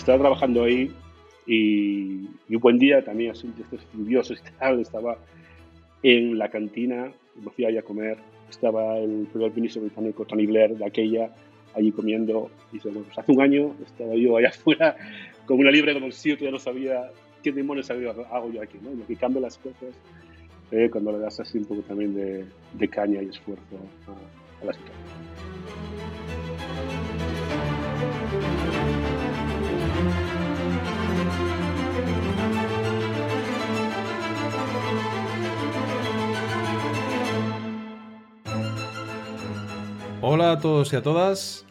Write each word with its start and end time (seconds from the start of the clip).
estaba 0.00 0.18
trabajando 0.18 0.64
ahí 0.64 0.90
y, 1.46 2.26
un 2.48 2.60
buen 2.60 2.78
día, 2.78 3.04
también 3.04 3.32
así 3.32 3.52
lluvioso 3.94 4.32
y 4.32 4.36
tal, 4.58 4.80
estaba 4.80 5.18
en 6.02 6.38
la 6.38 6.48
cantina, 6.48 7.12
me 7.36 7.50
fui 7.50 7.64
allá 7.66 7.80
a 7.80 7.82
comer, 7.82 8.18
estaba 8.48 8.98
el 8.98 9.28
primer 9.30 9.54
ministro 9.54 9.82
británico 9.82 10.24
Tony 10.24 10.46
Blair 10.46 10.76
de 10.76 10.84
aquella 10.84 11.30
allí 11.74 11.92
comiendo 11.92 12.50
y 12.72 12.78
bueno, 12.80 13.02
pues 13.02 13.18
hace 13.18 13.30
un 13.30 13.42
año 13.42 13.74
estaba 13.84 14.14
yo 14.14 14.36
allá 14.36 14.48
afuera 14.54 14.96
con 15.46 15.58
una 15.58 15.70
libre 15.70 15.94
de 15.94 16.00
bolsillo 16.00 16.36
que 16.36 16.46
ya 16.46 16.50
no 16.50 16.58
sabía 16.58 17.10
qué 17.42 17.52
demonios 17.52 17.90
hago 17.90 18.50
yo 18.50 18.62
aquí, 18.62 18.78
¿no? 18.82 18.90
Lo 18.92 19.06
que 19.06 19.16
cambia 19.16 19.42
las 19.42 19.58
cosas 19.58 19.94
eh, 20.70 20.88
cuando 20.90 21.12
le 21.12 21.18
das 21.18 21.40
así 21.40 21.58
un 21.58 21.66
poco 21.66 21.82
también 21.82 22.14
de, 22.14 22.44
de 22.72 22.88
caña 22.88 23.22
y 23.22 23.26
esfuerzo 23.26 23.76
a, 24.08 24.62
a 24.62 24.64
la 24.64 24.72
situación. 24.72 25.49
Hola 40.22 40.52
a 40.52 40.60
todos 40.60 40.92
y 40.92 40.96
a 40.96 41.02
todas. 41.02 41.64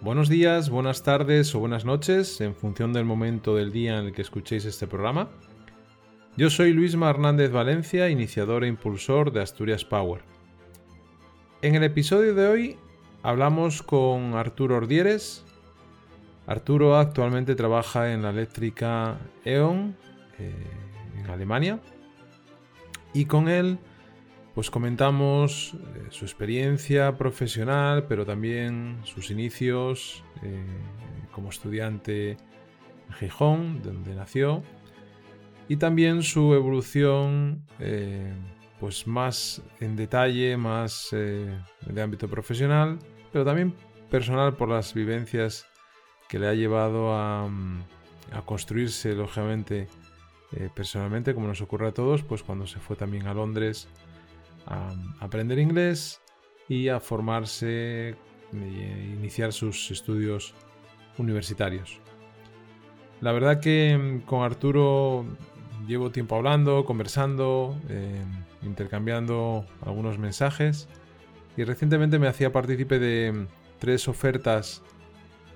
Buenos 0.00 0.30
días, 0.30 0.70
buenas 0.70 1.02
tardes 1.02 1.54
o 1.54 1.60
buenas 1.60 1.84
noches, 1.84 2.40
en 2.40 2.54
función 2.54 2.94
del 2.94 3.04
momento 3.04 3.56
del 3.56 3.72
día 3.72 3.98
en 3.98 4.06
el 4.06 4.12
que 4.14 4.22
escuchéis 4.22 4.64
este 4.64 4.86
programa. 4.86 5.28
Yo 6.34 6.48
soy 6.48 6.72
Luisma 6.72 7.10
Hernández 7.10 7.52
Valencia, 7.52 8.08
iniciador 8.08 8.64
e 8.64 8.68
impulsor 8.68 9.32
de 9.32 9.42
Asturias 9.42 9.84
Power. 9.84 10.22
En 11.60 11.74
el 11.74 11.84
episodio 11.84 12.34
de 12.34 12.48
hoy 12.48 12.78
hablamos 13.22 13.82
con 13.82 14.32
Arturo 14.32 14.76
Ordieres. 14.76 15.44
Arturo 16.46 16.96
actualmente 16.96 17.54
trabaja 17.54 18.14
en 18.14 18.22
la 18.22 18.30
eléctrica 18.30 19.18
E.ON 19.44 19.94
eh, 20.38 20.54
en 21.18 21.30
Alemania 21.30 21.80
y 23.12 23.26
con 23.26 23.50
él 23.50 23.78
pues 24.60 24.70
comentamos 24.70 25.72
eh, 25.72 26.08
su 26.10 26.26
experiencia 26.26 27.16
profesional, 27.16 28.04
pero 28.06 28.26
también 28.26 29.00
sus 29.04 29.30
inicios 29.30 30.22
eh, 30.42 30.62
como 31.32 31.48
estudiante 31.48 32.32
en 32.32 33.12
Gijón, 33.18 33.80
donde 33.82 34.14
nació, 34.14 34.62
y 35.66 35.76
también 35.76 36.22
su 36.22 36.52
evolución 36.52 37.64
eh, 37.78 38.34
pues 38.78 39.06
más 39.06 39.62
en 39.80 39.96
detalle, 39.96 40.58
más 40.58 41.08
de 41.10 42.02
ámbito 42.02 42.28
profesional, 42.28 42.98
pero 43.32 43.46
también 43.46 43.74
personal 44.10 44.56
por 44.56 44.68
las 44.68 44.92
vivencias 44.92 45.64
que 46.28 46.38
le 46.38 46.48
ha 46.48 46.52
llevado 46.52 47.14
a, 47.14 47.48
mm, 47.48 47.82
a 48.32 48.42
construirse, 48.42 49.14
lógicamente, 49.14 49.88
personalmente, 50.74 51.32
como 51.32 51.46
nos 51.46 51.62
ocurre 51.62 51.88
a 51.88 51.92
todos, 51.92 52.24
pues 52.24 52.42
cuando 52.42 52.66
se 52.66 52.78
fue 52.78 52.94
también 52.94 53.26
a 53.26 53.32
Londres 53.32 53.88
a 54.66 54.94
aprender 55.20 55.58
inglés 55.58 56.20
y 56.68 56.88
a 56.88 57.00
formarse 57.00 58.16
e 58.52 59.14
iniciar 59.18 59.52
sus 59.52 59.90
estudios 59.90 60.54
universitarios. 61.18 62.00
La 63.20 63.32
verdad 63.32 63.60
que 63.60 63.96
mm, 63.96 64.20
con 64.26 64.42
Arturo 64.42 65.24
llevo 65.86 66.10
tiempo 66.10 66.36
hablando, 66.36 66.84
conversando, 66.84 67.76
eh, 67.88 68.22
intercambiando 68.62 69.66
algunos 69.82 70.18
mensajes 70.18 70.88
y 71.56 71.64
recientemente 71.64 72.18
me 72.18 72.28
hacía 72.28 72.52
partícipe 72.52 72.98
de 72.98 73.32
mm, 73.32 73.46
tres 73.78 74.08
ofertas 74.08 74.82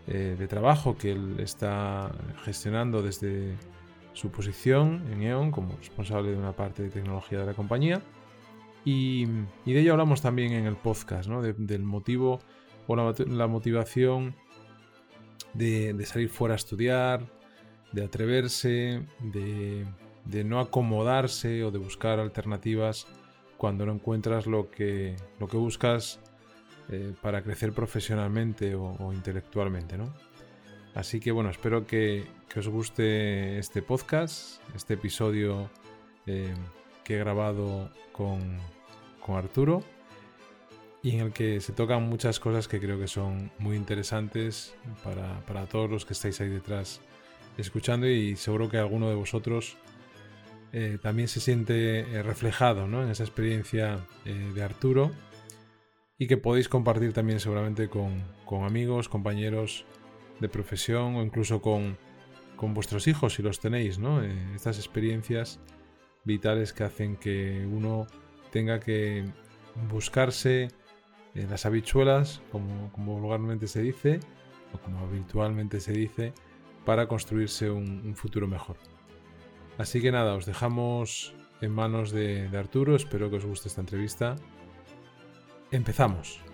eh, 0.06 0.36
de 0.38 0.48
trabajo 0.48 0.96
que 0.96 1.12
él 1.12 1.36
está 1.38 2.12
gestionando 2.44 3.02
desde 3.02 3.56
su 4.12 4.30
posición 4.30 5.02
en 5.10 5.22
E.ON 5.22 5.50
como 5.50 5.76
responsable 5.76 6.30
de 6.30 6.36
una 6.36 6.52
parte 6.52 6.82
de 6.82 6.90
tecnología 6.90 7.40
de 7.40 7.46
la 7.46 7.54
compañía 7.54 8.02
y, 8.84 9.26
de 9.26 9.80
ello 9.80 9.92
hablamos 9.92 10.20
también 10.20 10.52
en 10.52 10.66
el 10.66 10.76
podcast, 10.76 11.28
¿no? 11.28 11.42
del 11.42 11.82
motivo 11.82 12.40
o 12.86 12.96
la, 12.96 13.46
motivación 13.46 14.34
de, 15.54 16.04
salir 16.04 16.28
fuera 16.28 16.54
a 16.54 16.56
estudiar, 16.56 17.26
de 17.92 18.04
atreverse, 18.04 19.06
de, 19.20 19.86
no 20.44 20.60
acomodarse 20.60 21.64
o 21.64 21.70
de 21.70 21.78
buscar 21.78 22.18
alternativas 22.18 23.06
cuando 23.56 23.86
no 23.86 23.92
encuentras 23.92 24.46
lo 24.46 24.70
que, 24.70 25.16
lo 25.40 25.48
que 25.48 25.56
buscas 25.56 26.20
eh, 26.90 27.14
para 27.22 27.42
crecer 27.42 27.72
profesionalmente 27.72 28.74
o, 28.74 29.12
intelectualmente. 29.12 29.96
¿no? 29.96 30.12
Así 30.94 31.20
que 31.20 31.32
bueno, 31.32 31.50
espero 31.50 31.86
que, 31.86 32.26
os 32.54 32.68
guste 32.68 33.58
este 33.58 33.82
podcast, 33.82 34.60
este 34.76 34.94
episodio 34.94 35.68
eh, 36.26 36.54
que 37.02 37.16
he 37.16 37.18
grabado 37.18 37.90
con, 38.12 38.60
con 39.24 39.36
Arturo 39.36 39.82
y 41.02 41.12
en 41.12 41.20
el 41.20 41.32
que 41.32 41.60
se 41.60 41.72
tocan 41.72 42.02
muchas 42.02 42.38
cosas 42.38 42.68
que 42.68 42.78
creo 42.78 42.98
que 42.98 43.08
son 43.08 43.50
muy 43.58 43.76
interesantes 43.76 44.74
para, 45.02 45.66
todos 45.66 45.90
los 45.90 46.04
que 46.04 46.12
estáis 46.12 46.40
ahí 46.40 46.48
detrás 46.48 47.00
escuchando 47.56 48.06
y 48.06 48.36
seguro 48.36 48.68
que 48.68 48.76
alguno 48.76 49.08
de 49.08 49.14
vosotros 49.14 49.76
eh, 50.72 50.98
también 51.00 51.28
se 51.28 51.40
siente 51.40 52.00
eh, 52.00 52.22
reflejado 52.22 52.84
en 52.84 53.10
esa 53.10 53.22
experiencia 53.22 54.00
eh, 54.24 54.52
de 54.54 54.62
Arturo 54.62 55.10
y 56.18 56.26
que 56.26 56.36
podéis 56.36 56.68
compartir 56.68 57.12
también 57.12 57.40
seguramente 57.40 57.88
con, 57.88 58.22
amigos, 58.62 59.08
compañeros 59.08 59.86
de 60.40 60.48
profesión 60.48 61.16
o 61.16 61.22
incluso 61.22 61.62
con, 61.62 61.96
vuestros 62.74 63.08
hijos 63.08 63.34
si 63.34 63.42
los 63.42 63.60
tenéis, 63.60 63.98
¿no? 63.98 64.22
estas 64.22 64.78
experiencias 64.78 65.60
vitales 66.24 66.72
que 66.72 66.84
hacen 66.84 67.16
que 67.16 67.68
uno 67.70 68.06
tenga 68.54 68.78
que 68.78 69.24
buscarse 69.90 70.68
en 71.34 71.50
las 71.50 71.66
habichuelas, 71.66 72.40
como, 72.52 72.92
como 72.92 73.18
vulgarmente 73.18 73.66
se 73.66 73.82
dice, 73.82 74.20
o 74.72 74.78
como 74.78 75.00
habitualmente 75.00 75.80
se 75.80 75.90
dice, 75.90 76.32
para 76.84 77.08
construirse 77.08 77.68
un, 77.68 78.14
futuro 78.14 78.46
mejor. 78.46 78.76
Así 79.76 80.00
que 80.00 80.12
nada, 80.12 80.34
os 80.34 80.46
dejamos 80.46 81.34
en 81.62 81.72
manos 81.72 82.12
de 82.12 82.48
Arturo, 82.56 82.94
espero 82.94 83.28
que 83.28 83.38
os 83.38 83.44
guste 83.44 83.66
esta 83.66 83.80
entrevista. 83.80 84.36
Empezamos. 85.72 86.53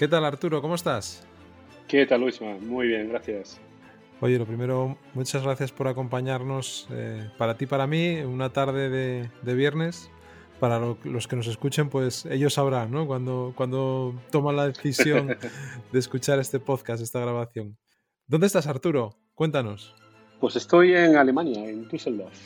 ¿Qué 0.00 0.08
tal 0.08 0.24
Arturo? 0.24 0.62
¿Cómo 0.62 0.76
estás? 0.76 1.26
¿Qué 1.86 2.06
tal 2.06 2.22
Luisma? 2.22 2.56
Muy 2.58 2.88
bien, 2.88 3.10
gracias. 3.10 3.60
Oye, 4.22 4.38
lo 4.38 4.46
primero, 4.46 4.96
muchas 5.12 5.42
gracias 5.42 5.72
por 5.72 5.88
acompañarnos 5.88 6.88
eh, 6.90 7.28
para 7.36 7.58
ti, 7.58 7.66
para 7.66 7.86
mí, 7.86 8.20
una 8.20 8.48
tarde 8.50 8.88
de, 8.88 9.54
viernes. 9.54 10.10
Para 10.58 10.80
los 11.04 11.28
que 11.28 11.36
nos 11.36 11.48
escuchen, 11.48 11.90
pues 11.90 12.24
ellos 12.24 12.54
sabrán, 12.54 12.90
¿no? 12.90 13.06
Cuando, 13.06 13.52
cuando 13.54 14.18
toman 14.30 14.56
la 14.56 14.68
decisión 14.68 15.36
de 15.92 15.98
escuchar 15.98 16.38
este 16.38 16.60
podcast, 16.60 17.02
esta 17.02 17.20
grabación. 17.20 17.76
¿Dónde 18.26 18.46
estás, 18.46 18.66
Arturo? 18.66 19.18
Cuéntanos. 19.34 19.94
Pues 20.40 20.56
estoy 20.56 20.94
en 20.94 21.16
Alemania, 21.16 21.68
en 21.68 21.86
Düsseldorf. 21.88 22.40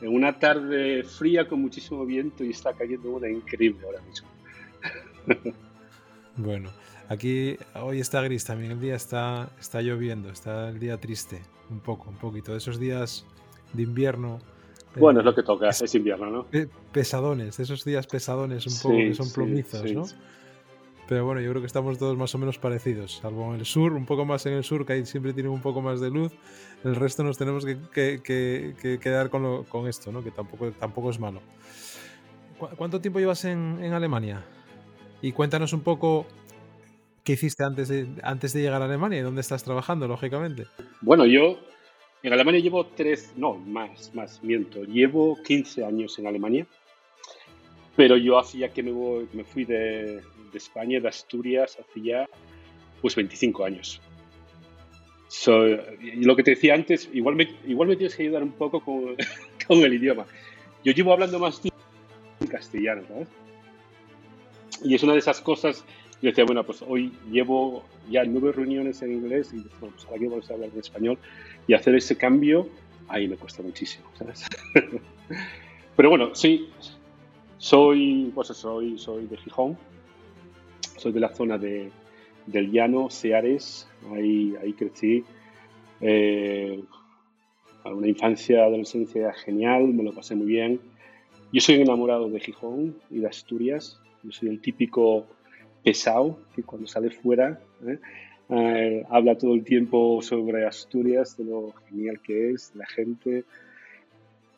En 0.00 0.14
una 0.14 0.38
tarde 0.38 1.02
fría 1.02 1.48
con 1.48 1.60
muchísimo 1.60 2.06
viento 2.06 2.44
y 2.44 2.50
está 2.50 2.72
cayendo 2.72 3.10
una 3.10 3.28
increíble 3.28 3.84
ahora 3.84 4.00
mismo. 4.02 4.28
Bueno, 6.38 6.70
aquí 7.08 7.56
hoy 7.74 7.98
está 7.98 8.22
gris 8.22 8.44
también, 8.44 8.70
el 8.70 8.80
día 8.80 8.94
está, 8.94 9.50
está 9.58 9.82
lloviendo, 9.82 10.30
está 10.30 10.68
el 10.68 10.78
día 10.78 10.96
triste, 10.96 11.42
un 11.68 11.80
poco, 11.80 12.10
un 12.10 12.16
poquito. 12.16 12.54
Esos 12.54 12.78
días 12.78 13.26
de 13.72 13.82
invierno. 13.82 14.38
Bueno, 14.94 15.18
es 15.18 15.26
lo 15.26 15.34
que 15.34 15.42
toca, 15.42 15.68
es, 15.68 15.94
invierno, 15.96 16.30
¿no? 16.30 16.46
Pesadones, 16.92 17.58
esos 17.58 17.84
días 17.84 18.06
pesadones 18.06 18.66
un 18.66 18.78
poco, 18.80 18.96
que 18.96 19.14
son 19.14 19.30
plomizos, 19.32 19.92
¿no? 19.92 20.04
Pero 21.08 21.24
bueno, 21.24 21.40
yo 21.40 21.50
creo 21.50 21.62
que 21.62 21.66
estamos 21.66 21.98
todos 21.98 22.16
más 22.16 22.34
o 22.34 22.38
menos 22.38 22.58
parecidos, 22.58 23.18
salvo 23.22 23.52
en 23.52 23.60
el 23.60 23.66
sur, 23.66 23.92
un 23.92 24.06
poco 24.06 24.24
más 24.24 24.46
en 24.46 24.52
el 24.52 24.62
sur, 24.62 24.86
que 24.86 24.92
ahí 24.92 25.06
siempre 25.06 25.32
tiene 25.32 25.48
un 25.48 25.60
poco 25.60 25.82
más 25.82 26.00
de 26.00 26.10
luz. 26.10 26.32
El 26.84 26.94
resto 26.94 27.24
nos 27.24 27.36
tenemos 27.36 27.64
que, 27.64 28.20
quedar 29.02 29.30
con, 29.30 29.64
con, 29.64 29.88
esto, 29.88 30.12
¿no? 30.12 30.22
Que 30.22 30.30
tampoco, 30.30 30.70
tampoco 30.70 31.10
es 31.10 31.18
malo. 31.18 31.40
¿Cuánto 32.76 33.00
tiempo 33.00 33.18
llevas 33.18 33.44
en, 33.44 33.78
en 33.82 33.92
Alemania? 33.92 34.44
Y 35.20 35.32
cuéntanos 35.32 35.72
un 35.72 35.80
poco 35.80 36.26
qué 37.24 37.32
hiciste 37.32 37.64
antes 37.64 37.88
de, 37.88 38.06
antes 38.22 38.52
de 38.52 38.62
llegar 38.62 38.82
a 38.82 38.86
Alemania 38.86 39.18
y 39.18 39.22
dónde 39.22 39.40
estás 39.40 39.64
trabajando, 39.64 40.06
lógicamente. 40.08 40.66
Bueno, 41.00 41.26
yo 41.26 41.58
en 42.22 42.32
Alemania 42.32 42.60
llevo 42.60 42.86
tres, 42.86 43.32
no, 43.36 43.54
más, 43.54 44.14
más, 44.14 44.42
miento. 44.42 44.82
Llevo 44.84 45.36
15 45.42 45.84
años 45.84 46.18
en 46.18 46.26
Alemania, 46.26 46.66
pero 47.96 48.16
yo 48.16 48.38
hacía 48.38 48.72
que 48.72 48.82
me, 48.82 48.92
me 49.32 49.44
fui 49.44 49.64
de, 49.64 50.22
España, 50.54 51.00
de 51.00 51.08
Asturias, 51.08 51.78
hacía 51.78 52.28
pues 53.00 53.14
25 53.14 53.64
años. 53.64 54.00
y 56.00 56.24
lo 56.24 56.34
que 56.34 56.42
te 56.42 56.52
decía 56.52 56.74
antes, 56.74 57.10
igual 57.12 57.36
me, 57.36 57.48
igual 57.66 57.88
me 57.88 57.96
tienes 57.96 58.16
que 58.16 58.22
ayudar 58.22 58.42
un 58.42 58.52
poco 58.52 58.80
con, 58.80 59.16
con 59.66 59.78
el 59.78 59.94
idioma. 59.94 60.26
Yo 60.84 60.92
llevo 60.92 61.12
hablando 61.12 61.38
más 61.38 61.60
en 62.40 62.46
castellano, 62.46 63.02
¿sabes? 63.06 63.28
Y 64.84 64.94
es 64.94 65.02
una 65.02 65.12
de 65.12 65.18
esas 65.18 65.40
cosas, 65.40 65.84
yo 66.22 66.30
decía, 66.30 66.44
bueno, 66.44 66.64
pues 66.64 66.82
hoy 66.86 67.12
llevo 67.30 67.84
ya 68.10 68.24
nueve 68.24 68.52
reuniones 68.52 69.02
en 69.02 69.12
inglés 69.12 69.52
y 69.52 69.64
bueno, 69.80 69.94
pues 69.94 70.06
ahora 70.06 70.18
que 70.18 70.28
vamos 70.28 70.50
a 70.50 70.54
hablar 70.54 70.70
en 70.72 70.80
español 70.80 71.18
y 71.66 71.74
hacer 71.74 71.94
ese 71.94 72.16
cambio, 72.16 72.68
ahí 73.08 73.28
me 73.28 73.36
cuesta 73.36 73.62
muchísimo, 73.62 74.06
¿sabes? 74.18 74.46
Pero 75.96 76.10
bueno, 76.10 76.34
sí, 76.34 76.68
soy, 77.58 78.30
pues 78.34 78.48
soy, 78.48 78.98
soy 78.98 79.26
de 79.26 79.36
Gijón, 79.36 79.76
soy 80.96 81.12
de 81.12 81.20
la 81.20 81.34
zona 81.34 81.58
de, 81.58 81.90
del 82.46 82.70
llano, 82.70 83.10
Ceares, 83.10 83.88
ahí, 84.12 84.54
ahí 84.62 84.72
crecí. 84.72 85.24
Eh, 86.00 86.82
una 87.84 88.06
infancia, 88.06 88.64
adolescencia 88.64 89.32
genial, 89.32 89.88
me 89.88 90.02
lo 90.02 90.12
pasé 90.12 90.34
muy 90.34 90.46
bien. 90.46 90.80
Yo 91.52 91.60
soy 91.60 91.76
enamorado 91.76 92.28
de 92.28 92.40
Gijón 92.40 92.96
y 93.10 93.20
de 93.20 93.26
Asturias. 93.26 94.00
Yo 94.22 94.32
soy 94.32 94.48
el 94.48 94.60
típico 94.60 95.26
pesado 95.82 96.38
que 96.54 96.62
cuando 96.62 96.86
sale 96.86 97.10
fuera 97.10 97.60
¿eh? 97.86 97.98
Eh, 98.50 99.04
habla 99.10 99.36
todo 99.36 99.54
el 99.54 99.62
tiempo 99.62 100.22
sobre 100.22 100.66
Asturias, 100.66 101.36
de 101.36 101.44
lo 101.44 101.74
genial 101.88 102.20
que 102.20 102.52
es, 102.52 102.72
la 102.74 102.86
gente, 102.86 103.44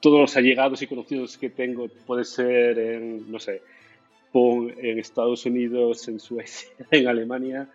todos 0.00 0.20
los 0.20 0.36
allegados 0.36 0.80
y 0.82 0.86
conocidos 0.86 1.36
que 1.36 1.50
tengo, 1.50 1.88
puede 2.06 2.24
ser 2.24 2.78
en, 2.78 3.30
no 3.30 3.40
sé, 3.40 3.62
en 4.32 4.98
Estados 4.98 5.44
Unidos, 5.44 6.06
en 6.06 6.20
Suecia, 6.20 6.70
en 6.92 7.08
Alemania, 7.08 7.68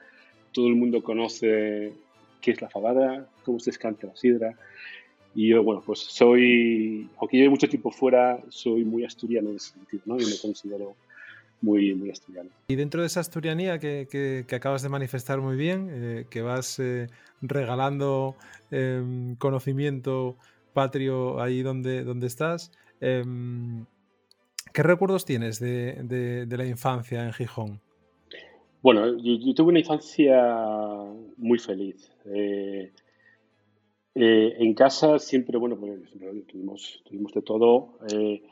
todo 0.54 0.68
el 0.68 0.76
mundo 0.76 1.04
conoce 1.04 1.92
qué 2.40 2.52
es 2.52 2.62
la 2.62 2.70
fabada, 2.70 3.28
cómo 3.44 3.60
se 3.60 3.72
escanta 3.72 4.08
la 4.08 4.16
sidra. 4.16 4.58
Y 5.34 5.50
yo, 5.50 5.64
bueno, 5.64 5.84
pues 5.86 6.00
soy, 6.00 7.10
aunque 7.18 7.36
lleve 7.36 7.50
mucho 7.50 7.68
tiempo 7.68 7.92
fuera, 7.92 8.42
soy 8.48 8.86
muy 8.86 9.04
asturiano 9.04 9.50
en 9.50 9.58
ese 9.58 9.72
sentido, 9.72 10.04
¿no? 10.06 10.16
Y 10.16 10.26
me 10.26 10.38
considero 10.42 10.96
muy, 11.62 11.94
muy 11.94 12.10
asturiano. 12.12 12.50
Y 12.68 12.75
dentro 12.75 13.02
de 13.02 13.07
esa 13.07 13.19
asturianía 13.19 13.80
que, 13.80 14.07
que, 14.10 14.56
acabas 14.56 14.81
de 14.81 14.90
manifestar 14.90 15.42
muy 15.42 15.56
bien, 15.56 15.90
eh, 15.92 16.25
que 16.30 16.42
vas 16.42 16.80
eh, 16.80 17.07
regalando 17.42 18.36
em, 18.72 19.36
conocimiento 19.36 20.38
patrio 20.74 21.42
ahí 21.42 21.62
donde, 21.62 22.04
donde 22.04 22.28
estás. 22.28 22.72
Em, 23.02 23.86
¿Qué 24.74 24.84
recuerdos 24.84 25.25
tienes 25.25 25.60
de, 25.60 26.46
la 26.50 26.66
infancia 26.66 27.24
en 27.24 27.34
Gijón? 27.34 27.80
Bueno, 28.81 29.18
yo, 29.18 29.54
tuve 29.56 29.69
una 29.69 29.80
infancia 29.80 30.38
muy 31.38 31.58
feliz. 31.60 32.12
Eh, 32.25 32.92
eh, 34.16 34.56
en 34.60 34.74
casa 34.74 35.19
siempre, 35.19 35.58
bueno, 35.58 35.78
pues, 35.78 36.00
tuvimos, 36.48 37.01
tuvimos 37.06 37.34
de 37.34 37.42
todo, 37.42 37.98
eh, 38.12 38.44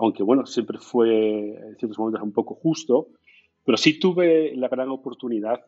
aunque 0.00 0.22
bueno, 0.22 0.46
siempre 0.46 0.78
fue 0.78 1.50
en 1.50 1.76
ciertos 1.76 1.98
momentos 1.98 2.22
un 2.22 2.32
poco 2.32 2.54
justo, 2.54 3.08
pero 3.64 3.76
sí 3.76 4.00
tuve 4.00 4.56
la 4.56 4.68
gran 4.68 4.88
oportunidad 4.88 5.64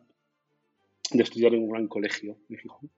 de 1.11 1.21
estudiar 1.21 1.53
en 1.53 1.63
un 1.63 1.69
gran 1.69 1.87
colegio 1.87 2.37
en 2.49 2.57
Gijón, 2.57 2.89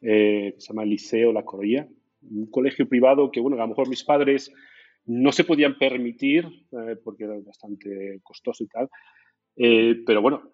que 0.00 0.54
se 0.56 0.68
llama 0.68 0.84
Liceo 0.84 1.32
La 1.32 1.44
Corolla, 1.44 1.88
un 2.30 2.46
colegio 2.46 2.88
privado 2.88 3.30
que, 3.32 3.40
bueno, 3.40 3.56
a 3.56 3.60
lo 3.60 3.68
mejor 3.68 3.88
mis 3.88 4.04
padres 4.04 4.52
no 5.04 5.32
se 5.32 5.42
podían 5.42 5.76
permitir 5.78 6.46
eh, 6.70 6.96
porque 7.02 7.24
era 7.24 7.34
bastante 7.44 8.20
costoso 8.22 8.62
y 8.62 8.68
tal. 8.68 8.88
Eh, 9.56 10.02
pero 10.06 10.22
bueno, 10.22 10.52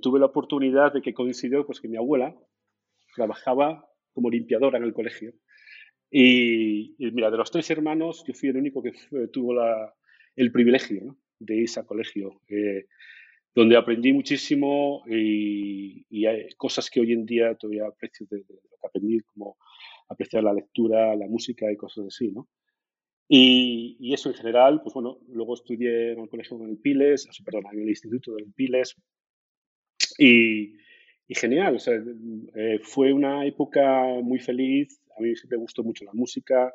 tuve 0.00 0.18
la 0.18 0.26
oportunidad 0.26 0.94
de 0.94 1.02
que 1.02 1.12
coincidió 1.12 1.66
pues, 1.66 1.80
que 1.80 1.88
mi 1.88 1.98
abuela 1.98 2.34
trabajaba 3.14 3.86
como 4.14 4.30
limpiadora 4.30 4.78
en 4.78 4.84
el 4.84 4.94
colegio. 4.94 5.34
Y, 6.10 6.96
mira, 6.98 7.30
de 7.30 7.36
los 7.36 7.50
tres 7.50 7.70
hermanos, 7.70 8.24
yo 8.26 8.34
fui 8.34 8.48
el 8.48 8.56
único 8.56 8.82
que 8.82 8.92
tuvo 9.32 9.54
la, 9.54 9.94
el 10.36 10.50
privilegio 10.52 11.16
de 11.38 11.56
ir 11.56 11.68
a 11.76 11.84
colegio, 11.84 12.40
eh, 12.48 12.86
donde 13.54 13.76
aprendí 13.76 14.12
muchísimo 14.12 15.04
y, 15.06 16.26
hay 16.26 16.48
cosas 16.56 16.90
que 16.90 17.00
hoy 17.00 17.12
en 17.12 17.26
día 17.26 17.54
todavía 17.54 17.86
aprecio 17.86 18.26
de, 18.30 18.38
de, 18.38 18.54
lo 18.54 18.76
que 18.80 18.86
aprendí, 18.86 19.20
como 19.20 19.56
apreciar 20.08 20.44
la 20.44 20.54
lectura, 20.54 21.14
la 21.14 21.26
música 21.26 21.70
y 21.70 21.76
cosas 21.76 22.06
así, 22.06 22.30
¿no? 22.32 22.48
Y, 23.28 24.12
eso 24.14 24.30
en 24.30 24.34
general, 24.34 24.80
pues 24.82 24.94
bueno, 24.94 25.18
luego 25.28 25.54
estudié 25.54 26.12
en 26.12 26.20
el 26.20 26.28
colegio 26.30 26.56
en 26.56 26.70
el 26.70 26.78
Piles, 26.78 27.28
perdón, 27.44 27.64
en 27.72 27.82
el 27.82 27.88
instituto 27.90 28.34
del 28.34 28.50
Piles, 28.54 28.96
y, 30.18 30.72
genial, 31.34 31.76
o 31.76 31.78
sea, 31.78 31.94
eh, 32.54 32.80
fue 32.82 33.12
una 33.12 33.44
época 33.44 34.04
muy 34.22 34.38
feliz, 34.38 35.00
a 35.16 35.20
mí 35.20 35.34
siempre 35.36 35.58
me 35.58 35.62
gustó 35.62 35.82
mucho 35.82 36.04
la 36.04 36.12
música, 36.12 36.72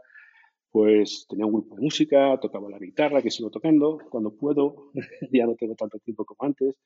pues 0.72 1.26
tenía 1.30 1.46
un 1.46 1.54
grupo 1.54 1.76
de 1.76 1.82
música, 1.82 2.40
tocaba 2.40 2.70
la 2.70 2.80
guitarra, 2.80 3.22
que 3.22 3.32
sigo 3.32 3.50
tocando 3.50 4.00
cuando 4.10 4.36
puedo, 4.36 4.92
ya 5.32 5.46
no 5.46 5.56
tengo 5.56 5.76
tanto 5.76 6.00
tiempo 6.00 6.26
como 6.26 6.48
antes, 6.48 6.80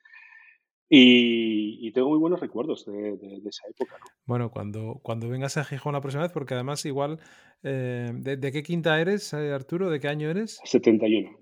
y, 0.89 1.91
tengo 1.91 2.09
muy 2.09 2.19
buenos 2.19 2.39
recuerdos 2.39 2.85
de, 2.85 3.15
esa 3.45 3.67
época. 3.69 3.97
Bueno, 4.25 4.51
cuando, 4.51 4.99
cuando 5.03 5.27
vengas 5.27 5.57
a 5.57 5.65
Gijón 5.65 5.93
la 5.93 6.01
próxima 6.01 6.23
vez, 6.23 6.31
porque 6.31 6.53
además 6.53 6.85
igual, 6.85 7.19
eh, 7.63 8.11
¿de, 8.13 8.51
qué 8.51 8.63
quinta 8.63 8.99
eres, 9.01 9.33
eh, 9.33 9.51
Arturo? 9.51 9.89
¿De 9.89 9.99
qué 9.99 10.07
año 10.07 10.29
eres? 10.29 10.59
71. 10.63 11.37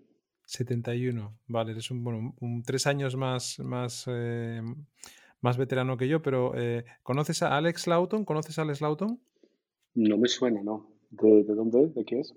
71, 0.46 1.40
vale, 1.48 1.72
eres 1.72 1.92
un, 1.92 2.04
bueno, 2.04 2.36
un, 2.40 2.64
tres 2.64 2.88
años 2.88 3.16
más, 3.16 3.60
más, 3.60 4.06
eh, 4.08 4.62
más 5.46 5.58
veterano 5.58 5.96
que 5.96 6.10
yo, 6.10 6.22
pero 6.22 6.54
¿conoces 7.04 7.42
a 7.44 7.56
Alex 7.56 7.88
Lawton? 7.88 8.26
¿Conoces 8.26 8.60
a 8.60 8.64
Alex 8.64 8.82
Lawton? 8.82 9.22
No 9.94 10.18
me 10.18 10.28
suena, 10.28 10.62
¿no? 10.62 10.90
¿De, 11.12 11.44
dónde? 11.44 11.88
¿De 11.88 12.04
qué 12.04 12.20
es? 12.20 12.36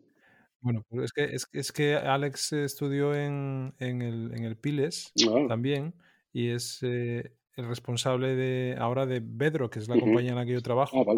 Bueno, 0.61 0.85
pues 0.89 1.05
es 1.05 1.13
que, 1.47 1.59
es, 1.59 1.73
que 1.73 1.95
Alex 1.97 2.53
estudió 2.53 3.15
en, 3.15 3.75
el, 3.79 4.33
en 4.35 4.45
el 4.45 4.57
Piles 4.57 5.13
ah. 5.29 5.47
también 5.49 5.95
y 6.33 6.51
es 6.51 6.81
eh, 6.83 7.33
el 7.57 7.69
responsable 7.69 8.35
de 8.35 8.77
ahora 8.79 9.07
de 9.07 9.21
Bedro, 9.25 9.71
que 9.71 9.79
es 9.79 9.89
la 9.89 9.99
compañía 9.99 10.31
en 10.31 10.37
la 10.37 10.47
que 10.47 10.53
yo 10.53 10.63
trabajo. 10.63 11.05
Ah, 11.09 11.15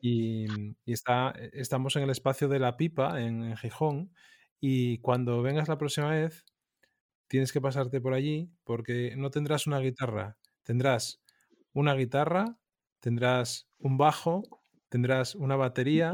y, 0.00 0.46
está, 0.86 1.32
eh, 1.38 1.50
estamos 1.54 1.96
en 1.96 2.02
el 2.02 2.10
espacio 2.10 2.48
de 2.48 2.58
la 2.58 2.76
pipa 2.76 3.20
en, 3.22 3.56
Gijón. 3.56 4.12
Y 4.60 4.98
cuando 4.98 5.42
vengas 5.42 5.68
la 5.68 5.78
próxima 5.78 6.10
vez, 6.10 6.44
tienes 7.28 7.52
que 7.52 7.60
pasarte 7.60 8.00
por 8.00 8.14
allí 8.14 8.50
porque 8.64 9.14
no 9.16 9.30
tendrás 9.30 9.66
una 9.66 9.80
guitarra, 9.80 10.36
tendrás 10.62 11.22
una 11.74 11.94
guitarra, 11.94 12.56
tendrás 13.00 13.68
un 13.78 13.98
bajo, 13.98 14.42
tendrás 14.88 15.34
una 15.34 15.56
batería, 15.56 16.12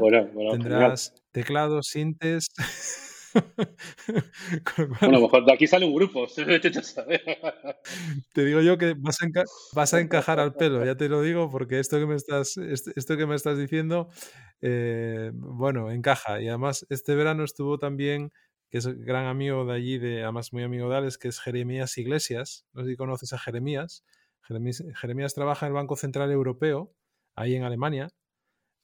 tendrás 0.51 1.15
teclados, 1.31 1.87
sintes. 1.87 2.49
bueno, 4.77 4.97
a 4.99 5.07
lo 5.07 5.21
mejor 5.21 5.45
de 5.45 5.53
aquí 5.53 5.67
sale 5.67 5.85
un 5.85 5.95
grupo. 5.95 6.27
te 8.33 8.45
digo 8.45 8.61
yo 8.61 8.77
que 8.77 8.95
vas 8.97 9.17
a, 9.21 9.27
vas 9.73 9.93
a, 9.93 9.99
encajar 10.01 10.39
al 10.39 10.53
pelo, 10.55 10.83
ya 10.83 10.95
te 10.97 11.07
lo 11.07 11.21
digo, 11.21 11.49
porque 11.49 11.79
esto 11.79 11.99
que 11.99 12.05
me 12.05 12.15
estás, 12.15 12.57
esto 12.57 13.17
que 13.17 13.25
me 13.25 13.35
estás 13.35 13.57
diciendo, 13.57 14.09
eh, 14.61 15.31
bueno, 15.33 15.91
encaja. 15.91 16.41
Y 16.41 16.47
además, 16.47 16.85
este 16.89 17.15
verano 17.15 17.43
estuvo 17.43 17.77
también, 17.77 18.33
que 18.69 18.79
es 18.79 18.87
gran 19.05 19.27
amigo 19.27 19.63
de 19.65 19.73
allí, 19.73 19.97
de, 19.97 20.23
además 20.23 20.53
muy 20.53 20.63
amigo 20.63 20.89
de 20.89 20.97
Alex, 20.97 21.17
que 21.17 21.27
es 21.27 21.39
Jeremías 21.39 21.97
Iglesias. 21.97 22.65
No 22.73 22.83
sé 22.83 22.89
si 22.89 22.95
conoces 22.95 23.31
a 23.33 23.37
Jeremías. 23.37 24.03
Jeremías, 24.41 25.33
trabaja 25.33 25.65
en 25.65 25.71
el 25.71 25.75
Banco 25.75 25.95
Central 25.95 26.31
Europeo, 26.31 26.93
ahí 27.35 27.55
en 27.55 27.63
Alemania. 27.63 28.09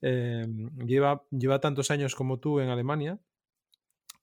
Em, 0.01 0.69
lleva, 0.85 1.23
lleva 1.31 1.59
tantos 1.59 1.89
años 1.89 2.15
como 2.15 2.39
tú 2.39 2.59
en 2.59 2.69
Alemania 2.69 3.19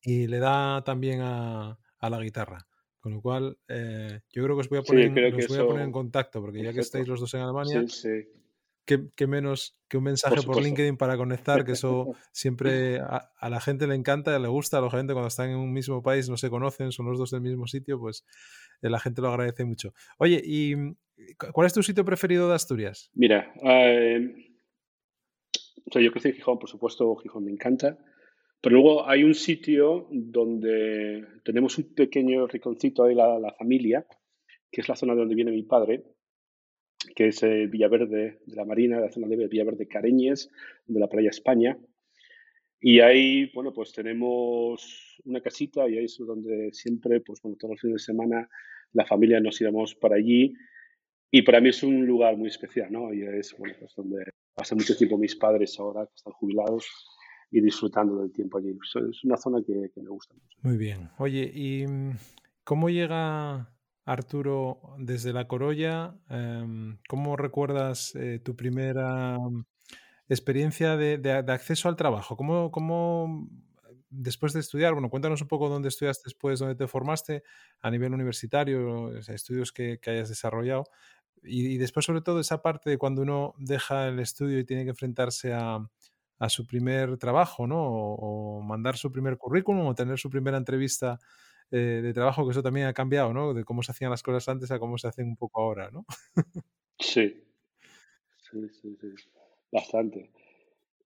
y 0.03 0.27
le 0.29 0.39
da 0.39 0.85
también 0.85 1.21
a, 1.23 1.79
la 2.01 2.21
guitarra. 2.21 2.67
Con 3.01 3.15
lo 3.15 3.21
cual, 3.21 3.59
eh, 3.69 4.21
yo 4.31 4.45
creo 4.45 4.57
que 4.57 4.61
os 4.61 4.69
voy 4.69 4.79
a 4.79 4.83
poner, 4.83 5.11
voy 5.11 5.59
a 5.59 5.67
poner 5.67 5.85
en 5.85 5.93
contacto, 5.93 6.41
porque 6.41 6.63
ya 6.63 6.73
que 6.73 6.81
estáis 6.81 7.07
los 7.09 7.21
dos 7.21 7.35
en 7.35 7.41
Alemania, 7.41 7.85
¿qué, 8.85 9.27
menos 9.27 9.79
que 9.89 9.97
un 9.97 10.05
mensaje 10.05 10.43
por, 10.43 10.63
LinkedIn 10.63 10.97
para 10.97 11.17
conectar, 11.17 11.65
que 11.65 11.73
eso 11.73 12.15
siempre 12.33 13.01
a, 13.01 13.49
la 13.49 13.61
gente 13.61 13.87
le 13.87 13.95
encanta, 13.95 14.39
le 14.39 14.49
gusta, 14.49 14.81
lógicamente 14.81 15.13
cuando 15.13 15.29
están 15.29 15.51
en 15.51 15.57
un 15.57 15.73
mismo 15.73 16.03
país, 16.03 16.29
no 16.29 16.37
se 16.37 16.51
conocen, 16.51 16.93
son 16.93 17.07
los 17.07 17.19
dos 17.19 17.31
del 17.31 17.41
mismo 17.41 17.67
sitio, 17.67 17.99
pues 17.99 18.25
eh, 18.83 18.91
la 18.91 19.01
gente 19.01 19.23
lo 19.23 19.29
agradece 19.29 19.65
mucho. 19.65 19.95
Oye, 20.19 20.43
¿y 20.45 20.75
cuál 21.53 21.67
es 21.67 21.73
tu 21.73 21.83
sitio 21.83 22.05
preferido 22.05 22.49
de 22.49 22.55
Asturias? 22.55 23.11
Mira, 23.15 23.53
eh, 23.63 24.35
yo 25.87 26.13
crecí 26.13 26.29
en 26.29 26.35
Gijón, 26.35 26.59
por 26.59 26.69
supuesto, 26.69 27.15
Gijón 27.17 27.45
me 27.45 27.53
encanta. 27.53 27.99
Pero 28.61 28.77
luego 28.77 29.07
hay 29.07 29.25
un 29.25 29.35
sitio 29.35 30.09
donde 30.11 31.23
tenemos 31.45 31.77
un 31.77 31.95
pequeño 31.95 32.47
rinconcito 32.47 33.05
ahí, 33.05 33.15
la, 33.15 33.39
la 33.39 33.53
familia, 33.53 34.07
que 34.73 34.81
es 34.81 34.89
la 34.89 34.97
zona 34.97 35.15
donde 35.15 35.35
viene 35.35 35.51
mi 35.51 35.65
padre, 35.65 36.03
que 37.15 37.29
es 37.29 37.43
eh, 37.43 37.67
Villaverde 37.67 38.41
de 38.47 38.57
la 38.57 38.65
Marina, 38.65 39.01
la 39.01 39.11
zona 39.11 39.29
de 39.29 39.49
Villaverde 39.49 39.87
Careñes, 39.87 40.51
de 40.87 40.99
la 40.99 41.09
playa 41.09 41.29
España. 41.29 41.79
Y 42.81 43.01
ahí, 43.01 43.51
bueno, 43.55 43.73
pues 43.73 43.93
tenemos 43.93 45.21
una 45.25 45.41
casita 45.41 45.89
y 45.89 45.99
ahí 45.99 46.07
es 46.07 46.17
donde 46.19 46.71
siempre, 46.73 47.21
pues 47.21 47.41
bueno, 47.43 47.57
todos 47.59 47.73
los 47.73 47.81
fines 47.81 47.95
de 47.95 48.13
semana 48.13 48.49
la 48.93 49.05
familia 49.05 49.41
nos 49.41 49.61
íbamos 49.61 49.95
para 49.95 50.17
allí. 50.17 50.55
Y 51.37 51.43
para 51.43 51.61
mí 51.61 51.71
es 51.71 51.83
un 51.83 52.07
lugar 52.07 52.37
muy 52.37 52.47
especial, 52.47 52.93
¿no? 52.93 53.13
Y 53.13 53.25
es 53.25 53.57
bueno, 53.59 53.75
pues 53.81 53.93
donde 53.97 54.25
pasan 54.55 54.79
mucho 54.79 54.97
tiempo 54.97 55.19
mis 55.19 55.35
padres 55.35 55.77
ahora, 55.81 56.07
que 56.07 56.15
están 56.15 56.33
jubilados, 56.33 56.87
y 57.51 57.61
disfrutando 57.61 58.21
del 58.23 58.33
tiempo 58.33 58.59
allí. 58.59 58.71
Es 58.71 59.25
una 59.25 59.37
zona 59.37 59.59
que, 59.67 59.91
me 59.97 60.09
gusta 60.11 60.33
mucho. 60.33 60.57
Muy 60.63 60.77
bien. 60.77 61.11
Oye, 61.19 61.51
¿y 61.53 61.89
mm, 61.89 62.17
cómo 62.63 62.89
llega 62.89 63.75
Arturo 64.05 64.81
desde 64.99 65.33
La 65.33 65.49
Corolla? 65.49 66.15
Em, 66.31 66.99
¿Cómo 67.09 67.37
recuerdas 67.37 68.15
eh, 68.15 68.39
tu 68.39 68.55
primera 68.55 69.37
mm, 69.37 69.65
experiencia 70.29 70.97
de, 70.97 71.45
acceso 71.49 71.89
al 71.89 71.97
trabajo? 71.97 72.37
¿Cómo, 72.37 72.71
¿Cómo, 72.71 73.49
después 74.15 74.53
de 74.53 74.61
estudiar, 74.61 74.93
bueno, 74.93 75.11
cuéntanos 75.11 75.43
un 75.43 75.49
poco 75.49 75.69
dónde 75.69 75.89
estudiaste 75.89 76.23
después, 76.27 76.61
dónde 76.61 76.77
te 76.77 76.87
formaste 76.87 77.43
a 77.81 77.91
nivel 77.91 78.15
universitario, 78.15 79.17
estudios 79.19 79.73
que, 79.73 79.99
hayas 80.07 80.29
desarrollado, 80.29 80.85
y, 81.45 81.79
después 81.79 82.07
sobre 82.07 82.21
todo 82.21 82.41
esa 82.41 82.63
parte 82.63 82.91
de 82.91 82.99
cuando 82.99 83.23
uno 83.23 83.55
deja 83.59 84.09
el 84.09 84.19
estudio 84.21 84.59
y 84.59 84.65
tiene 84.65 84.85
que 84.85 84.91
enfrentarse 84.91 85.53
a, 85.53 85.89
su 86.49 86.67
primer 86.67 87.17
trabajo, 87.17 87.67
¿no? 87.67 87.83
O, 87.83 88.61
mandar 88.61 88.99
su 88.99 89.11
primer 89.11 89.39
currículum 89.39 89.87
o 89.87 89.95
tener 89.95 90.19
su 90.19 90.29
primera 90.29 90.59
entrevista 90.59 91.19
eh, 91.71 92.01
de 92.03 92.13
trabajo, 92.13 92.45
que 92.45 92.51
eso 92.51 92.63
también 92.63 92.87
ha 92.87 92.93
cambiado, 92.93 93.33
¿no? 93.33 93.55
De 93.55 93.65
cómo 93.65 93.83
se 93.83 93.93
hacían 93.93 94.11
las 94.11 94.23
cosas 94.23 94.47
antes 94.49 94.71
a 94.71 94.79
cómo 94.79 94.99
se 94.99 95.09
hacen 95.09 95.27
un 95.27 95.37
poco 95.37 95.63
ahora, 95.63 95.91
¿no? 95.91 96.05
sí. 96.99 97.43
Sí, 98.51 98.69
sí, 98.69 98.97
sí. 99.01 99.09
Bastante. 99.73 100.31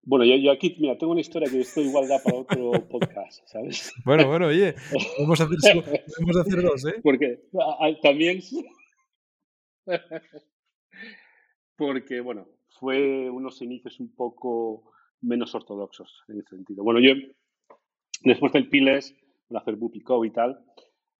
Bueno, 0.10 0.24
yo, 0.24 0.52
aquí, 0.52 0.74
mira, 0.80 0.98
tengo 0.98 1.12
una 1.12 1.20
historia 1.20 1.50
que 1.50 1.60
esto 1.60 1.82
igual 1.82 2.08
da 2.08 2.18
para 2.24 2.38
otro 2.38 2.72
podcast, 2.88 3.46
¿sabes? 3.46 3.92
Bueno, 4.06 4.26
bueno, 4.28 4.48
oye, 4.48 4.74
vamos 5.20 5.42
a 5.42 5.44
hacer, 5.44 5.58
a 5.78 6.42
hacer 6.42 6.62
dos, 6.62 6.86
¿eh? 6.86 6.96
Porque 7.04 7.42
también... 8.02 8.40
Porque, 11.76 12.22
bueno, 12.22 12.48
fue 12.80 13.30
unos 13.30 13.62
inicios 13.62 14.00
un 14.00 14.14
poco 14.14 14.92
menos 15.22 15.54
ortodoxos 15.56 16.24
en 16.28 16.40
ese 16.40 16.56
sentido. 16.56 16.84
Bueno, 16.84 17.00
yo, 17.00 17.14
después 18.24 18.54
del 18.54 18.70
Piles, 18.70 19.16
de 19.50 19.58
hacer 19.58 19.76
Bupico 19.76 20.24
y 20.26 20.32
tal, 20.32 20.60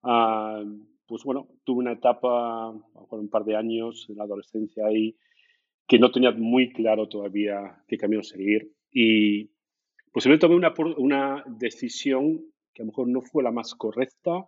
ah, 0.02 0.62
pues 1.06 1.24
bueno, 1.24 1.48
tuve 1.64 1.78
una 1.78 1.92
etapa, 1.92 2.72
por 3.08 3.18
un 3.18 3.30
par 3.30 3.44
de 3.44 3.56
años 3.56 4.06
en 4.08 4.16
la 4.16 4.24
adolescencia 4.24 4.86
ahí, 4.86 5.16
que 5.86 5.98
no 5.98 6.10
tenía 6.10 6.32
muy 6.32 6.70
claro 6.72 7.08
todavía 7.08 7.82
qué 7.88 7.96
camino 7.96 8.22
seguir. 8.22 8.70
Y 8.92 9.50
pues 10.12 10.26
me 10.26 10.38
tomé 10.38 10.54
una, 10.54 10.74
una 10.98 11.44
decisión 11.46 12.44
que 12.74 12.82
a 12.82 12.84
lo 12.84 12.90
mejor 12.92 13.08
no 13.08 13.22
fue 13.22 13.42
la 13.42 13.50
más 13.50 13.74
correcta, 13.74 14.46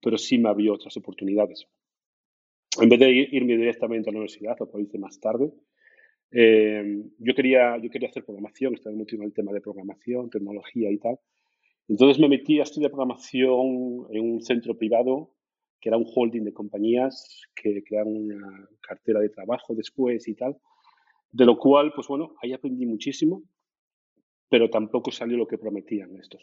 pero 0.00 0.16
sí 0.16 0.38
me 0.38 0.48
abrió 0.48 0.74
otras 0.74 0.96
oportunidades. 0.96 1.68
En 2.80 2.88
vez 2.88 3.00
de 3.00 3.10
irme 3.10 3.56
directamente 3.56 4.08
a 4.08 4.12
la 4.12 4.18
universidad, 4.18 4.56
lo 4.58 4.80
hice 4.80 4.98
más 4.98 5.20
tarde, 5.20 5.52
eh, 6.30 7.04
yo, 7.18 7.34
quería, 7.34 7.76
yo 7.76 7.90
quería 7.90 8.08
hacer 8.08 8.24
programación, 8.24 8.74
estaba 8.74 8.96
muy 8.96 9.06
en 9.10 9.22
el 9.22 9.34
tema 9.34 9.52
de 9.52 9.60
programación, 9.60 10.30
tecnología 10.30 10.90
y 10.90 10.98
tal. 10.98 11.18
Entonces 11.88 12.18
me 12.18 12.28
metí 12.28 12.58
a 12.58 12.62
estudiar 12.62 12.90
programación 12.90 14.06
en 14.10 14.20
un 14.20 14.40
centro 14.40 14.78
privado, 14.78 15.34
que 15.80 15.90
era 15.90 15.98
un 15.98 16.06
holding 16.06 16.44
de 16.44 16.52
compañías 16.52 17.42
que 17.54 17.82
crearon 17.82 18.16
una 18.16 18.68
cartera 18.80 19.20
de 19.20 19.28
trabajo 19.28 19.74
después 19.74 20.26
y 20.28 20.34
tal. 20.34 20.56
De 21.30 21.44
lo 21.44 21.58
cual, 21.58 21.92
pues 21.94 22.08
bueno, 22.08 22.34
ahí 22.42 22.52
aprendí 22.52 22.86
muchísimo 22.86 23.42
pero 24.52 24.68
tampoco 24.68 25.10
salió 25.10 25.38
lo 25.38 25.46
que 25.46 25.56
prometían 25.56 26.14
estos. 26.16 26.42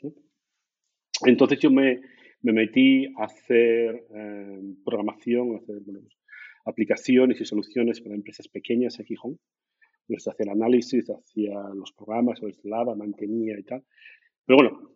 Entonces 1.28 1.60
yo 1.60 1.70
me, 1.70 2.02
me, 2.42 2.54
metí 2.54 3.06
a 3.16 3.26
hacer 3.26 4.08
eh, 4.12 4.62
programación, 4.84 5.54
a 5.54 5.58
hacer 5.60 5.76
aplicaciones 6.66 7.40
y 7.42 7.46
soluciones 7.46 8.02
para 8.02 8.16
empresas 8.16 8.48
pequeñas 8.48 9.00
en 9.00 9.06
Gijón. 9.06 9.40
Les 10.08 10.28
hacía 10.28 10.46
el 10.46 10.50
análisis, 10.50 11.10
hacía 11.10 11.54
los 11.76 11.92
programas, 11.94 12.42
los 12.42 12.52
instalaba, 12.52 12.96
mantenía 12.96 13.58
y 13.60 13.64
tal. 13.64 13.84
Pero 14.46 14.58
bueno, 14.58 14.92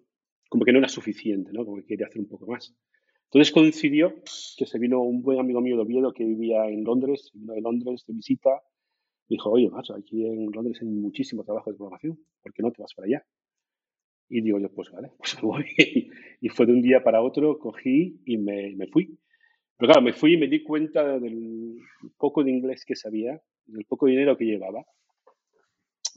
como 0.49 0.65
que 0.65 0.71
no 0.71 0.79
era 0.79 0.89
suficiente, 0.89 1.51
¿no? 1.53 1.65
como 1.65 1.77
que 1.77 1.85
quería 1.85 2.07
hacer 2.07 2.21
un 2.21 2.27
poco 2.27 2.47
más. 2.47 2.75
Entonces 3.25 3.51
coincidió 3.51 4.13
que 4.57 4.65
se 4.65 4.79
vino 4.79 5.01
un 5.01 5.21
buen 5.21 5.39
amigo 5.39 5.61
mío 5.61 5.75
de 5.75 5.83
Oviedo 5.83 6.13
que 6.13 6.23
vivía 6.23 6.65
en 6.67 6.83
Londres, 6.83 7.31
vino 7.33 7.53
de 7.53 7.61
Londres 7.61 8.03
de 8.07 8.13
visita 8.13 8.61
dijo, 9.27 9.49
oye, 9.51 9.69
macho, 9.69 9.95
aquí 9.95 10.25
en 10.25 10.51
Londres 10.51 10.79
hay 10.81 10.87
muchísimo 10.87 11.43
trabajo 11.43 11.71
de 11.71 11.77
programación, 11.77 12.19
¿por 12.41 12.53
qué 12.53 12.61
no 12.61 12.71
te 12.71 12.81
vas 12.81 12.93
para 12.93 13.07
allá? 13.07 13.25
Y 14.29 14.41
digo 14.41 14.59
yo, 14.59 14.69
pues 14.73 14.89
vale, 14.91 15.11
pues 15.17 15.39
voy. 15.41 15.65
y 16.41 16.49
fue 16.49 16.65
de 16.65 16.73
un 16.73 16.81
día 16.81 17.03
para 17.03 17.21
otro, 17.21 17.59
cogí 17.59 18.21
y 18.25 18.37
me, 18.37 18.75
me, 18.75 18.87
fui. 18.87 19.17
Pero 19.77 19.91
claro, 19.91 20.01
me 20.01 20.13
fui 20.13 20.33
y 20.33 20.37
me 20.37 20.47
di 20.47 20.63
cuenta 20.63 21.19
del 21.19 21.77
poco 22.17 22.43
de 22.43 22.51
inglés 22.51 22.85
que 22.85 22.95
sabía, 22.95 23.41
del 23.65 23.85
poco 23.85 24.07
dinero 24.07 24.37
que 24.37 24.45
llevaba. 24.45 24.85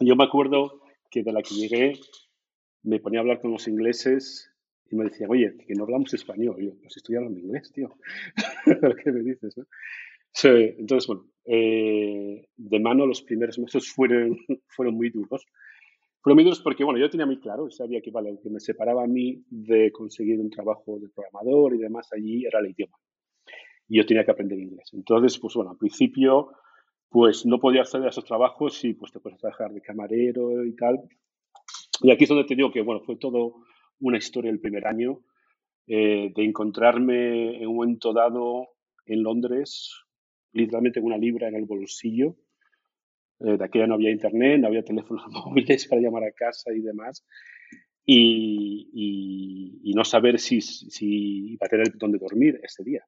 Yo 0.01 0.15
me 0.15 0.25
acuerdo 0.25 0.83
que 1.11 1.23
de 1.23 1.33
la 1.33 1.43
que 1.43 1.55
llegué 1.55 1.95
me 2.83 3.01
ponía 3.01 3.21
a 3.21 3.23
hablar 3.23 3.41
con 3.41 3.51
los 3.51 3.67
ingleses 3.67 4.53
y 4.91 4.97
me 4.97 5.05
decían, 5.05 5.31
oye, 5.31 5.57
que 5.67 5.75
no 5.75 5.85
hablamos 5.85 6.15
español. 6.15 6.57
yo, 6.61 6.73
pues 6.81 6.97
estoy 6.97 7.17
hablando 7.17 7.41
inglés, 7.41 7.73
tío. 7.73 7.97
¿Qué 9.05 9.13
me 9.13 9.23
dices? 9.23 9.57
No? 9.57 9.65
Sí, 10.33 10.49
entonces, 10.49 11.07
bueno, 11.07 11.27
eh, 11.47 12.47
de 12.57 12.81
mano 12.81 13.07
los 13.07 13.23
primeros 13.23 13.59
meses 13.59 13.91
fueron, 13.91 14.37
fueron 14.69 14.95
muy 14.95 15.11
duros. 15.11 15.45
Fueron 16.21 16.37
muy 16.37 16.45
duros 16.45 16.61
porque, 16.61 16.85
bueno, 16.85 17.01
yo 17.01 17.11
tenía 17.11 17.27
muy 17.27 17.41
claro, 17.41 17.71
sabía 17.71 18.01
que, 18.01 18.11
vale, 18.11 18.33
lo 18.33 18.41
que 18.41 18.51
me 18.51 18.61
separaba 18.61 19.05
a 19.05 19.07
mí 19.07 19.43
de 19.49 19.91
conseguir 19.91 20.39
un 20.39 20.51
trabajo 20.51 20.99
de 21.01 21.09
programador 21.09 21.75
y 21.75 21.79
demás 21.79 22.09
allí 22.13 22.45
era 22.45 22.61
el 22.61 22.71
idioma. 22.71 22.97
Y 23.89 23.99
yo 23.99 24.07
tenía 24.07 24.25
que 24.25 24.31
aprender 24.31 24.59
inglés. 24.59 24.91
Entonces, 24.93 25.39
pues 25.39 25.55
bueno, 25.55 25.71
al 25.71 25.77
principio, 25.77 26.53
pues 27.09 27.47
no 27.47 27.59
podía 27.59 27.83
acceder 27.83 28.07
a 28.07 28.11
esos 28.11 28.25
trabajos 28.25 28.85
y 28.85 28.95
pues 28.95 29.13
te 29.13 29.21
puedes 29.21 29.39
trabajar 29.39 29.73
de 29.73 29.81
camarero 29.81 30.65
y 30.65 30.75
tal. 30.75 31.01
Y 32.03 32.11
aquí 32.11 32.25
es 32.25 32.29
donde 32.29 32.45
te 32.45 32.57
digo 32.57 32.71
que, 32.71 32.83
bueno, 32.83 33.01
fue 33.01 33.17
todo 33.17 33.63
una 34.01 34.19
historia 34.19 34.51
el 34.51 34.61
primer 34.61 34.87
año 34.87 35.21
eh, 35.87 36.33
de 36.35 36.45
encontrarme 36.45 37.57
en 37.63 37.69
un 37.69 37.77
momento 37.77 38.13
dado 38.13 38.69
en 39.07 39.23
Londres 39.23 40.07
literalmente 40.57 41.01
con 41.01 41.09
una 41.09 41.19
libra 41.19 41.49
en 41.49 41.55
el 41.55 41.65
bolsillo. 41.65 42.37
Eh, 43.41 43.57
de 43.59 43.65
aquella 43.65 43.87
no 43.87 43.95
había 43.95 44.11
internet, 44.11 44.59
no 44.61 44.69
había 44.69 44.83
teléfonos 44.83 45.25
móviles 45.31 45.87
para 45.87 46.01
llamar 46.01 46.25
a 46.25 46.33
casa 46.33 46.73
y 46.75 46.81
demás. 46.81 47.25
Y, 48.05 49.81
y, 49.83 49.93
no 49.95 50.05
saber 50.05 50.39
si, 50.39 50.61
si, 50.61 51.55
iba 51.55 51.67
a 51.67 51.69
tener 51.69 51.97
dónde 51.97 52.19
dormir 52.19 52.61
ese 52.63 52.85
día. 52.85 53.05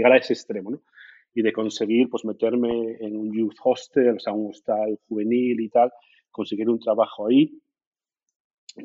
Llegar 0.00 0.12
a 0.12 0.18
ese 0.18 0.32
extremo, 0.32 0.70
¿no? 0.70 0.82
Y 1.34 1.42
de 1.42 1.52
conseguir, 1.52 2.08
pues, 2.08 2.24
meterme 2.24 2.96
en 3.00 3.16
un 3.16 3.32
youth 3.32 3.56
hostel, 3.62 4.16
o 4.16 4.18
sea, 4.18 4.32
un 4.32 4.50
hostal 4.50 4.98
juvenil 5.08 5.60
y 5.60 5.68
tal, 5.68 5.92
conseguir 6.30 6.68
un 6.68 6.80
trabajo 6.80 7.26
ahí. 7.26 7.60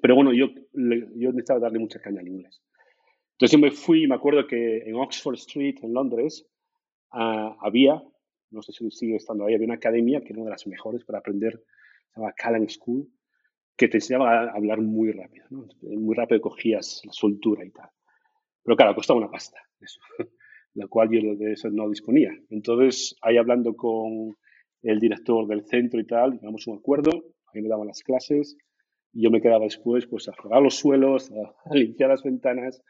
Pero 0.02 0.16
bueno, 0.16 0.34
yo, 0.34 0.48
yo 0.74 1.32
necesitaba 1.32 1.60
darle 1.60 1.80
mucha 1.80 2.00
caña 2.00 2.22
al 2.22 2.28
inglés. 2.28 2.62
Entonces 3.34 3.52
yo 3.52 3.60
me 3.60 3.72
fui, 3.72 4.08
me 4.08 4.16
acuerdo 4.16 4.48
que 4.48 4.78
en 4.78 4.96
Oxford 4.96 5.36
Street, 5.36 5.78
en 5.82 5.94
Londres, 5.94 6.48
Ah, 7.18 7.56
había, 7.62 8.04
no 8.52 8.62
sé 8.62 8.74
si 8.74 8.92
sigue 8.92 9.16
estando 9.16 9.46
ahí, 9.46 9.54
había 9.56 9.68
una 9.68 9.76
academia 9.76 10.20
que 10.20 10.34
era 10.34 10.42
una 10.42 10.50
de 10.50 10.56
las 10.56 10.68
mejores 10.68 11.06
para 11.06 11.20
aprender, 11.20 11.64
se 12.14 12.20
llama 12.20 12.34
Callan 12.34 12.68
School, 12.68 13.08
que 13.78 13.88
te 13.88 13.98
enseñaba 13.98 14.44
a 14.44 14.52
hablar 14.52 14.82
muy 14.82 15.14
rápido, 15.14 15.46
muy 15.82 16.14
rápido 16.14 16.42
cogías 16.42 17.02
la 17.06 17.14
soltura 17.14 17.64
y 17.64 17.72
tal. 17.72 17.90
Pero 18.64 18.76
claro, 18.76 18.96
costaba 18.96 19.18
una 19.18 19.32
pasta, 19.32 19.60
eso, 19.80 20.02
la 20.76 20.88
cual 20.88 21.10
yo 21.10 21.36
de 21.36 21.54
eso 21.54 21.70
no 21.70 21.90
disponía. 21.90 22.32
Entonces, 22.50 23.16
ahí 23.22 23.38
hablando 23.38 23.76
con 23.76 24.36
el 24.84 25.00
director 25.00 25.48
del 25.48 25.66
centro 25.66 26.00
y 26.00 26.06
tal, 26.06 26.34
llegamos 26.34 26.68
a 26.68 26.72
un 26.72 26.78
acuerdo, 26.78 27.12
ahí 27.54 27.62
me 27.62 27.70
daban 27.70 27.88
las 27.88 28.04
clases, 28.04 28.58
y 29.14 29.24
yo 29.24 29.32
me 29.32 29.42
quedaba 29.42 29.64
después 29.64 30.06
pues 30.06 30.28
a 30.28 30.34
fregar 30.34 30.62
los 30.62 30.76
suelos, 30.76 31.32
a, 31.66 31.74
limpiar 31.74 32.10
las 32.10 32.24
ventanas, 32.24 32.84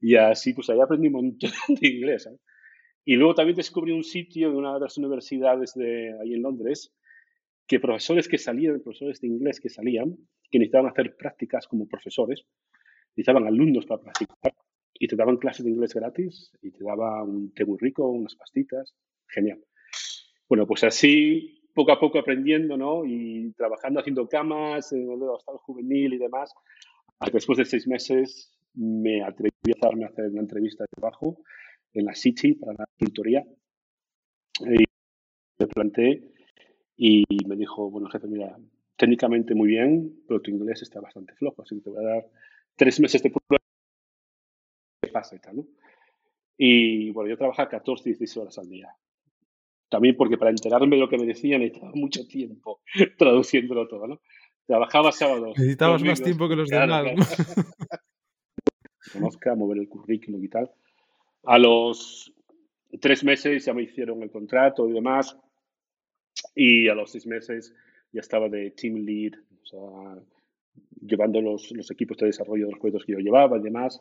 y 0.00 0.16
así 0.16 0.52
pues 0.52 0.68
ahí 0.70 0.80
aprendí 0.80 1.08
un 1.08 1.14
montón 1.14 1.50
de 1.68 1.88
inglés. 1.88 2.28
Y 3.04 3.16
luego 3.16 3.34
también 3.34 3.56
descubrí 3.56 3.92
un 3.92 4.04
sitio 4.04 4.50
en 4.50 4.56
una 4.56 4.74
de 4.74 4.80
las 4.80 4.96
universidades 4.98 5.72
de 5.74 6.12
ahí 6.20 6.34
en 6.34 6.42
Londres 6.42 6.94
que 7.66 7.80
profesores 7.80 8.28
que 8.28 8.38
salían, 8.38 8.82
profesores 8.82 9.20
de 9.20 9.28
inglés 9.28 9.58
que 9.58 9.70
salían, 9.70 10.16
que 10.50 10.58
necesitaban 10.58 10.90
hacer 10.90 11.16
prácticas 11.16 11.66
como 11.66 11.88
profesores, 11.88 12.44
necesitaban 13.16 13.46
alumnos 13.46 13.86
para 13.86 14.02
practicar 14.02 14.52
y 15.02 15.08
te 15.08 15.16
daban 15.16 15.36
clases 15.36 15.64
de 15.64 15.72
inglés 15.72 15.94
gratis 15.94 16.52
y 16.62 16.70
te 16.70 16.84
daban 16.84 17.28
un 17.28 17.52
té 17.52 17.64
muy 17.64 17.76
rico, 17.76 18.08
unas 18.08 18.36
pastitas, 18.36 18.94
genial. 19.26 19.58
Bueno, 20.48 20.64
pues 20.64 20.84
así 20.84 21.60
poco 21.74 21.90
a 21.90 21.98
poco 21.98 22.20
aprendiendo, 22.20 22.76
¿no? 22.76 23.04
Y 23.04 23.52
trabajando 23.56 23.98
haciendo 23.98 24.28
camas 24.28 24.92
en 24.92 25.10
el 25.10 25.22
hostal 25.24 25.56
juvenil 25.56 26.14
y 26.14 26.18
demás. 26.18 26.54
Después 27.32 27.58
de 27.58 27.64
seis 27.64 27.88
meses 27.88 28.56
me 28.74 29.24
atreví 29.24 29.50
a 29.74 30.06
hacer 30.06 30.30
una 30.30 30.40
entrevista 30.40 30.84
de 30.84 30.88
trabajo 30.94 31.42
en 31.94 32.04
la 32.04 32.14
City 32.14 32.54
para 32.54 32.74
la 32.74 32.86
tutoría. 32.96 33.44
Y 34.60 34.84
me 35.58 35.66
planteé 35.66 36.32
y 36.96 37.24
me 37.48 37.56
dijo, 37.56 37.90
bueno, 37.90 38.08
jefe, 38.08 38.28
mira, 38.28 38.56
técnicamente 38.96 39.56
muy 39.56 39.66
bien, 39.66 40.22
pero 40.28 40.40
tu 40.40 40.52
inglés 40.52 40.82
está 40.82 41.00
bastante 41.00 41.34
flojo, 41.34 41.62
así 41.62 41.74
que 41.74 41.80
te 41.80 41.90
voy 41.90 42.04
a 42.04 42.08
dar 42.08 42.26
tres 42.76 43.00
meses 43.00 43.20
de 43.20 43.30
prueba. 43.30 43.60
¿Qué 45.02 45.08
pasa 45.08 45.34
y 45.34 45.40
tal, 45.40 45.56
no? 45.56 45.66
Y 46.56 47.10
bueno, 47.10 47.28
yo 47.28 47.36
trabajaba 47.36 47.68
14, 47.68 48.04
16 48.04 48.36
horas 48.36 48.58
al 48.58 48.68
día. 48.68 48.88
también 49.88 50.16
porque 50.16 50.38
para 50.38 50.50
enterarme 50.50 50.96
de 50.96 51.00
lo 51.00 51.08
que 51.08 51.18
me 51.18 51.26
decían 51.26 51.60
necesitaba 51.60 51.92
mucho 51.94 52.26
tiempo 52.26 52.80
traduciéndolo 53.18 53.88
todo, 53.88 54.06
¿no? 54.06 54.20
Trabajaba 54.66 55.10
sábados. 55.10 55.58
Necesitabas 55.58 56.02
más 56.04 56.22
tiempo 56.22 56.48
que 56.48 56.56
los 56.56 56.68
demás. 56.68 57.04
Conozca, 59.12 59.54
mover 59.56 59.78
el 59.78 59.88
currículum 59.88 60.42
y 60.44 60.48
tal. 60.48 60.70
A 61.44 61.58
los 61.58 62.32
tres 63.00 63.24
meses 63.24 63.64
ya 63.64 63.74
me 63.74 63.82
hicieron 63.82 64.22
el 64.22 64.30
contrato 64.30 64.88
y 64.88 64.92
demás. 64.92 65.36
Y 66.54 66.88
a 66.88 66.94
los 66.94 67.10
seis 67.10 67.26
meses 67.26 67.74
ya 68.12 68.20
estaba 68.20 68.48
de 68.48 68.70
team 68.70 69.04
lead, 69.04 69.32
o 69.62 69.66
sea, 69.66 70.22
llevando 71.04 71.40
los, 71.40 71.72
los 71.72 71.90
equipos 71.90 72.16
de 72.18 72.26
desarrollo 72.26 72.66
de 72.66 72.72
los 72.72 72.80
proyectos 72.80 73.04
que 73.04 73.12
yo 73.12 73.18
llevaba 73.18 73.58
y 73.58 73.62
demás. 73.62 74.00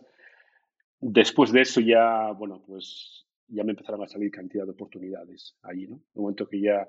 Después 1.02 1.52
de 1.52 1.62
eso 1.62 1.82
ya, 1.82 2.32
bueno, 2.32 2.64
pues 2.66 3.26
ya 3.48 3.64
me 3.64 3.72
empezaron 3.72 4.04
a 4.04 4.08
salir 4.08 4.30
cantidad 4.30 4.66
de 4.66 4.72
oportunidades 4.72 5.58
allí, 5.64 5.88
¿no? 5.88 5.96
En 5.96 6.02
el 6.16 6.22
momento 6.22 6.48
que 6.48 6.62
ya 6.62 6.88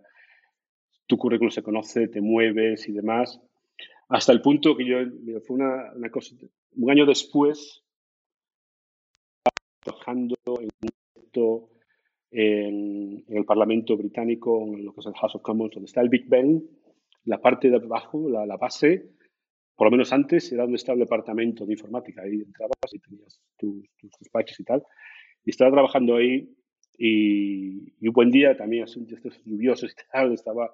tu 1.06 1.16
currículum 1.16 1.50
se 1.50 1.62
conoce, 1.62 2.08
te 2.08 2.20
mueves 2.20 2.88
y 2.88 2.92
demás, 2.92 3.40
hasta 4.08 4.32
el 4.32 4.42
punto 4.42 4.76
que 4.76 4.84
yo, 4.84 4.98
fue 5.46 5.56
una, 5.56 5.92
una 5.94 6.10
cosa, 6.10 6.36
un 6.76 6.90
año 6.90 7.06
después, 7.06 7.82
trabajando 9.80 10.36
en 10.60 10.68
en, 12.30 13.24
en, 13.28 13.36
el 13.36 13.44
Parlamento 13.44 13.96
británico, 13.96 14.62
en 14.66 14.84
lo 14.84 14.92
que 14.92 15.00
es 15.00 15.06
el 15.06 15.14
House 15.14 15.34
of 15.34 15.42
Commons, 15.42 15.72
donde 15.72 15.86
está 15.86 16.02
el 16.02 16.10
Big 16.10 16.28
Ben, 16.28 16.62
la 17.24 17.40
parte 17.40 17.70
de 17.70 17.76
abajo, 17.76 18.28
la, 18.28 18.44
la 18.44 18.56
base, 18.56 19.10
por 19.82 19.88
lo 19.88 19.96
menos 19.96 20.12
antes 20.12 20.52
era 20.52 20.62
donde 20.62 20.76
estaba 20.76 20.94
el 20.94 21.00
departamento 21.00 21.66
de 21.66 21.72
informática. 21.72 22.22
Ahí 22.22 22.34
entrabas 22.34 22.76
y 22.92 23.00
tenías 23.00 23.40
tus, 23.58 23.84
tus 23.98 24.12
despachos 24.20 24.60
y 24.60 24.62
tal. 24.62 24.80
Y 25.44 25.50
estaba 25.50 25.72
trabajando 25.72 26.14
ahí 26.14 26.48
y, 26.96 27.92
y 27.98 28.06
un 28.06 28.12
buen 28.12 28.30
día 28.30 28.56
también, 28.56 28.84
estos 28.84 29.42
lluviosos 29.44 29.90
y 29.90 29.94
tal, 30.12 30.34
estaba 30.34 30.72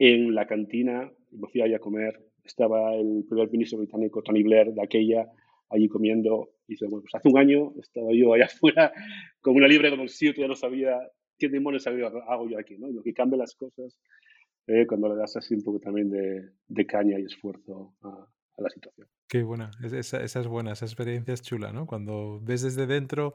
en 0.00 0.34
la 0.34 0.44
cantina, 0.44 1.08
me 1.30 1.46
fui 1.46 1.60
allá 1.60 1.76
a 1.76 1.78
comer, 1.78 2.20
estaba 2.44 2.96
el 2.96 3.24
primer 3.28 3.48
ministro 3.52 3.78
británico 3.78 4.20
Tony 4.24 4.42
Blair 4.42 4.72
de 4.72 4.82
aquella 4.82 5.30
allí 5.70 5.86
comiendo 5.86 6.50
y 6.66 6.72
dice, 6.72 6.86
bueno, 6.86 7.02
pues 7.02 7.14
hace 7.14 7.28
un 7.28 7.38
año 7.38 7.74
estaba 7.80 8.08
yo 8.12 8.34
allá 8.34 8.46
afuera 8.52 8.92
con 9.40 9.54
una 9.54 9.68
libre 9.68 9.88
como 9.90 10.08
si 10.08 10.34
yo 10.34 10.48
no 10.48 10.56
sabía 10.56 10.98
qué 11.38 11.48
demonios 11.48 11.86
hago 11.86 12.48
yo 12.50 12.58
aquí, 12.58 12.76
¿no? 12.76 12.88
lo 12.88 13.04
que 13.04 13.14
cambia 13.14 13.38
las 13.38 13.54
cosas 13.54 14.00
eh, 14.66 14.86
cuando 14.86 15.08
le 15.08 15.16
das 15.16 15.36
así 15.36 15.54
un 15.54 15.62
poco 15.62 15.80
también 15.80 16.10
de, 16.10 16.50
de 16.68 16.86
caña 16.86 17.18
y 17.18 17.24
esfuerzo 17.24 17.94
a, 18.02 18.08
a, 18.58 18.62
la 18.62 18.70
situación. 18.70 19.08
Qué 19.28 19.42
buena, 19.42 19.70
esa, 19.82 20.22
esa, 20.22 20.40
es 20.40 20.46
buena, 20.46 20.72
esa 20.72 20.84
experiencia 20.84 21.34
es 21.34 21.42
chula, 21.42 21.72
¿no? 21.72 21.86
Cuando 21.86 22.40
ves 22.42 22.62
desde 22.62 22.86
dentro 22.86 23.34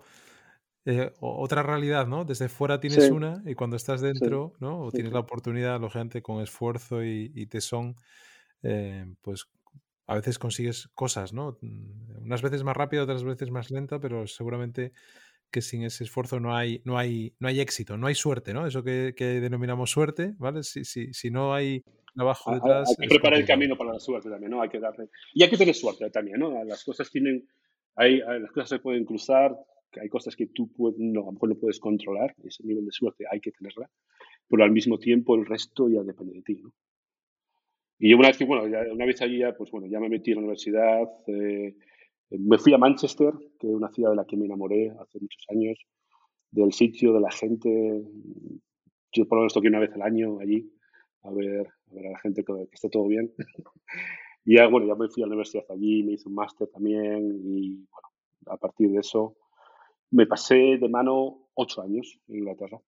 eh, 0.86 1.12
otra 1.20 1.62
realidad, 1.62 2.08
¿no? 2.08 2.26
Desde 2.26 2.50
fuera 2.50 2.80
tienes 2.80 3.06
Sí, 3.06 3.12
una 3.12 3.44
y 3.46 3.54
cuando 3.54 3.76
estás 3.76 4.02
dentro, 4.02 4.54
¿no? 4.60 4.82
O 4.82 4.90
sí, 4.90 4.96
tienes 4.96 5.14
la 5.14 5.20
oportunidad, 5.20 5.80
lógicamente, 5.80 6.22
con 6.24 6.42
esfuerzo 6.42 7.04
y, 7.04 7.32
y 7.36 7.46
tesón, 7.46 7.96
eh, 8.64 9.06
pues 9.22 9.48
a 10.08 10.16
veces 10.16 10.40
consigues 10.40 10.90
cosas, 10.96 11.34
¿no? 11.34 11.58
Mm, 11.62 12.24
unas 12.24 12.42
veces 12.42 12.64
más 12.64 12.76
rápido, 12.76 13.04
otras 13.04 13.24
veces 13.24 13.52
más 13.52 13.70
lenta, 13.70 14.00
pero 14.00 14.26
seguramente 14.26 14.92
que 15.52 15.62
sin 15.62 15.84
ese 15.84 16.04
esfuerzo 16.04 16.40
no 16.40 16.56
hay, 16.56 16.82
no 16.86 16.98
hay, 16.98 17.34
no 17.40 17.48
hay 17.48 17.60
éxito, 17.60 17.98
no 17.98 18.08
hay 18.08 18.16
suerte, 18.16 18.54
¿no? 18.54 18.66
Eso 18.66 18.84
que, 18.84 19.14
que 19.16 19.40
denominamos 19.40 19.92
suerte, 19.92 20.34
¿vale? 20.38 20.64
Si, 20.64 20.86
si, 20.86 21.14
si 21.14 21.30
no 21.30 21.54
hay 21.54 21.84
trabajo 22.16 22.52
Hay, 22.52 22.56
hay 22.56 22.62
detrás, 22.62 22.96
que 23.00 23.08
preparar 23.08 23.40
el 23.40 23.46
camino 23.46 23.78
para 23.78 23.94
la 23.94 24.00
suerte 24.00 24.30
también, 24.30 24.52
¿no? 24.52 24.62
Hay 24.62 24.70
que 24.70 24.80
darle. 24.80 25.10
Y 25.34 25.44
hay 25.44 25.50
que 25.50 25.58
tener 25.58 25.76
suerte 25.76 26.10
también, 26.10 26.40
¿no? 26.40 26.64
Las 26.64 26.84
cosas 26.84 27.12
tienen. 27.12 27.48
Hay, 27.96 28.20
las 28.20 28.52
cosas 28.52 28.70
se 28.70 28.80
pueden 28.80 29.04
cruzar, 29.04 29.56
hay 30.00 30.10
cosas 30.10 30.36
que 30.36 30.48
tú 30.48 30.72
puedes, 30.72 30.98
no, 30.98 31.24
a 31.24 31.26
lo 31.26 31.32
mejor 31.34 31.50
no 31.50 31.56
puedes 31.56 31.80
controlar, 31.80 32.34
ese 32.44 32.64
nivel 32.64 32.86
de 32.86 32.92
suerte 32.92 33.26
hay 33.30 33.42
que 33.42 33.52
tenerla, 33.52 33.90
pero 34.48 34.64
al 34.64 34.72
mismo 34.72 34.98
tiempo 34.98 35.36
el 35.36 35.46
resto 35.46 35.90
ya 35.90 36.02
depende 36.02 36.36
de 36.36 36.42
ti, 36.42 36.62
¿no? 36.62 36.74
Y 38.00 38.10
yo 38.10 38.18
una 38.18 38.30
vez 38.30 38.38
que, 38.38 38.46
bueno, 38.46 38.68
ya, 38.68 38.92
una 38.92 39.06
vez 39.06 39.22
allí 39.22 39.40
ya, 39.40 39.54
pues 39.56 39.70
bueno, 39.70 39.88
ya 39.88 40.00
me 40.00 40.10
metí 40.10 40.32
en 40.32 40.38
la 40.38 40.42
universidad, 40.42 41.08
eh, 41.28 41.76
me 42.40 42.58
fui 42.58 42.74
a 42.74 42.78
Manchester, 42.78 43.34
que 43.60 43.68
es 43.68 43.74
una 43.74 43.90
ciudad 43.90 44.12
de 44.12 44.16
la 44.16 44.26
que 44.26 44.38
me 44.38 44.46
enamoré 44.46 44.90
hace 45.00 45.20
muchos 45.20 45.46
años, 45.50 45.78
del 46.52 46.74
sitio, 46.74 47.14
de 47.14 47.20
la 47.20 47.32
gente. 47.32 48.04
Yo 49.12 49.28
por 49.28 49.38
lo 49.38 49.42
menos 49.42 49.54
toqué 49.54 49.68
una 49.68 49.80
vez 49.80 49.94
al 49.94 50.02
año 50.02 50.40
allí, 50.40 50.72
a 51.24 51.32
ver 51.32 51.68
a, 51.68 51.94
ver 51.94 52.08
a 52.08 52.12
la 52.12 52.20
gente 52.20 52.44
que, 52.44 52.54
que 52.54 52.74
esté 52.74 52.90
todo 52.90 53.08
bien. 53.08 53.34
y 54.46 54.56
ya, 54.56 54.68
bueno, 54.68 54.88
ya 54.88 54.96
me 54.96 55.10
fui 55.10 55.24
a 55.24 55.26
la 55.26 55.32
universidad 55.32 55.66
allí, 55.70 56.04
me 56.04 56.14
hice 56.14 56.30
un 56.30 56.36
máster 56.36 56.68
también 56.68 57.42
y, 57.44 57.76
bueno, 57.76 58.08
a 58.48 58.58
partir 58.58 58.90
de 58.92 59.00
eso 59.00 59.36
me 60.12 60.28
pasé 60.28 60.78
de 60.78 60.90
mano 60.90 61.48
ocho 61.54 61.82
años 61.82 62.20
en 62.28 62.40
Inglaterra, 62.40 62.80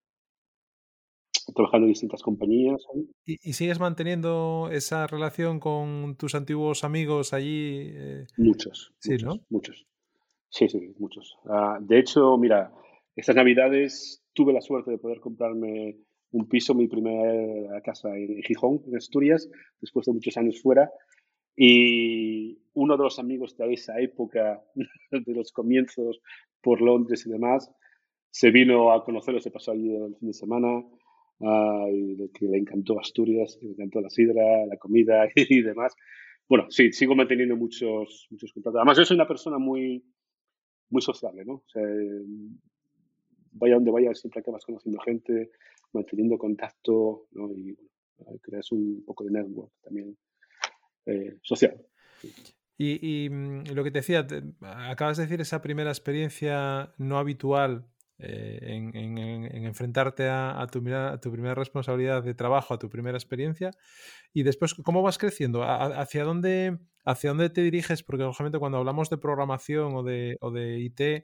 trabajando 1.54 1.86
en 1.86 1.92
distintas 1.94 2.22
compañías. 2.22 2.86
¿Y, 3.26 3.38
y 3.50 3.54
sigues 3.54 3.80
manteniendo 3.80 4.70
esa 4.72 5.08
relación 5.08 5.60
con 5.60 6.16
tus 6.18 6.36
antiguos 6.36 6.84
amigos 6.84 7.34
allí? 7.34 7.92
eh? 7.94 8.26
Muchos, 8.38 8.94
Sí, 9.00 9.12
muchos, 9.12 9.26
¿no? 9.28 9.42
muchos. 9.50 9.86
Sí, 10.50 10.68
sí, 10.70 10.94
muchos. 11.00 11.36
Ah, 11.46 11.80
de 11.82 12.00
hecho, 12.00 12.38
mira, 12.38 12.72
estas 13.16 13.36
navidades 13.36 14.24
tuve 14.34 14.54
la 14.54 14.62
suerte 14.62 14.92
de 14.92 14.98
poder 14.98 15.20
comprarme 15.20 15.98
un 16.32 16.48
piso, 16.48 16.74
mi 16.74 16.88
primera 16.88 17.80
casa 17.82 18.10
en 18.16 18.42
Gijón, 18.44 18.82
en 18.88 18.96
Asturias, 18.98 19.48
después 19.82 20.06
de 20.08 20.14
muchos 20.14 20.36
años 20.38 20.62
fuera. 20.62 20.90
Y 21.56 22.58
uno 22.74 22.98
de 22.98 23.04
los 23.04 23.20
amigos 23.20 23.56
de 23.58 23.74
esa 23.74 24.00
época, 24.00 24.62
de 25.12 25.34
los 25.34 25.52
comienzos 25.52 26.20
por 26.62 26.82
Londres 26.82 27.26
y 27.26 27.30
demás, 27.30 27.72
se 28.32 28.50
vino 28.50 28.92
a 28.92 29.04
conocerlo, 29.04 29.40
se 29.40 29.52
pasó 29.52 29.72
allí 29.72 29.94
el 29.96 30.16
fin 30.16 30.30
de 30.30 30.34
semana, 30.34 30.84
de 31.40 32.30
que 32.34 32.46
le 32.46 32.58
encantó 32.58 33.00
Asturias, 33.00 33.58
que 33.60 33.68
le 33.68 33.74
encantó 33.74 34.02
la 34.02 34.10
sidra, 34.10 34.66
la 34.66 34.78
comida 34.78 35.28
y 35.36 35.62
demás. 35.62 35.94
Bueno, 36.48 36.70
sí, 36.70 36.92
sigo 36.92 37.16
manteniendo 37.16 37.56
muchos, 37.56 38.28
muchos 38.30 38.52
contactos. 38.54 38.80
Además, 38.80 38.98
yo 38.98 39.06
soy 39.06 39.16
una 39.16 39.28
persona 39.28 39.58
muy, 39.58 40.04
muy 40.90 41.02
sociable, 41.02 41.46
¿no? 41.46 41.54
O 41.54 41.66
sea, 41.68 41.84
vaya 43.54 43.76
donde 43.76 43.92
vayas, 43.92 44.20
siempre 44.20 44.42
acabas 44.42 44.66
conociendo 44.66 45.00
gente, 45.02 45.52
manteniendo 45.94 46.38
contacto, 46.38 47.28
¿no? 47.32 47.52
Y 47.54 47.76
creas 48.42 48.72
un 48.72 49.04
poco 49.06 49.24
de 49.24 49.32
network 49.32 49.72
también 49.82 50.18
eh, 51.06 51.38
social. 51.42 51.86
Y, 52.78 53.30
mm, 53.30 53.74
lo 53.74 53.84
que 53.84 53.92
te 53.92 54.00
decía, 54.00 54.26
acabas 54.62 55.18
de 55.18 55.24
decir 55.24 55.42
esa 55.42 55.62
primera 55.62 55.90
experiencia 55.90 56.94
no 56.98 57.18
habitual 57.18 57.86
eh, 58.26 58.60
en, 58.62 58.96
en, 58.96 59.18
en, 59.18 59.66
enfrentarte 59.66 60.30
a, 60.30 60.62
a, 60.62 60.68
tu, 60.68 60.80
a, 60.94 61.20
tu, 61.20 61.30
primera 61.30 61.56
responsabilidad 61.56 62.24
de 62.24 62.34
trabajo, 62.34 62.74
a 62.74 62.80
tu 62.80 62.90
primera 62.90 63.18
experiencia, 63.18 63.72
y 64.34 64.44
después, 64.44 64.74
¿cómo 64.76 65.02
vas 65.02 65.18
creciendo? 65.18 65.64
¿Hacia 65.64 66.24
dónde, 66.24 66.80
hacia 67.04 67.32
dónde 67.32 67.50
te 67.50 67.62
diriges? 67.62 68.02
Porque, 68.02 68.24
lógicamente, 68.24 68.60
cuando 68.60 68.78
hablamos 68.78 69.10
de 69.10 69.18
programación 69.18 69.94
o 69.96 70.04
de, 70.04 70.38
o 70.40 70.52
de 70.52 70.80
IT, 70.80 71.02
eh, 71.02 71.24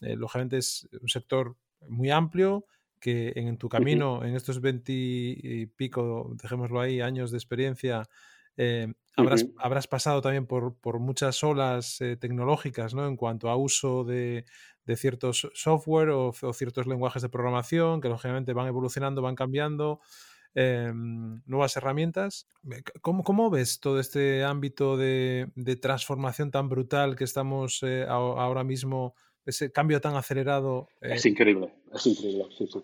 lógicamente 0.00 0.58
es 0.58 0.88
un 1.00 1.08
sector 1.08 1.56
muy 1.88 2.10
amplio 2.10 2.66
que 2.98 3.32
en, 3.36 3.56
tu 3.56 3.68
camino, 3.68 4.24
en 4.24 4.34
estos 4.34 4.60
20 4.60 4.92
y 4.92 5.66
pico, 5.66 6.32
dejémoslo 6.34 6.80
ahí, 6.80 7.00
años 7.00 7.30
de 7.30 7.38
experiencia, 7.38 8.08
eh, 8.62 8.92
habrás, 9.16 9.42
uh 9.42 9.46
-huh. 9.46 9.54
habrás, 9.58 9.86
pasado 9.86 10.20
también 10.20 10.46
por, 10.46 10.76
por 10.78 10.98
muchas 10.98 11.42
olas 11.42 12.00
eh, 12.02 12.16
tecnológicas 12.16 12.92
¿no? 12.92 13.06
en 13.06 13.16
cuanto 13.16 13.48
a 13.48 13.56
uso 13.56 14.04
de, 14.04 14.44
de 14.84 14.96
ciertos 14.96 15.48
software 15.54 16.10
o, 16.10 16.34
o, 16.42 16.52
ciertos 16.52 16.86
lenguajes 16.86 17.22
de 17.22 17.30
programación 17.30 18.02
que 18.02 18.10
lógicamente 18.10 18.52
van 18.52 18.66
evolucionando, 18.66 19.22
van 19.22 19.34
cambiando, 19.34 20.00
eh, 20.54 20.92
nuevas 20.92 21.76
herramientas. 21.76 22.46
¿Cómo, 23.00 23.22
¿Cómo, 23.22 23.48
ves 23.48 23.80
todo 23.80 23.98
este 23.98 24.44
ámbito 24.44 24.96
de, 24.98 25.48
de 25.54 25.76
transformación 25.76 26.50
tan 26.50 26.68
brutal 26.68 27.16
que 27.16 27.24
estamos 27.24 27.82
eh, 27.82 28.04
ahora 28.06 28.64
mismo, 28.64 29.14
ese 29.46 29.72
cambio 29.72 30.02
tan 30.02 30.16
acelerado? 30.16 30.88
Eh? 31.00 31.14
Es 31.14 31.24
increíble, 31.24 31.72
es 31.94 32.06
increíble, 32.06 32.44
sí, 32.58 32.66
sí. 32.66 32.82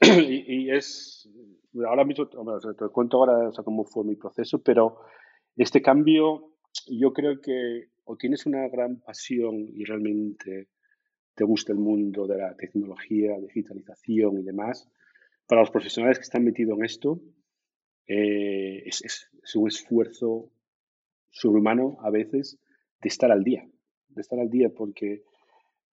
y, 0.00 0.66
y, 0.66 0.70
es, 0.70 1.28
ahora 1.86 2.04
mismo, 2.04 2.28
te 2.28 2.88
cuento 2.88 3.18
ahora 3.18 3.48
o 3.48 3.52
sea, 3.52 3.64
cómo 3.64 3.84
fue 3.84 4.04
mi 4.04 4.16
proceso, 4.16 4.62
pero 4.62 4.98
este 5.56 5.82
cambio 5.82 6.54
yo 6.86 7.12
creo 7.12 7.40
que 7.40 7.88
o 8.04 8.16
tienes 8.16 8.46
una 8.46 8.68
gran 8.68 9.00
pasión 9.00 9.54
y 9.74 9.84
realmente 9.84 10.68
te 11.34 11.44
gusta 11.44 11.72
el 11.72 11.78
mundo 11.78 12.26
de 12.26 12.38
la 12.38 12.56
tecnología, 12.56 13.38
digitalización 13.38 14.38
y 14.38 14.42
demás, 14.42 14.88
para 15.46 15.60
los 15.60 15.70
profesionales 15.70 16.18
que 16.18 16.24
están 16.24 16.44
metidos 16.44 16.78
en 16.78 16.84
esto, 16.84 17.20
eh, 18.06 18.82
es, 18.86 19.02
es, 19.04 19.30
es, 19.42 19.56
un 19.56 19.68
esfuerzo 19.68 20.50
sobrehumano 21.30 21.98
a 22.00 22.10
veces 22.10 22.58
de 23.00 23.08
estar 23.08 23.30
al 23.30 23.44
día, 23.44 23.68
de 24.08 24.20
estar 24.20 24.40
al 24.40 24.48
día, 24.48 24.70
porque 24.70 25.22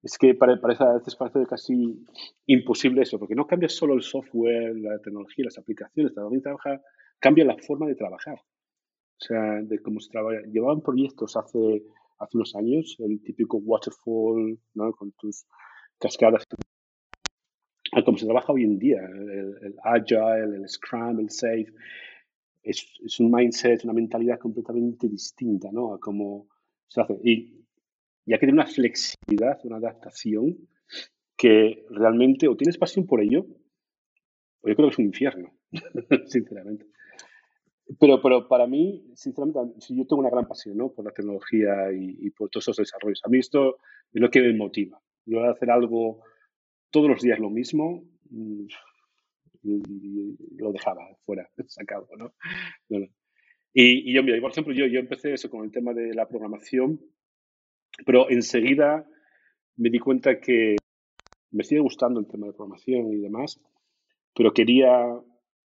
es 0.02 0.18
que 0.18 0.34
parece, 0.34 0.84
a 0.84 0.94
veces 0.94 1.16
parece 1.16 1.46
casi 1.46 2.04
imposible 2.46 3.02
eso, 3.02 3.18
porque 3.18 3.34
no 3.34 3.46
cambia 3.46 3.68
solo 3.68 3.94
el 3.94 4.02
software, 4.02 4.76
la 4.76 4.98
tecnología, 5.00 5.44
las 5.44 5.58
aplicaciones, 5.58 6.14
también 6.14 6.42
trabaja, 6.42 6.80
cambia 7.18 7.44
la 7.44 7.56
forma 7.56 7.86
de 7.86 7.94
trabajar. 7.94 8.38
O 9.18 9.24
sea, 9.24 9.62
de 9.62 9.80
cómo 9.80 10.00
se 10.00 10.10
trabaja. 10.10 10.42
Llevaban 10.46 10.82
proyectos 10.82 11.36
hace, 11.36 11.82
hace 12.18 12.36
unos 12.36 12.54
años, 12.54 12.96
el 12.98 13.20
típico 13.22 13.56
waterfall, 13.58 14.58
¿no? 14.74 14.92
con 14.92 15.12
tus 15.12 15.46
cascadas 15.98 16.44
a 17.92 18.02
cómo 18.04 18.18
se 18.18 18.26
trabaja 18.26 18.52
hoy 18.52 18.64
en 18.64 18.78
día, 18.78 19.00
el, 19.00 19.74
Agile, 19.82 20.56
el 20.56 20.68
Scrum, 20.68 21.20
el 21.20 21.30
Safe. 21.30 21.72
Es, 22.62 22.84
es, 23.04 23.20
un 23.20 23.30
mindset, 23.30 23.84
una 23.84 23.92
mentalidad 23.92 24.38
completamente 24.38 25.08
distinta 25.08 25.70
¿no? 25.72 25.94
a 25.94 26.00
cómo 26.00 26.48
se 26.88 27.00
hace. 27.00 27.18
Y, 27.24 27.65
ya 28.26 28.38
que 28.38 28.46
tiene 28.46 28.60
una 28.60 28.66
flexibilidad, 28.66 29.58
una 29.64 29.76
adaptación 29.76 30.68
que 31.36 31.86
realmente 31.90 32.48
o 32.48 32.56
tienes 32.56 32.76
pasión 32.76 33.06
por 33.06 33.20
ello, 33.20 33.46
o 34.62 34.68
yo 34.68 34.74
creo 34.74 34.88
que 34.88 34.92
es 34.92 34.98
un 34.98 35.04
infierno, 35.06 35.56
sinceramente. 36.26 36.86
Pero, 38.00 38.20
pero 38.20 38.48
para 38.48 38.66
mí, 38.66 39.12
sinceramente, 39.14 39.78
yo 39.90 40.06
tengo 40.06 40.20
una 40.20 40.30
gran 40.30 40.48
pasión 40.48 40.76
¿no? 40.76 40.92
por 40.92 41.04
la 41.04 41.12
tecnología 41.12 41.92
y, 41.92 42.30
por 42.30 42.50
todos 42.50 42.64
esos 42.64 42.78
desarrollos. 42.78 43.20
A 43.24 43.28
mí 43.28 43.38
esto 43.38 43.76
es 44.12 44.20
lo 44.20 44.28
que 44.28 44.40
me 44.40 44.54
motiva. 44.54 45.00
Yo 45.24 45.38
voy 45.38 45.48
a 45.48 45.52
hacer 45.52 45.70
algo 45.70 46.20
todos 46.90 47.08
los 47.08 47.22
días 47.22 47.38
lo 47.38 47.48
mismo 47.48 48.02
mm, 48.30 48.66
y, 49.62 50.36
lo 50.56 50.72
dejaba 50.72 51.02
fuera, 51.24 51.48
sacado, 51.68 52.08
¿no? 52.16 52.32
Y, 53.72 54.10
y, 54.10 54.14
yo, 54.14 54.24
mira, 54.24 54.40
por 54.40 54.50
ejemplo, 54.50 54.72
yo, 54.72 54.86
yo 54.86 54.98
empecé 54.98 55.32
eso 55.32 55.48
con 55.48 55.64
el 55.64 55.70
tema 55.70 55.92
de 55.94 56.12
la 56.12 56.26
programación, 56.26 57.00
pero 58.04 58.28
enseguida 58.30 59.08
me 59.76 59.90
di 59.90 59.98
cuenta 59.98 60.40
que 60.40 60.76
me 61.50 61.64
sigue 61.64 61.80
gustando 61.80 62.20
el 62.20 62.26
tema 62.26 62.46
de 62.46 62.52
programación 62.52 63.12
y 63.12 63.16
demás, 63.16 63.60
pero 64.34 64.52
quería 64.52 65.06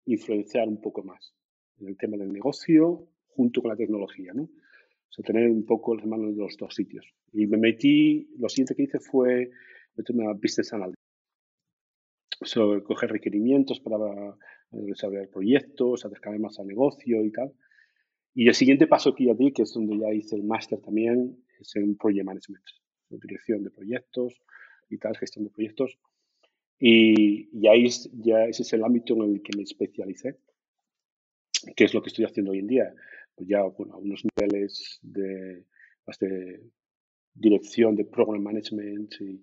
influenciar 0.07 0.69
un 0.69 0.81
poco 0.81 1.03
más 1.03 1.35
en 1.79 1.89
el 1.89 1.97
tema 1.97 2.17
del 2.17 2.33
negocio 2.33 3.09
junto 3.29 3.63
con 3.63 3.71
la 3.71 3.77
tecnología, 3.77 4.33
¿no? 4.35 4.43
O 4.43 5.13
sea, 5.13 5.25
tener 5.25 5.51
un 5.51 5.65
poco 5.65 5.97
las 5.97 6.07
manos 6.07 6.31
en 6.31 6.39
los 6.39 6.57
dos 6.57 6.75
sitios. 6.75 7.07
Y 7.33 7.47
me 7.47 7.57
metí, 7.57 8.29
lo 8.39 8.49
siguiente 8.49 8.75
que 8.75 8.85
hice 8.85 9.01
fue 9.01 9.51
meterme 9.97 10.27
a 10.27 10.35
Business 10.35 10.73
Analysis. 10.73 10.97
O 12.57 12.83
coger 12.85 13.11
requerimientos 13.11 13.81
para 13.81 14.37
desarrollar 14.71 15.29
proyectos, 15.29 16.05
acercarme 16.05 16.39
más 16.39 16.59
al 16.59 16.67
negocio 16.67 17.25
y 17.25 17.33
tal. 17.33 17.53
Y 18.35 18.49
el 18.49 18.55
siguiente 18.55 18.87
paso 18.87 19.15
que 19.15 19.27
ya 19.27 19.35
di, 19.35 19.53
que 19.53 19.63
es 19.63 19.73
donde 19.73 19.99
ya 19.99 20.13
hice 20.13 20.37
el 20.37 20.45
máster 20.45 20.81
también, 20.81 21.43
es 21.61 21.77
en 21.77 21.97
Project 21.97 22.25
Management, 22.25 22.65
dirección 23.11 23.65
de 23.65 23.71
proyectos 23.71 24.41
y 24.89 24.99
tal, 24.99 25.17
gestión 25.17 25.45
de 25.45 25.51
proyectos. 25.51 25.99
Y, 26.79 27.49
y 27.53 27.69
ahí 27.69 27.87
ya 28.13 28.45
ese 28.45 28.63
es 28.63 28.73
el 28.73 28.85
ámbito 28.85 29.15
en 29.15 29.35
el 29.35 29.43
que 29.43 29.57
me 29.57 29.65
especialicé 29.65 30.39
¿Qué 31.77 31.85
es 31.85 31.95
lo 31.95 32.03
que 32.03 32.09
estoy 32.09 32.25
haciendo 32.25 32.53
hoy 32.53 32.59
en 32.61 32.67
día? 32.67 32.95
Pues 33.35 33.49
ya 33.49 33.63
bueno, 33.63 33.95
a 33.95 33.99
unos 33.99 34.23
niveles 34.25 34.99
de, 35.03 35.65
de 36.21 36.61
dirección 37.35 37.97
de 37.97 38.05
program 38.05 38.43
management 38.43 39.15
y 39.21 39.43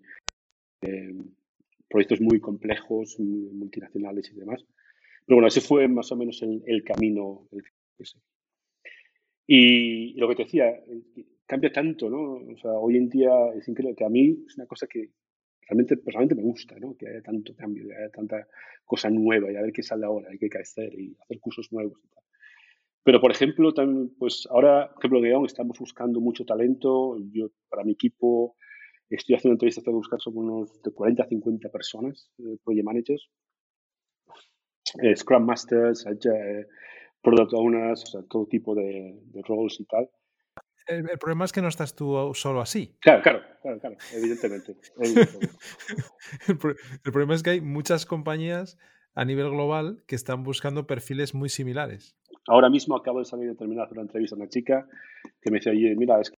eh, 0.81 1.15
proyectos 1.89 2.21
muy 2.21 2.39
complejos, 2.39 3.17
multinacionales 3.19 4.31
y 4.31 4.35
demás. 4.35 4.65
Pero 5.25 5.37
bueno, 5.37 5.47
ese 5.47 5.61
fue 5.61 5.87
más 5.87 6.11
o 6.11 6.15
menos 6.15 6.41
el, 6.41 6.83
camino. 6.83 7.47
y, 9.45 10.13
lo 10.13 10.27
que 10.27 10.35
te 10.35 10.43
decía, 10.43 10.81
cambia 11.47 11.71
tanto, 11.71 12.09
¿no? 12.09 12.33
O 12.53 12.57
sea, 12.61 12.73
hoy 12.73 12.97
en 12.97 13.09
día 13.09 13.31
es 13.55 13.67
increíble 13.67 13.95
que 13.95 14.05
a 14.05 14.09
mí 14.09 14.43
es 14.45 14.57
una 14.57 14.67
cosa 14.67 14.85
que 14.85 15.09
realmente 15.61 15.97
personalmente 15.97 16.35
me 16.35 16.43
gusta, 16.43 16.77
¿no? 16.79 16.95
Que 16.95 17.07
haya 17.07 17.21
tanto 17.21 17.55
cambio, 17.55 17.87
que 17.87 17.95
haya 17.95 18.09
tanta 18.09 18.47
cosa 18.85 19.09
nueva 19.09 19.51
y 19.51 19.55
a 19.55 19.61
ver 19.61 19.71
qué 19.71 19.81
sale 19.81 20.05
ahora, 20.05 20.29
hay 20.29 20.37
que 20.37 20.49
crecer 20.49 20.93
y 20.93 21.15
hacer 21.19 21.39
cursos 21.39 21.71
nuevos 21.71 21.99
y 22.03 22.07
tal. 22.09 22.23
Pero, 23.03 23.21
por 23.21 23.31
ejemplo, 23.31 23.73
también, 23.73 24.13
pues 24.19 24.45
ahora, 24.51 24.89
por 24.89 24.99
ejemplo, 24.99 25.21
León, 25.21 25.45
estamos 25.45 25.79
buscando 25.79 26.19
mucho 26.19 26.43
talento. 26.45 27.17
Yo, 27.31 27.47
para 27.69 27.85
mi 27.85 27.93
equipo, 27.93 28.57
estoy 29.09 29.35
haciendo 29.35 29.53
entrevistas 29.53 29.85
para 29.85 29.95
buscar 29.95 30.19
sobre 30.19 30.39
unos 30.39 30.81
de 30.81 30.91
40 30.91 31.23
a 31.23 31.27
50 31.27 31.69
personas, 31.69 32.29
eh, 32.39 32.57
project 32.61 32.85
managers, 32.85 33.29
eh, 35.01 35.15
Scrum 35.15 35.45
Masters, 35.45 36.05
eh, 36.05 36.67
Product 37.21 37.53
Owners, 37.53 38.03
o 38.03 38.07
sea, 38.07 38.21
todo 38.29 38.45
tipo 38.47 38.75
de, 38.75 39.17
de 39.23 39.41
roles 39.43 39.79
y 39.79 39.85
tal 39.85 40.09
el, 40.87 41.17
problema 41.19 41.45
es 41.45 41.51
que 41.51 41.61
no 41.61 41.67
estás 41.67 41.95
tú 41.95 42.31
solo 42.33 42.61
así. 42.61 42.95
Claro, 42.99 43.21
claro, 43.21 43.41
claro, 43.61 43.79
claro 43.79 43.97
evidentemente. 44.13 44.75
el, 46.47 46.57
problema 47.11 47.35
es 47.35 47.43
que 47.43 47.51
hay 47.51 47.61
muchas 47.61 48.05
compañías 48.05 48.77
a 49.13 49.25
nivel 49.25 49.49
global 49.49 50.03
que 50.07 50.15
están 50.15 50.43
buscando 50.43 50.87
perfiles 50.87 51.33
muy 51.33 51.49
similares. 51.49 52.15
Ahora 52.47 52.69
mismo 52.69 52.95
acabo 52.95 53.19
de 53.19 53.25
salir 53.25 53.49
de 53.49 53.55
terminar 53.55 53.87
una 53.91 54.01
entrevista 54.01 54.35
a 54.35 54.39
una 54.39 54.49
chica 54.49 54.87
que 55.41 55.51
me 55.51 55.57
decía, 55.57 55.71
oye, 55.71 55.95
mira, 55.95 56.19
es 56.21 56.29
que 56.29 56.37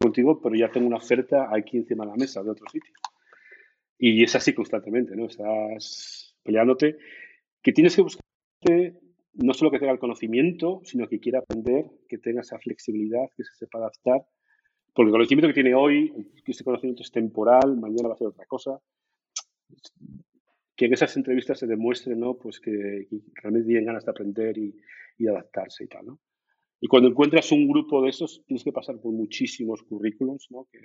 contigo, 0.00 0.40
pero 0.40 0.54
ya 0.54 0.70
tengo 0.70 0.86
una 0.86 0.96
oferta 0.96 1.48
aquí 1.52 1.78
encima 1.78 2.04
de 2.04 2.10
la 2.10 2.16
mesa 2.16 2.42
de 2.42 2.50
otro 2.50 2.66
sitio. 2.70 2.92
Y 3.98 4.22
es 4.22 4.34
así 4.36 4.52
constantemente, 4.52 5.16
¿no? 5.16 5.26
Estás 5.26 6.36
peleándote, 6.44 6.98
que 7.62 7.72
tienes 7.72 7.96
que 7.96 8.02
buscar 8.02 8.22
no 9.34 9.54
solo 9.54 9.70
que 9.70 9.78
tenga 9.78 9.92
el 9.92 9.98
conocimiento, 9.98 10.80
sino 10.84 11.08
que 11.08 11.20
quiera 11.20 11.40
aprender, 11.40 11.90
que 12.08 12.18
tenga 12.18 12.40
esa 12.40 12.58
flexibilidad, 12.58 13.28
que 13.36 13.44
se 13.44 13.54
sepa 13.54 13.78
adaptar. 13.78 14.26
Porque 14.94 15.08
el 15.08 15.12
conocimiento 15.12 15.48
que 15.48 15.54
tiene 15.54 15.74
hoy, 15.74 16.12
ese 16.44 16.64
conocimiento 16.64 17.02
es 17.02 17.12
temporal, 17.12 17.76
mañana 17.76 18.08
va 18.08 18.14
a 18.14 18.18
ser 18.18 18.28
otra 18.28 18.46
cosa. 18.46 18.80
Que 20.74 20.86
en 20.86 20.92
esas 20.92 21.16
entrevistas 21.16 21.58
se 21.58 21.66
demuestre 21.66 22.16
¿no? 22.16 22.36
pues 22.36 22.60
que, 22.60 23.06
realmente 23.34 23.66
tienen 23.66 23.84
ganas 23.84 24.04
de 24.04 24.10
aprender 24.10 24.56
y, 24.58 24.74
adaptarse 25.28 25.84
y 25.84 25.88
tal. 25.88 26.06
¿no? 26.06 26.20
Y 26.80 26.88
cuando 26.88 27.08
encuentras 27.08 27.52
un 27.52 27.68
grupo 27.68 28.02
de 28.02 28.10
esos, 28.10 28.44
tienes 28.46 28.64
que 28.64 28.72
pasar 28.72 29.00
por 29.00 29.12
muchísimos 29.12 29.82
currículos 29.82 30.46
¿no? 30.50 30.66
que, 30.70 30.80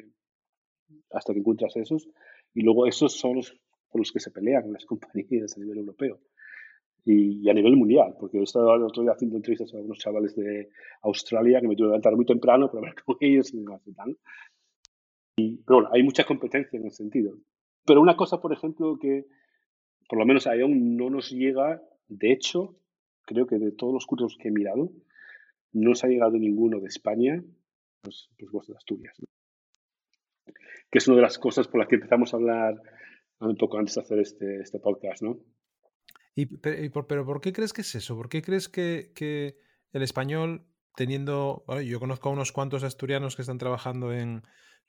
hasta 1.12 1.34
que 1.34 1.40
encuentras 1.40 1.76
esos. 1.78 2.08
Y 2.54 2.62
luego 2.62 2.86
esos 2.88 3.14
son 3.14 3.38
los 3.38 3.60
por 3.90 4.02
los 4.02 4.12
que 4.12 4.20
se 4.20 4.32
pelean 4.32 4.74
las 4.74 4.86
compañías 4.88 5.56
a 5.56 5.60
nivel 5.60 5.78
europeo 5.78 6.20
y, 7.06 7.50
a 7.50 7.54
nivel 7.54 7.76
mundial, 7.76 8.16
porque 8.20 8.40
he 8.40 8.44
estado 8.44 8.74
el 8.76 8.84
otro 8.84 9.04
día 9.04 9.12
haciendo 9.12 9.38
entrevistas 9.38 9.74
a 9.74 9.78
unos 9.78 10.00
chavales 10.00 10.36
de 10.36 10.70
Australia 11.02 11.60
que 11.60 11.68
me 11.68 11.76
tuve 11.76 11.88
que 11.88 11.92
levantar 11.92 12.16
muy 12.16 12.26
temprano 12.26 12.70
para 12.72 12.82
ver 12.82 12.96
con 13.06 13.18
ellos 13.20 13.54
y 13.54 13.58
me 13.58 13.76
Y, 15.38 15.58
pero 15.64 15.80
bueno, 15.80 15.90
hay 15.94 16.04
mucha 16.04 16.24
competencia 16.24 16.78
en 16.80 16.88
ese 16.88 16.98
sentido. 16.98 17.38
Pero 17.86 18.02
una 18.02 18.16
cosa, 18.16 18.40
por 18.40 18.54
ejemplo, 18.54 18.98
que 19.00 19.26
por 20.08 20.20
lo 20.20 20.26
menos 20.26 20.48
aún 20.48 20.96
no 20.96 21.10
nos 21.10 21.32
llega, 21.32 21.82
de 22.08 22.32
hecho, 22.32 22.76
creo 23.26 23.48
que 23.48 23.58
de 23.58 23.72
todos 23.72 23.94
los 23.94 24.06
cursos 24.06 24.38
que 24.40 24.50
he 24.50 24.52
mirado, 24.52 24.92
no 25.74 25.90
nos 25.90 26.04
ha 26.04 26.08
llegado 26.08 26.38
ninguno 26.38 26.80
de 26.80 26.88
España, 26.88 27.44
pues, 28.02 28.30
pues 28.38 28.68
de 28.68 28.76
Asturias. 28.76 29.18
Que 30.90 31.00
es 31.00 31.08
una 31.08 31.18
de 31.18 31.24
las 31.24 31.40
cosas 31.40 31.68
por 31.68 31.80
las 31.80 31.90
que 31.90 31.96
empezamos 31.96 32.34
a 32.34 32.38
hablar 32.38 32.82
un 33.40 33.58
poco 33.58 33.78
antes 33.78 33.96
de 33.96 34.02
hacer 34.02 34.20
este, 34.20 34.62
este 34.62 34.80
podcast, 34.80 35.24
¿no? 35.24 35.40
¿Y, 36.36 36.46
pero, 36.46 37.26
por, 37.26 37.42
qué 37.42 37.54
crees 37.54 37.74
que 37.74 37.82
es 37.82 37.96
eso? 37.96 38.16
¿Por 38.16 38.30
qué 38.30 38.42
crees 38.42 38.70
que, 38.70 39.58
el 39.92 40.02
español, 40.02 40.66
teniendo. 40.96 41.64
yo 41.86 42.00
conozco 42.00 42.30
a 42.30 42.32
unos 42.32 42.52
cuantos 42.52 42.84
asturianos 42.84 43.36
que 43.36 43.44
están 43.44 43.58
trabajando 43.60 44.12
en, 44.12 44.44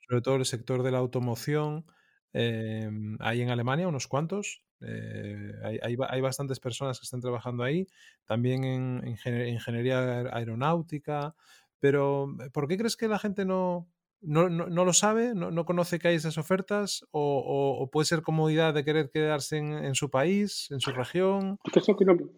sobre 0.07 0.21
todo 0.21 0.35
el 0.35 0.45
sector 0.45 0.83
de 0.83 0.91
la 0.91 0.97
automoción, 0.97 1.85
eh, 2.33 2.89
hay 3.19 3.41
en 3.41 3.49
Alemania 3.49 3.87
unos 3.87 4.07
cuantos. 4.07 4.63
Eh, 4.81 5.53
hay, 5.63 5.79
hay, 6.09 6.21
bastantes 6.21 6.59
personas 6.59 6.99
que 6.99 7.05
están 7.05 7.21
trabajando 7.21 7.63
ahí, 7.63 7.87
también 8.25 8.63
en, 8.63 9.17
en 9.25 9.47
ingeniería 9.47 10.21
aeronáutica. 10.35 11.35
Pero, 11.79 12.35
¿por 12.51 12.67
qué 12.67 12.77
crees 12.77 12.97
que 12.97 13.07
la 13.07 13.19
gente 13.19 13.45
no, 13.45 13.87
no, 14.25 14.49
no, 14.49 14.85
lo 14.85 14.93
sabe, 14.93 15.33
no, 15.35 15.65
conoce 15.65 15.99
que 15.99 16.09
hay 16.09 16.15
esas 16.15 16.37
ofertas 16.37 17.05
o, 17.11 17.89
puede 17.91 18.05
ser 18.05 18.21
comodidad 18.21 18.73
de 18.73 18.83
querer 18.83 19.09
quedarse 19.11 19.57
en, 19.57 19.95
su 19.95 20.09
país, 20.09 20.69
en 20.71 20.79
su 20.79 20.91
región, 20.91 21.57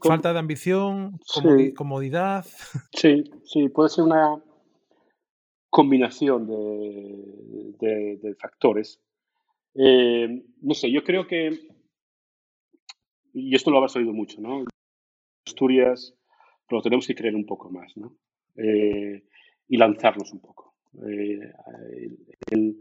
falta 0.01 0.33
de 0.33 0.39
ambición, 0.39 1.19
comodidad. 1.75 2.45
Sí, 2.91 3.23
sí, 3.43 3.69
puede 3.69 3.89
ser 3.89 4.03
una 4.03 4.41
combinación 5.69 6.47
de, 7.79 8.35
factores. 8.39 9.01
Eh, 9.75 10.43
no 10.61 10.73
sé, 10.73 10.91
yo 10.91 11.03
creo 11.03 11.27
que, 11.27 11.51
y 13.33 13.55
esto 13.55 13.71
lo 13.71 13.77
habrás 13.77 13.95
oído 13.95 14.13
mucho, 14.13 14.41
¿no? 14.41 14.65
Asturias, 15.45 16.15
pero 16.67 16.81
tenemos 16.81 17.07
que 17.07 17.15
creer 17.15 17.35
un 17.35 17.45
poco 17.45 17.69
más, 17.69 17.95
¿no? 17.95 18.15
Eh, 18.55 19.23
y 19.67 19.77
lanzarnos 19.77 20.31
un 20.33 20.41
poco. 20.41 20.66
Eh, 21.07 21.51
el, 22.51 22.77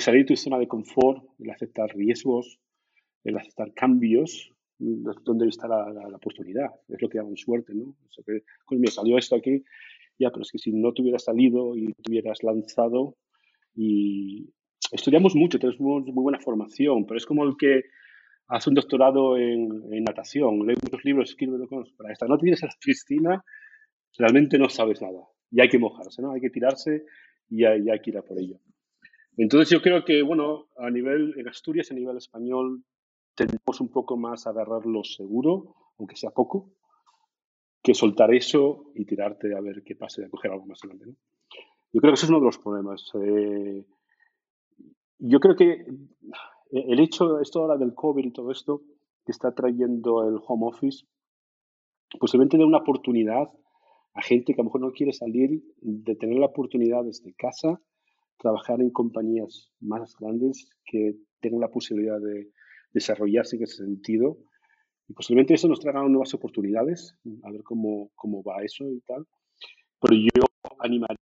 salir 0.00 0.22
de 0.22 0.26
tu 0.26 0.36
zona 0.36 0.58
de 0.58 0.68
confort, 0.68 1.24
el 1.38 1.50
aceptar 1.50 1.94
riesgos, 1.94 2.58
el 3.24 3.36
aceptar 3.36 3.72
cambios, 3.74 4.52
donde 4.78 5.48
está 5.48 5.66
la, 5.66 5.90
la, 5.92 6.16
oportunidad. 6.16 6.68
Es 6.88 7.02
lo 7.02 7.08
que 7.08 7.18
llaman 7.18 7.36
suerte, 7.36 7.74
¿no? 7.74 7.84
O 7.88 8.10
sea 8.10 8.24
que, 8.24 8.42
me 8.76 8.86
salió 8.88 9.18
esto 9.18 9.36
aquí, 9.36 9.64
ya, 10.18 10.30
pero 10.30 10.42
es 10.42 10.50
que 10.50 10.58
si 10.58 10.72
no 10.72 10.92
te 10.92 11.02
hubieras 11.02 11.24
salido 11.24 11.76
y 11.76 11.92
te 11.92 12.10
hubieras 12.10 12.42
lanzado 12.42 13.16
y 13.74 14.52
estudiamos 14.92 15.34
mucho, 15.34 15.58
tenemos 15.58 15.80
muy, 15.80 16.02
buena 16.12 16.38
formación, 16.38 17.06
pero 17.06 17.18
es 17.18 17.26
como 17.26 17.44
el 17.44 17.56
que 17.56 17.82
hace 18.48 18.70
un 18.70 18.74
doctorado 18.74 19.36
en, 19.36 19.68
natación, 20.04 20.66
lee 20.66 20.74
muchos 20.82 21.04
libros, 21.04 21.30
escribe 21.30 21.58
para 21.96 22.12
esta. 22.12 22.26
No 22.26 22.38
tienes 22.38 22.62
a 22.62 22.66
la 22.66 22.72
piscina, 22.80 23.44
realmente 24.16 24.58
no 24.58 24.68
sabes 24.68 25.02
nada. 25.02 25.20
Y 25.50 25.60
hay 25.60 25.68
que 25.68 25.78
mojarse, 25.78 26.22
¿no? 26.22 26.32
Hay 26.32 26.40
que 26.40 26.50
tirarse 26.50 27.04
y 27.48 27.64
hay, 27.64 27.88
hay 27.88 28.00
que 28.00 28.10
ir 28.10 28.18
a 28.18 28.22
por 28.22 28.38
ello. 28.38 28.58
Entonces 29.36 29.70
yo 29.70 29.80
creo 29.80 30.04
que, 30.04 30.22
bueno, 30.22 30.68
a 30.76 30.90
nivel, 30.90 31.34
en 31.38 31.48
Asturias, 31.48 31.90
a 31.90 31.94
nivel 31.94 32.16
español, 32.16 32.82
tendemos 33.34 33.80
un 33.80 33.88
poco 33.88 34.16
más 34.16 34.46
a 34.46 34.50
agarrar 34.50 34.84
lo 34.84 35.04
seguro, 35.04 35.76
aunque 35.98 36.16
sea 36.16 36.30
poco, 36.30 36.72
que 37.82 37.94
soltar 37.94 38.34
eso 38.34 38.90
y 38.94 39.04
tirarte 39.04 39.54
a 39.56 39.60
ver 39.60 39.82
qué 39.84 39.94
pasa 39.94 40.20
y 40.20 40.24
a 40.24 40.30
coger 40.30 40.50
algo 40.50 40.66
más 40.66 40.80
grande. 40.82 41.06
¿no? 41.06 41.12
Yo 41.92 42.00
creo 42.00 42.12
que 42.12 42.16
ese 42.16 42.26
es 42.26 42.30
uno 42.30 42.40
de 42.40 42.46
los 42.46 42.58
problemas. 42.58 43.10
Eh, 43.14 43.86
yo 45.18 45.40
creo 45.40 45.56
que 45.56 45.86
el 46.70 47.00
hecho, 47.00 47.40
esto 47.40 47.60
ahora 47.60 47.76
del 47.76 47.94
COVID 47.94 48.24
y 48.24 48.32
todo 48.32 48.50
esto, 48.50 48.82
que 49.24 49.32
está 49.32 49.54
trayendo 49.54 50.28
el 50.28 50.38
home 50.46 50.66
office, 50.66 51.06
posiblemente 52.18 52.58
dé 52.58 52.64
una 52.64 52.78
oportunidad 52.78 53.48
a 54.18 54.22
gente 54.22 54.52
que 54.52 54.60
a 54.60 54.64
lo 54.64 54.70
mejor 54.70 54.80
no 54.80 54.90
quiere 54.90 55.12
salir, 55.12 55.62
de 55.80 56.16
tener 56.16 56.38
la 56.38 56.46
oportunidad 56.46 57.04
desde 57.04 57.34
casa, 57.34 57.80
trabajar 58.36 58.80
en 58.80 58.90
compañías 58.90 59.70
más 59.78 60.16
grandes 60.18 60.68
que 60.84 61.14
tengan 61.40 61.60
la 61.60 61.70
posibilidad 61.70 62.20
de 62.20 62.50
desarrollarse 62.92 63.54
en 63.56 63.62
ese 63.62 63.76
sentido. 63.76 64.38
Y 65.06 65.12
posiblemente 65.12 65.54
eso 65.54 65.68
nos 65.68 65.78
traiga 65.78 66.02
nuevas 66.02 66.34
oportunidades, 66.34 67.14
a 67.44 67.52
ver 67.52 67.62
cómo, 67.62 68.10
cómo 68.16 68.42
va 68.42 68.64
eso 68.64 68.90
y 68.90 69.00
tal. 69.02 69.24
Pero 70.00 70.16
yo 70.16 70.42
animaría 70.80 71.16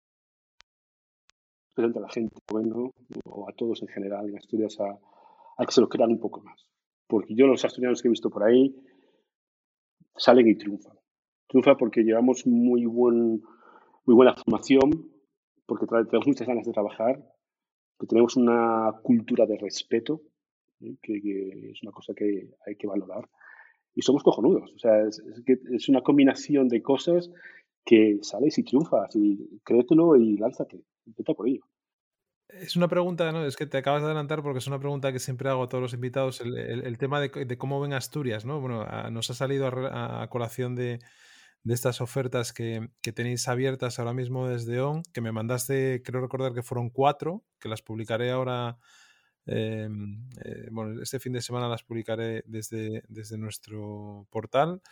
a 1.77 2.01
la 2.01 2.09
gente 2.11 2.37
bueno, 2.49 2.93
o 3.25 3.49
a 3.49 3.53
todos 3.55 3.83
en 3.83 3.89
general 3.89 4.29
en 4.29 4.37
Asturias 4.37 4.79
a, 4.79 4.97
a 5.59 5.67
que 5.67 5.73
se 5.73 5.81
lo 5.81 5.89
crean 5.89 6.11
un 6.11 6.21
poco 6.21 6.43
más. 6.43 6.65
Porque 7.09 7.35
yo 7.35 7.49
los 7.49 7.65
asturianos 7.65 8.01
que 8.01 8.07
he 8.07 8.11
visto 8.11 8.31
por 8.31 8.45
ahí 8.45 8.73
salen 10.15 10.47
y 10.47 10.55
triunfan. 10.55 10.97
Triunfa 11.55 11.77
porque 11.77 12.03
llevamos 12.03 12.49
muy, 12.49 12.85
buen, 12.85 13.41
muy 14.07 14.15
buena 14.17 14.35
formación, 14.35 14.91
porque 15.67 15.87
tenemos 15.87 16.27
muchas 16.27 16.49
ganas 16.49 16.67
de 16.67 16.73
trabajar, 16.73 17.25
que 17.97 18.09
tenemos 18.09 18.37
una 18.37 18.93
cultura 19.05 19.47
de 19.47 19.57
respeto, 19.57 20.21
¿eh? 20.81 20.97
que, 21.01 21.71
es 21.71 21.81
una 21.85 21.93
cosa 21.93 22.13
que 22.13 22.51
hay 22.67 22.75
que 22.75 22.89
valorar. 22.89 23.29
Y 23.95 24.03
somos 24.03 24.25
cojonudos. 24.25 24.73
O 24.75 24.79
sea, 24.81 25.03
es, 25.07 25.23
es 25.47 25.89
una 25.89 26.01
combinación 26.01 26.67
de 26.67 26.83
cosas 26.83 27.31
que 27.85 28.19
sales 28.23 28.59
y 28.59 28.65
triunfas. 28.65 29.15
Y 29.15 29.61
créetelo 29.63 30.17
y 30.17 30.37
lánzate. 30.37 30.83
Intenta 31.07 31.35
por 31.35 31.47
ello. 31.47 31.63
Es 32.49 32.75
una 32.75 32.89
pregunta, 32.89 33.31
¿no? 33.31 33.47
Es 33.47 33.55
que 33.55 33.67
te 33.67 33.79
acabas 33.79 34.03
de 34.03 34.07
adelantar 34.07 34.43
porque 34.43 34.59
es 34.59 34.67
una 34.67 34.81
pregunta 34.81 35.13
que 35.13 35.21
siempre 35.21 35.49
hago 35.49 35.63
a 35.63 35.69
todos 35.69 35.83
los 35.83 35.95
invitados, 35.95 36.41
el, 36.41 36.57
el, 36.57 36.99
tema 36.99 37.21
de, 37.21 37.29
de, 37.45 37.57
cómo 37.59 37.81
ven 37.81 37.93
Asturias, 37.93 38.45
¿no? 38.45 38.61
Bueno, 38.61 38.85
nos 39.13 39.31
ha 39.31 39.35
salido 39.35 39.69
a, 39.69 40.23
a 40.23 40.29
colación 40.29 40.75
de, 40.75 40.99
de, 41.65 41.75
estas 41.75 42.01
ofertas 42.01 42.53
que, 42.53 42.89
que, 43.03 43.13
tenéis 43.13 43.49
abiertas 43.49 43.99
ahora 43.99 44.13
mismo 44.13 44.49
desde 44.49 44.81
ON, 44.81 45.03
que 45.13 45.21
me 45.21 45.33
mandaste, 45.33 46.03
creo 46.05 46.21
recordar 46.21 46.55
que 46.55 46.63
fueron 46.63 46.91
cuatro, 46.91 47.45
que 47.59 47.69
las 47.69 47.83
publicaré 47.83 48.31
ahora, 48.31 48.79
eh, 49.47 49.89
eh, 50.45 50.69
bueno, 50.71 51.03
este 51.03 51.21
fin 51.21 51.33
de 51.33 51.43
semana 51.43 51.69
las 51.69 51.83
publicaré 51.83 52.45
desde, 52.47 53.03
desde 53.09 53.39
nuestro 53.39 54.27
portal. 54.31 54.83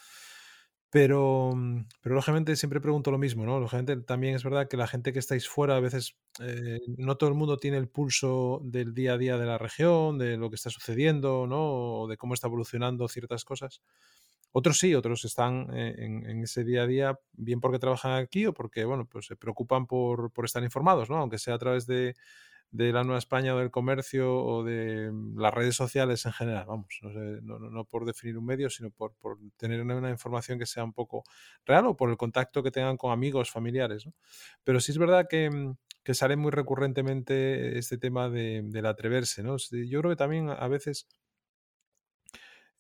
Pero, 0.92 1.52
mm, 1.56 1.86
pero 2.02 2.14
lógicamente 2.14 2.54
siempre 2.54 2.78
pregunto 2.78 3.10
lo 3.10 3.16
mismo, 3.16 3.46
¿no? 3.46 3.58
Lógicamente 3.58 3.96
también 4.02 4.34
es 4.34 4.44
verdad 4.44 4.68
que 4.68 4.76
la 4.76 4.86
gente 4.86 5.14
que 5.14 5.20
estáis 5.20 5.48
fuera 5.48 5.76
a 5.76 5.80
veces 5.80 6.16
eh, 6.38 6.80
no 6.98 7.16
todo 7.16 7.30
el 7.30 7.34
mundo 7.34 7.56
tiene 7.56 7.78
el 7.78 7.88
pulso 7.88 8.60
del 8.62 8.92
día 8.92 9.14
a 9.14 9.18
día 9.18 9.38
de 9.38 9.46
la 9.46 9.56
región, 9.56 10.18
de 10.18 10.36
lo 10.36 10.50
que 10.50 10.56
está 10.56 10.68
sucediendo, 10.68 11.46
¿no? 11.46 12.02
O 12.02 12.08
de 12.08 12.18
cómo 12.18 12.34
está 12.34 12.48
evolucionando 12.48 13.08
ciertas 13.08 13.46
cosas. 13.46 13.80
Otros 14.52 14.78
sí, 14.78 14.94
otros 14.94 15.24
están 15.24 15.68
eh, 15.74 15.94
en, 15.98 16.42
ese 16.42 16.62
día 16.62 16.82
a 16.82 16.86
día, 16.86 17.18
bien 17.32 17.60
porque 17.60 17.78
trabajan 17.78 18.12
aquí 18.22 18.46
o 18.46 18.52
porque, 18.52 18.84
bueno, 18.84 19.06
pues 19.06 19.26
se 19.26 19.34
preocupan 19.34 19.86
por, 19.86 20.30
estar 20.44 20.62
informados, 20.62 21.08
¿no? 21.08 21.16
Aunque 21.16 21.38
sea 21.38 21.54
a 21.54 21.58
través 21.58 21.86
de, 21.86 22.14
la 22.70 23.02
Nueva 23.02 23.18
España 23.18 23.54
o 23.54 23.58
del 23.58 23.70
comercio 23.70 24.34
o 24.34 24.62
de 24.62 25.10
las 25.36 25.52
redes 25.52 25.74
sociales 25.74 26.24
en 26.26 26.32
general, 26.32 26.66
vamos, 26.66 27.00
no, 27.02 27.84
por 27.84 28.04
definir 28.04 28.36
un 28.36 28.44
medio, 28.44 28.68
sino 28.68 28.90
por, 28.90 29.14
tener 29.56 29.80
una 29.82 30.10
información 30.10 30.58
que 30.58 30.66
sea 30.66 30.84
un 30.84 30.92
poco 30.92 31.24
real 31.64 31.86
o 31.86 31.96
por 31.96 32.10
el 32.10 32.16
contacto 32.18 32.62
que 32.62 32.70
tengan 32.70 32.98
con 32.98 33.10
amigos, 33.12 33.50
familiares. 33.50 34.06
¿no? 34.06 34.12
Pero 34.64 34.80
sí 34.80 34.92
es 34.92 34.98
verdad 34.98 35.26
que, 35.28 35.50
mm, 35.50 35.76
sale 36.12 36.36
muy 36.36 36.50
recurrentemente 36.50 37.78
este 37.78 37.96
tema 37.96 38.28
de, 38.28 38.62
del 38.64 38.86
atreverse. 38.86 39.42
¿no? 39.42 39.56
Yo 39.56 40.00
creo 40.00 40.10
que 40.10 40.16
también 40.16 40.50
a 40.50 40.68
veces, 40.68 41.06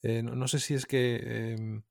eh, 0.02 0.22
no, 0.22 0.34
no, 0.34 0.48
sé 0.48 0.58
si 0.58 0.74
es 0.74 0.86
que... 0.86 1.20
Eh, 1.22 1.82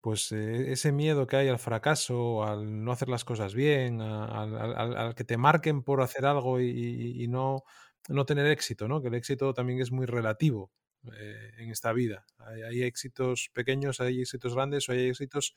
pues 0.00 0.32
eh, 0.32 0.72
ese 0.72 0.92
miedo 0.92 1.26
que 1.26 1.36
hay 1.36 1.48
al 1.48 1.58
fracaso, 1.58 2.44
al 2.44 2.84
no 2.84 2.92
hacer 2.92 3.08
las 3.08 3.24
cosas 3.24 3.54
bien, 3.54 4.00
al, 4.00 4.56
al, 4.56 4.96
al 4.96 5.14
que 5.14 5.24
te 5.24 5.36
marquen 5.36 5.82
por 5.82 6.00
hacer 6.00 6.24
algo 6.24 6.60
y, 6.60 7.22
y, 7.22 7.28
no, 7.28 7.64
no 8.08 8.24
tener 8.24 8.46
éxito, 8.46 8.88
¿no? 8.88 9.02
Que 9.02 9.08
el 9.08 9.14
éxito 9.14 9.52
también 9.52 9.80
es 9.80 9.92
muy 9.92 10.06
relativo 10.06 10.72
eh, 11.18 11.52
en 11.58 11.70
esta 11.70 11.92
vida. 11.92 12.24
Hay, 12.38 12.62
hay, 12.62 12.82
éxitos 12.82 13.50
pequeños, 13.52 14.00
hay 14.00 14.22
éxitos 14.22 14.54
grandes 14.54 14.88
o 14.88 14.92
hay 14.92 15.08
éxitos 15.08 15.54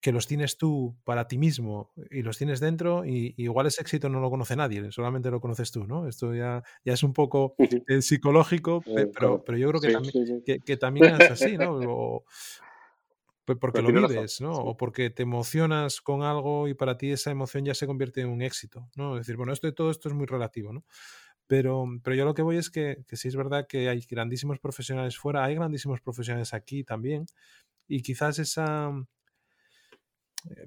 que 0.00 0.12
los 0.12 0.26
tienes 0.26 0.56
tú 0.56 0.96
para 1.04 1.28
ti 1.28 1.36
mismo 1.36 1.92
y 2.10 2.22
los 2.22 2.38
tienes 2.38 2.58
dentro 2.58 3.04
y, 3.04 3.34
y 3.36 3.44
igual 3.44 3.66
ese 3.66 3.82
éxito 3.82 4.08
no 4.08 4.20
lo 4.20 4.30
conoce 4.30 4.56
nadie, 4.56 4.90
solamente 4.92 5.30
lo 5.30 5.40
conoces 5.40 5.70
tú, 5.70 5.86
¿no? 5.86 6.08
Esto 6.08 6.34
ya, 6.34 6.62
ya 6.84 6.94
es 6.94 7.02
un 7.02 7.12
poco 7.12 7.54
eh, 7.58 8.00
psicológico, 8.00 8.82
pero, 9.14 9.44
pero 9.44 9.58
yo 9.58 9.68
creo 9.68 9.80
que, 9.80 9.88
sí, 9.88 9.92
también, 9.92 10.26
sí. 10.26 10.42
Que, 10.44 10.60
que, 10.60 10.76
también 10.76 11.14
es 11.20 11.30
así, 11.30 11.56
¿no? 11.56 11.78
O, 13.46 13.56
porque 13.58 13.82
lo 13.82 13.88
vives, 13.88 14.40
¿no? 14.40 14.52
O 14.52 14.76
porque 14.76 15.10
te 15.10 15.24
emocionas 15.24 16.00
con 16.00 16.22
algo 16.22 16.68
y 16.68 16.74
para 16.74 16.96
ti 16.96 17.10
esa 17.10 17.32
emoción 17.32 17.64
ya 17.64 17.74
se 17.74 17.84
convierte 17.84 18.20
en 18.20 18.28
un 18.28 18.42
éxito, 18.42 18.88
¿no? 18.94 19.16
Es 19.16 19.26
decir, 19.26 19.36
bueno, 19.36 19.52
esto, 19.52 19.72
todo 19.74 19.90
esto 19.90 20.08
es 20.08 20.14
muy 20.14 20.26
relativo, 20.26 20.72
¿no? 20.72 20.84
Pero, 21.48 21.84
pero 22.04 22.14
yo 22.14 22.24
lo 22.24 22.34
que 22.34 22.42
voy 22.42 22.58
es 22.58 22.70
que, 22.70 23.02
que 23.08 23.16
sí 23.16 23.26
es 23.26 23.34
verdad 23.34 23.66
que 23.66 23.88
hay 23.88 24.06
grandísimos 24.08 24.60
profesionales 24.60 25.18
fuera, 25.18 25.42
hay 25.42 25.56
grandísimos 25.56 26.00
profesionales 26.00 26.54
aquí 26.54 26.84
también, 26.84 27.26
y 27.88 28.02
quizás 28.02 28.38
esa, 28.38 28.92
eh, 28.92 29.02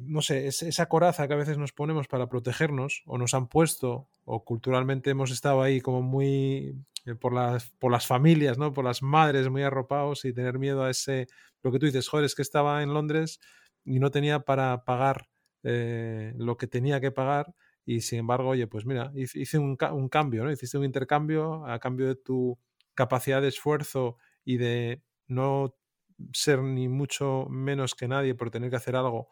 no 0.02 0.22
sé, 0.22 0.48
esa 0.48 0.88
coraza 0.88 1.28
que 1.28 1.34
a 1.34 1.38
veces 1.38 1.58
nos 1.58 1.74
ponemos 1.74 2.08
para 2.08 2.28
protegernos, 2.28 3.04
o 3.06 3.18
nos 3.18 3.34
han 3.34 3.48
puesto, 3.48 4.08
o 4.26 4.44
culturalmente 4.44 5.10
hemos 5.10 5.32
estado 5.32 5.62
ahí 5.62 5.82
como 5.82 6.02
muy 6.02 6.76
eh, 7.06 7.16
por 7.16 7.34
las, 7.34 7.70
por 7.80 7.92
las 7.92 8.08
familias, 8.08 8.58
¿no? 8.58 8.74
Por 8.74 8.86
las 8.86 9.02
madres 9.02 9.50
muy 9.50 9.64
arropados 9.64 10.26
y 10.26 10.34
tener 10.34 10.60
miedo 10.60 10.84
a 10.84 10.90
ese, 10.90 11.28
lo 11.62 11.72
que 11.72 11.80
tú 11.80 11.86
dices, 11.86 12.08
joder, 12.08 12.26
es 12.26 12.36
que 12.36 12.42
estaba 12.42 12.84
en 12.84 12.94
Londres 12.94 13.40
y 13.84 14.00
no 14.00 14.12
tenía 14.12 14.40
para 14.42 14.84
pagar 14.86 15.28
eh, 15.64 16.34
lo 16.38 16.58
que 16.58 16.68
tenía 16.68 17.02
que 17.02 17.12
pagar 17.12 17.54
y 17.86 18.02
sin 18.02 18.20
embargo, 18.20 18.50
oye, 18.50 18.68
pues 18.68 18.86
mira, 18.86 19.12
hice 19.16 19.58
un, 19.58 19.78
un, 19.92 20.10
cambio, 20.10 20.44
¿no? 20.46 20.52
Hiciste 20.52 20.78
un 20.78 20.86
intercambio 20.86 21.66
a 21.66 21.80
cambio 21.80 22.08
de 22.08 22.16
tu 22.16 22.58
capacidad 22.94 23.42
de 23.42 23.50
esfuerzo 23.50 24.18
y 24.46 24.58
de 24.58 25.02
no 25.28 25.76
ser 26.32 26.62
ni 26.62 26.88
mucho 26.88 27.48
menos 27.50 27.96
que 27.96 28.08
nadie 28.08 28.36
por 28.36 28.52
tener 28.52 28.70
que 28.70 28.78
hacer 28.78 28.96
algo 28.96 29.28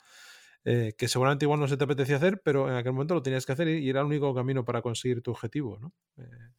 eh, 0.63 0.93
que 0.97 1.08
seguramente 1.08 1.45
igual 1.45 1.60
no 1.60 1.67
se 1.67 1.78
te 1.78 1.84
apetecía 1.84 2.17
hacer, 2.17 2.41
pero 2.43 2.69
en 2.69 2.76
aquel 2.76 2.93
momento 2.93 3.15
lo 3.15 3.24
tenías 3.24 3.45
que 3.45 3.54
hacer 3.54 3.67
y, 3.67 3.89
era 3.89 4.02
el 4.02 4.08
único 4.08 4.34
camino 4.34 4.63
para 4.63 4.82
conseguir 4.82 5.21
tu 5.21 5.32
objetivo, 5.32 5.80
¿no? 5.80 5.93
Eh, 6.17 6.50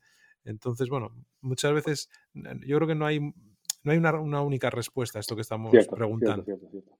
entonces, 0.44 0.88
bueno, 0.88 1.10
muchas 1.40 1.72
veces 1.72 2.10
yo 2.34 2.76
creo 2.76 2.88
que 2.88 2.96
no 2.96 3.06
hay, 3.06 3.20
no 3.20 3.92
hay 3.92 3.98
una, 3.98 4.18
una 4.18 4.42
única 4.42 4.70
respuesta 4.70 5.18
a 5.18 5.20
esto 5.20 5.36
que 5.36 5.42
estamos 5.42 5.70
cierto, 5.70 5.94
preguntando. 5.94 6.44
Cierto, 6.44 6.68
cierto, 6.68 6.98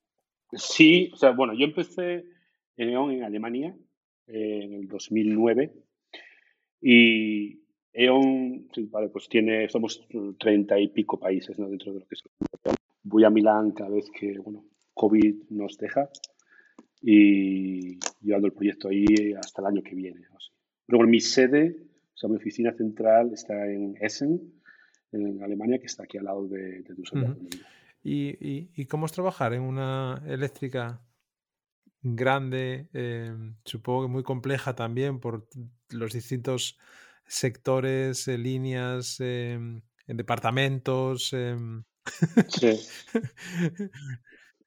sí, 0.53 1.11
o 1.13 1.17
sea, 1.17 1.33
bueno, 1.33 1.55
yo 1.55 1.65
empecé 1.65 2.25
en 2.77 2.91
E.ON 2.91 3.11
en 3.11 3.25
Alemania 3.25 3.77
eh, 4.29 4.61
en 4.63 4.75
el 4.75 4.87
2009 4.87 5.73
y 6.83 7.63
E.ON, 7.93 8.69
sí, 8.73 8.87
vale, 8.87 9.09
pues 9.09 9.29
tiene, 9.29 9.69
somos 9.69 10.07
treinta 10.39 10.79
y 10.79 10.89
pico 10.89 11.19
países 11.19 11.59
¿no? 11.59 11.69
dentro 11.69 11.93
de 11.93 12.01
lo 12.01 12.07
que 12.07 12.15
es. 12.15 12.23
Voy 13.03 13.25
a 13.25 13.31
Milán 13.31 13.73
cada 13.73 13.91
vez 13.91 14.09
que, 14.11 14.39
bueno, 14.39 14.65
COVID 14.95 15.51
nos 15.51 15.77
deja 15.77 16.09
y 17.03 17.99
llevando 18.21 18.47
el 18.47 18.53
proyecto 18.53 18.89
ahí 18.89 19.33
hasta 19.35 19.61
el 19.61 19.67
año 19.67 19.83
que 19.83 19.95
viene. 19.95 20.21
Pero 20.87 20.99
bueno, 20.99 21.11
mi 21.11 21.21
sede 21.21 21.77
sea, 22.23 22.31
mi 22.31 22.37
oficina 22.37 22.73
central 22.73 23.33
está 23.33 23.67
en 23.67 23.97
Essen, 24.01 24.41
en 25.13 25.43
Alemania, 25.43 25.79
que 25.79 25.87
está 25.87 26.05
aquí 26.05 26.19
al 26.19 26.25
lado 26.25 26.47
de, 26.49 26.83
de 26.83 26.95
Düsseldorf. 26.95 27.37
Uh 27.37 27.49
-huh. 27.49 27.67
¿Y, 28.05 28.29
y, 28.41 28.71
y 28.75 28.87
cómo 28.87 29.07
es 29.07 29.13
trabajar 29.13 29.53
en 29.53 29.63
una 29.63 30.23
eléctrica 30.27 31.01
grande, 32.01 32.89
eh, 32.93 33.33
supongo 33.65 34.03
que 34.03 34.13
muy 34.13 34.23
compleja 34.23 34.75
también 34.75 35.21
por 35.21 35.47
los 35.91 36.13
distintos 36.13 36.79
sectores, 37.27 38.27
eh, 38.27 38.39
líneas, 38.39 39.19
eh, 39.21 39.59
departamentos? 40.07 41.35
Sí. 42.49 42.73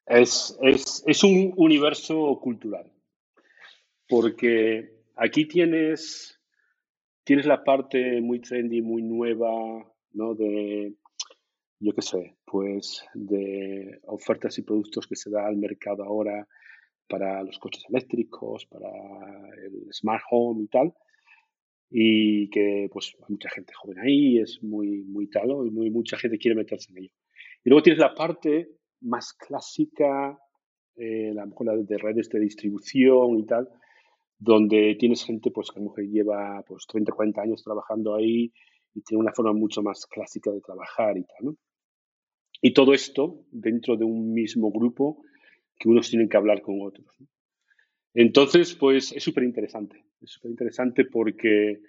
es, 0.06 0.56
es, 0.62 1.02
es 1.06 1.24
un 1.24 1.52
universo 1.56 2.38
cultural, 2.40 2.90
porque 4.08 4.92
aquí 5.16 5.46
tienes 5.46 6.36
tienes 7.26 7.44
la 7.46 7.64
parte 7.64 8.20
muy 8.20 8.38
trendy, 8.38 8.80
muy 8.80 9.02
nueva, 9.02 9.84
¿no? 10.12 10.34
De, 10.36 10.94
yo 11.80 11.92
qué 11.92 12.02
sé, 12.02 12.36
pues 12.44 13.04
de 13.14 13.98
ofertas 14.04 14.56
y 14.58 14.62
productos 14.62 15.08
que 15.08 15.16
se 15.16 15.28
da 15.28 15.44
al 15.44 15.56
mercado 15.56 16.04
ahora 16.04 16.46
para 17.08 17.42
los 17.42 17.58
coches 17.58 17.84
eléctricos, 17.88 18.66
para 18.66 18.88
el 19.56 19.92
smart 19.92 20.22
home 20.30 20.64
y 20.64 20.68
tal. 20.68 20.94
Y 21.90 22.48
que 22.50 22.88
pues 22.92 23.16
hay 23.18 23.24
mucha 23.28 23.50
gente 23.50 23.72
joven 23.74 23.98
ahí, 23.98 24.38
es 24.38 24.62
muy, 24.62 25.02
muy 25.02 25.26
tal, 25.26 25.50
y 25.66 25.70
muy, 25.70 25.90
mucha 25.90 26.16
gente 26.16 26.38
quiere 26.38 26.54
meterse 26.54 26.92
en 26.92 26.98
ello. 26.98 27.12
Y 27.64 27.70
luego 27.70 27.82
tienes 27.82 28.00
la 28.00 28.14
parte 28.14 28.70
más 29.06 29.32
clásica, 29.32 30.38
eh, 30.96 31.32
la 31.34 31.46
mejor 31.46 31.84
de 31.84 31.98
redes 31.98 32.28
de 32.28 32.40
distribución 32.40 33.38
y 33.38 33.46
tal, 33.46 33.68
donde 34.38 34.96
tienes 34.98 35.24
gente 35.24 35.50
pues, 35.50 35.70
que 35.70 35.78
a 35.78 35.82
lo 35.82 35.90
mejor 35.90 36.04
lleva 36.04 36.62
pues, 36.66 36.86
30, 36.86 37.12
40 37.12 37.42
años 37.42 37.62
trabajando 37.62 38.14
ahí 38.14 38.52
y 38.94 39.02
tiene 39.02 39.20
una 39.20 39.32
forma 39.32 39.52
mucho 39.52 39.82
más 39.82 40.06
clásica 40.06 40.50
de 40.50 40.60
trabajar 40.60 41.16
y 41.16 41.24
tal. 41.24 41.46
¿no? 41.46 41.56
Y 42.62 42.72
todo 42.72 42.94
esto 42.94 43.44
dentro 43.50 43.96
de 43.96 44.04
un 44.04 44.32
mismo 44.32 44.70
grupo 44.70 45.22
que 45.78 45.88
unos 45.88 46.08
tienen 46.08 46.28
que 46.28 46.36
hablar 46.36 46.62
con 46.62 46.80
otros. 46.80 47.06
Entonces, 48.14 48.74
pues 48.74 49.12
es 49.12 49.22
súper 49.22 49.44
interesante. 49.44 50.02
Es 50.22 50.30
súper 50.30 50.50
interesante 50.50 51.04
porque 51.04 51.80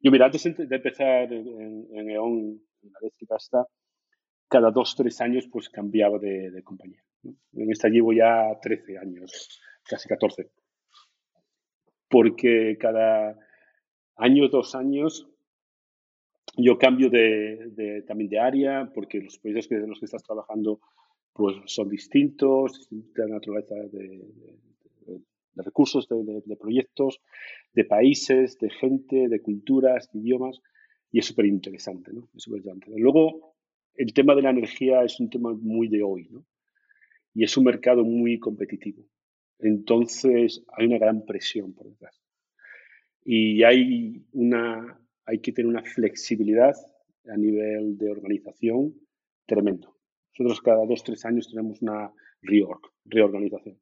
yo, 0.00 0.10
mira, 0.10 0.26
antes 0.26 0.44
de 0.44 0.76
empezar 0.76 1.32
en, 1.32 1.86
en 1.92 2.10
EON, 2.10 2.60
en 2.82 2.92
la 2.92 2.98
eléctrica 3.00 3.36
hasta, 3.36 3.66
cada 4.50 4.72
dos, 4.72 4.96
tres 4.96 5.20
años, 5.20 5.48
pues 5.50 5.68
cambiaba 5.68 6.18
de, 6.18 6.60
compañía. 6.64 7.02
En 7.22 7.70
esta 7.70 7.88
llevo 7.88 8.12
ya 8.12 8.58
13 8.60 8.98
años, 8.98 9.62
casi 9.84 10.08
14. 10.08 10.50
Porque 12.08 12.76
cada 12.78 13.38
año, 14.16 14.48
dos 14.48 14.74
años, 14.74 15.28
yo 16.56 16.78
cambio 16.78 17.08
de, 17.10 18.02
también 18.08 18.28
de 18.28 18.40
área, 18.40 18.90
porque 18.92 19.20
los 19.20 19.38
proyectos 19.38 19.68
que, 19.68 19.76
en 19.76 19.88
los 19.88 20.00
que 20.00 20.06
estás 20.06 20.24
trabajando 20.24 20.80
pues, 21.32 21.56
son 21.66 21.88
distintos, 21.88 22.88
de 22.90 23.28
naturaleza 23.28 23.76
de, 23.76 24.26
recursos, 25.54 26.08
de, 26.08 26.56
proyectos, 26.56 27.20
de 27.72 27.84
países, 27.84 28.58
de 28.58 28.70
gente, 28.70 29.28
de 29.28 29.40
culturas, 29.40 30.10
de 30.10 30.18
idiomas, 30.18 30.60
y 31.12 31.20
es 31.20 31.26
súper 31.26 31.46
interesante, 31.46 32.12
¿no? 32.12 32.28
Luego, 32.96 33.50
el 33.94 34.12
tema 34.14 34.34
de 34.34 34.42
la 34.42 34.50
energía 34.50 35.02
es 35.02 35.20
un 35.20 35.30
tema 35.30 35.52
muy 35.52 35.88
de 35.88 36.02
hoy, 36.02 36.28
¿no? 36.30 36.44
Y 37.34 37.44
es 37.44 37.56
un 37.56 37.64
mercado 37.64 38.04
muy 38.04 38.38
competitivo. 38.38 39.04
Entonces, 39.58 40.64
hay 40.76 40.86
una 40.86 40.98
gran 40.98 41.24
presión 41.24 41.74
por 41.74 41.88
detrás. 41.88 42.20
Y 43.24 43.62
hay, 43.62 44.24
una, 44.32 44.98
hay 45.26 45.40
que 45.40 45.52
tener 45.52 45.68
una 45.68 45.82
flexibilidad 45.82 46.74
a 47.26 47.36
nivel 47.36 47.98
de 47.98 48.10
organización 48.10 48.94
tremendo. 49.46 49.96
Nosotros 50.38 50.60
cada 50.62 50.86
dos, 50.86 51.04
tres 51.04 51.24
años 51.24 51.48
tenemos 51.48 51.82
una 51.82 52.12
reorg, 52.42 52.80
reorganización. 53.04 53.78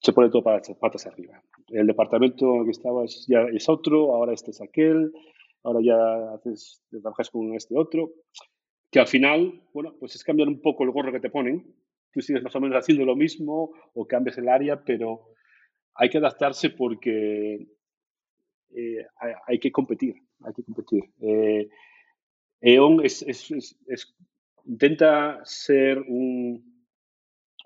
Se 0.00 0.12
pone 0.12 0.28
todo 0.28 0.42
para 0.42 0.60
patas 0.80 1.06
arriba. 1.06 1.42
El 1.68 1.86
departamento 1.86 2.64
que 2.64 2.70
estabas 2.70 3.24
ya 3.28 3.42
es 3.52 3.68
otro, 3.68 4.14
ahora 4.14 4.34
este 4.34 4.50
es 4.50 4.60
aquel, 4.60 5.12
ahora 5.62 5.80
ya 5.82 6.34
haces, 6.34 6.82
trabajas 6.90 7.30
con 7.30 7.54
este 7.54 7.78
otro 7.78 8.12
que 8.96 9.00
al 9.00 9.08
final, 9.08 9.60
bueno, 9.74 9.94
pues 10.00 10.14
es 10.14 10.24
cambiar 10.24 10.48
un 10.48 10.62
poco 10.62 10.82
el 10.82 10.90
gorro 10.90 11.12
que 11.12 11.20
te 11.20 11.28
ponen. 11.28 11.70
Tú 12.12 12.22
sigues 12.22 12.42
más 12.42 12.56
o 12.56 12.60
menos 12.62 12.78
haciendo 12.78 13.04
lo 13.04 13.14
mismo 13.14 13.74
o 13.92 14.06
cambias 14.06 14.38
el 14.38 14.48
área, 14.48 14.82
pero 14.82 15.34
hay 15.92 16.08
que 16.08 16.16
adaptarse 16.16 16.70
porque 16.70 17.68
eh, 18.74 19.06
hay, 19.46 19.58
que 19.58 19.70
competir, 19.70 20.14
hay 20.42 20.54
que 20.54 20.64
competir. 20.64 21.04
Eh, 21.20 21.68
E.ON 22.62 23.04
es, 23.04 23.44
intenta 24.64 25.40
ser 25.44 25.98
un, 25.98 26.86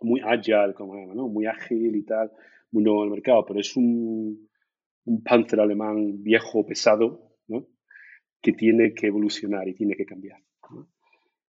muy 0.01 0.21
agile, 0.23 0.75
como 0.75 1.15
¿no? 1.15 1.29
muy 1.29 1.47
ágil 1.47 1.95
y 1.95 2.03
tal, 2.03 2.33
muy 2.73 2.83
nuevo 2.83 3.05
en 3.05 3.11
el 3.11 3.15
mercado, 3.15 3.47
pero 3.47 3.61
es 3.61 3.77
un, 3.77 4.49
un 5.05 5.23
panzer 5.23 5.61
alemán 5.61 6.25
viejo, 6.25 6.67
pesado, 6.67 7.37
¿no? 7.47 7.69
que 8.43 8.53
tiene 8.53 8.95
que 8.95 9.07
evolucionar 9.07 9.69
y 9.69 9.75
tiene 9.75 9.95
que 9.95 10.07
cambiar. 10.07 10.41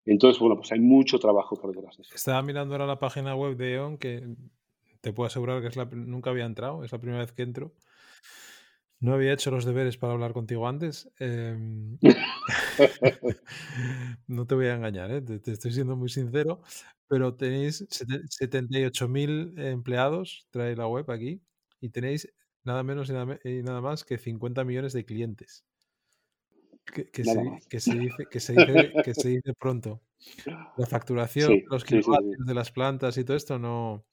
Entonces, 0.05 0.39
bueno, 0.39 0.55
pues 0.55 0.71
hay 0.71 0.79
mucho 0.79 1.19
trabajo 1.19 1.55
por 1.55 1.73
detrás 1.73 1.97
de 1.97 2.03
eso. 2.03 2.15
Estaba 2.15 2.41
mirando 2.41 2.73
ahora 2.73 2.87
la 2.87 2.99
página 2.99 3.35
web 3.35 3.55
de 3.55 3.75
E.ON, 3.75 3.97
que 3.97 4.35
te 5.01 5.13
puedo 5.13 5.27
asegurar 5.27 5.61
que 5.61 5.67
es 5.67 5.75
la, 5.75 5.85
nunca 5.85 6.29
había 6.29 6.45
entrado, 6.45 6.83
es 6.83 6.91
la 6.91 6.99
primera 6.99 7.19
vez 7.19 7.31
que 7.31 7.43
entro. 7.43 7.73
No 8.99 9.13
había 9.13 9.33
hecho 9.33 9.49
los 9.49 9.65
deberes 9.65 9.97
para 9.97 10.13
hablar 10.13 10.31
contigo 10.33 10.67
antes. 10.67 11.11
Em, 11.19 11.97
no 14.27 14.45
te 14.45 14.55
voy 14.55 14.67
a 14.67 14.75
engañar, 14.75 15.11
¿eh? 15.11 15.21
te, 15.21 15.51
estoy 15.51 15.71
siendo 15.71 15.95
muy 15.95 16.09
sincero, 16.09 16.61
pero 17.07 17.35
tenéis 17.35 17.87
78.000 17.89 19.59
empleados, 19.59 20.47
trae 20.51 20.75
la 20.75 20.87
web 20.87 21.09
aquí, 21.09 21.41
y 21.79 21.89
tenéis 21.89 22.31
nada 22.63 22.83
menos 22.83 23.09
y 23.09 23.13
nada 23.63 23.81
más 23.81 24.03
que 24.03 24.19
50 24.19 24.63
millones 24.65 24.93
de 24.93 25.03
clientes 25.03 25.65
que, 26.85 27.23
se, 27.23 27.39
dice, 27.39 27.67
que, 27.69 27.79
se 27.79 28.53
dice, 28.53 28.91
que 29.03 29.13
se 29.13 29.29
dice 29.29 29.53
pronto. 29.53 30.01
La 30.77 30.85
facturación, 30.87 31.63
los 31.69 31.83
kilovatios 31.83 32.45
de 32.45 32.53
las 32.53 32.71
plantas 32.71 33.17
y 33.17 33.23
todo 33.23 33.37
esto 33.37 33.59
no, 33.59 34.05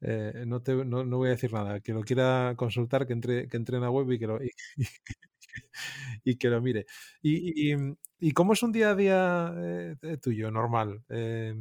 eh, 0.00 0.44
no, 0.46 0.62
te, 0.62 0.74
no, 0.74 1.04
no, 1.04 1.16
voy 1.18 1.28
a 1.28 1.32
decir 1.32 1.52
nada. 1.52 1.80
Que 1.80 1.92
lo 1.92 2.02
quiera 2.02 2.54
consultar, 2.56 3.06
que 3.06 3.12
entre, 3.12 3.48
que 3.48 3.56
entre 3.56 3.76
en 3.76 3.82
la 3.82 3.90
web 3.90 4.10
y 4.12 4.18
que 4.18 4.26
lo, 4.26 4.38
y, 6.24 6.36
que 6.36 6.48
lo 6.48 6.60
mire. 6.60 6.86
Y, 7.22 7.72
y, 8.18 8.32
cómo 8.32 8.52
es 8.52 8.62
un 8.62 8.72
día 8.72 8.90
a 8.90 8.94
día 8.94 9.54
eh, 10.02 10.16
tuyo, 10.20 10.50
normal? 10.50 11.02
Eh, 11.08 11.54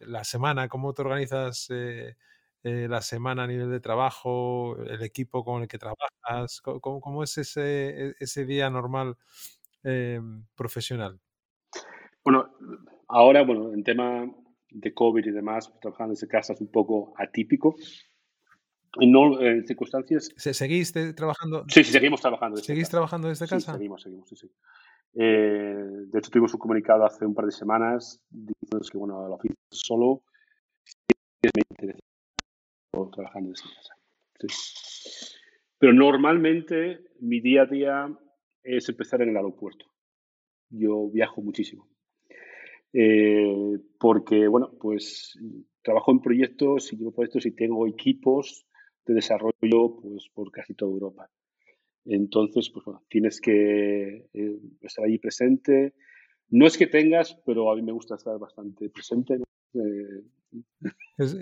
la 0.00 0.22
semana, 0.24 0.68
¿cómo 0.68 0.92
te 0.94 1.02
organizas 1.02 1.68
la 2.62 3.00
semana 3.00 3.44
a 3.44 3.46
nivel 3.46 3.70
de 3.70 3.80
trabajo, 3.80 4.76
el 4.84 5.02
equipo 5.02 5.44
con 5.44 5.62
el 5.62 5.68
que 5.68 5.78
trabajas? 5.78 6.60
¿Cómo, 6.60 7.00
cómo 7.00 7.22
es 7.22 7.38
ese, 7.38 8.08
e, 8.08 8.14
ese 8.20 8.44
día 8.44 8.68
normal 8.70 9.16
Em, 9.82 10.44
profesional? 10.54 11.18
Bueno, 12.22 12.50
ahora, 13.08 13.42
bueno, 13.44 13.72
en 13.72 13.82
tema 13.82 14.30
de 14.70 14.94
COVID 14.94 15.24
y 15.24 15.30
demás, 15.30 15.72
trabajando 15.80 16.12
desde 16.12 16.28
casa 16.28 16.52
es 16.52 16.60
un 16.60 16.70
poco 16.70 17.14
atípico. 17.16 17.74
No, 19.00 19.40
en 19.40 19.66
circunstancias. 19.66 20.30
¿Seguís 20.36 20.92
trabajando? 21.14 21.64
Sí, 21.68 21.84
sí, 21.84 21.92
seguimos 21.92 22.20
trabajando. 22.20 22.56
Desde 22.56 22.66
¿Seguís 22.66 22.90
trabajando 22.90 23.28
desde 23.28 23.46
casa? 23.46 23.72
Sí, 23.72 23.78
seguimos, 23.78 24.02
seguimos, 24.02 24.28
sí, 24.28 24.36
sí. 24.36 24.50
Eh, 25.14 25.76
de 26.06 26.18
hecho, 26.18 26.30
tuvimos 26.30 26.52
un 26.52 26.60
comunicado 26.60 27.04
hace 27.04 27.24
un 27.24 27.34
par 27.34 27.46
de 27.46 27.52
semanas 27.52 28.22
diciendo 28.28 28.86
que, 28.90 28.98
bueno, 28.98 29.28
la 29.28 29.34
oficina 29.36 29.56
solo 29.70 30.24
trabajando 33.12 33.50
desde 33.50 33.64
casa. 33.74 33.94
Sí. 34.38 35.36
Pero 35.78 35.92
normalmente 35.94 37.00
mi 37.20 37.40
día 37.40 37.62
a 37.62 37.66
día 37.66 38.18
es 38.62 38.88
empezar 38.88 39.22
en 39.22 39.30
el 39.30 39.36
aeropuerto. 39.36 39.86
Yo 40.68 41.08
viajo 41.08 41.40
muchísimo. 41.42 41.88
Eh, 42.92 43.78
porque, 43.98 44.48
bueno, 44.48 44.72
pues 44.78 45.38
trabajo 45.82 46.12
en 46.12 46.20
proyectos 46.20 46.92
y 46.92 46.96
llevo 46.96 47.12
proyectos 47.12 47.46
y 47.46 47.52
tengo 47.52 47.86
equipos 47.86 48.66
de 49.06 49.14
desarrollo 49.14 49.96
pues, 50.02 50.28
por 50.34 50.50
casi 50.50 50.74
toda 50.74 50.92
Europa. 50.92 51.30
Entonces, 52.04 52.70
pues 52.70 52.84
bueno, 52.84 53.02
tienes 53.08 53.40
que 53.40 54.26
eh, 54.32 54.58
estar 54.82 55.04
ahí 55.04 55.18
presente. 55.18 55.94
No 56.48 56.66
es 56.66 56.76
que 56.76 56.86
tengas, 56.86 57.40
pero 57.46 57.70
a 57.70 57.76
mí 57.76 57.82
me 57.82 57.92
gusta 57.92 58.16
estar 58.16 58.38
bastante 58.38 58.90
presente. 58.90 59.38
Eh, 59.74 60.24
es, 61.20 61.36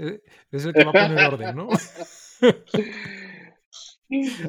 es, 0.51 0.65
el 0.65 0.73
que 0.73 0.85
va 0.85 0.91
a 0.91 1.09
poner 1.09 1.27
orden, 1.27 1.57
¿no? 1.57 1.69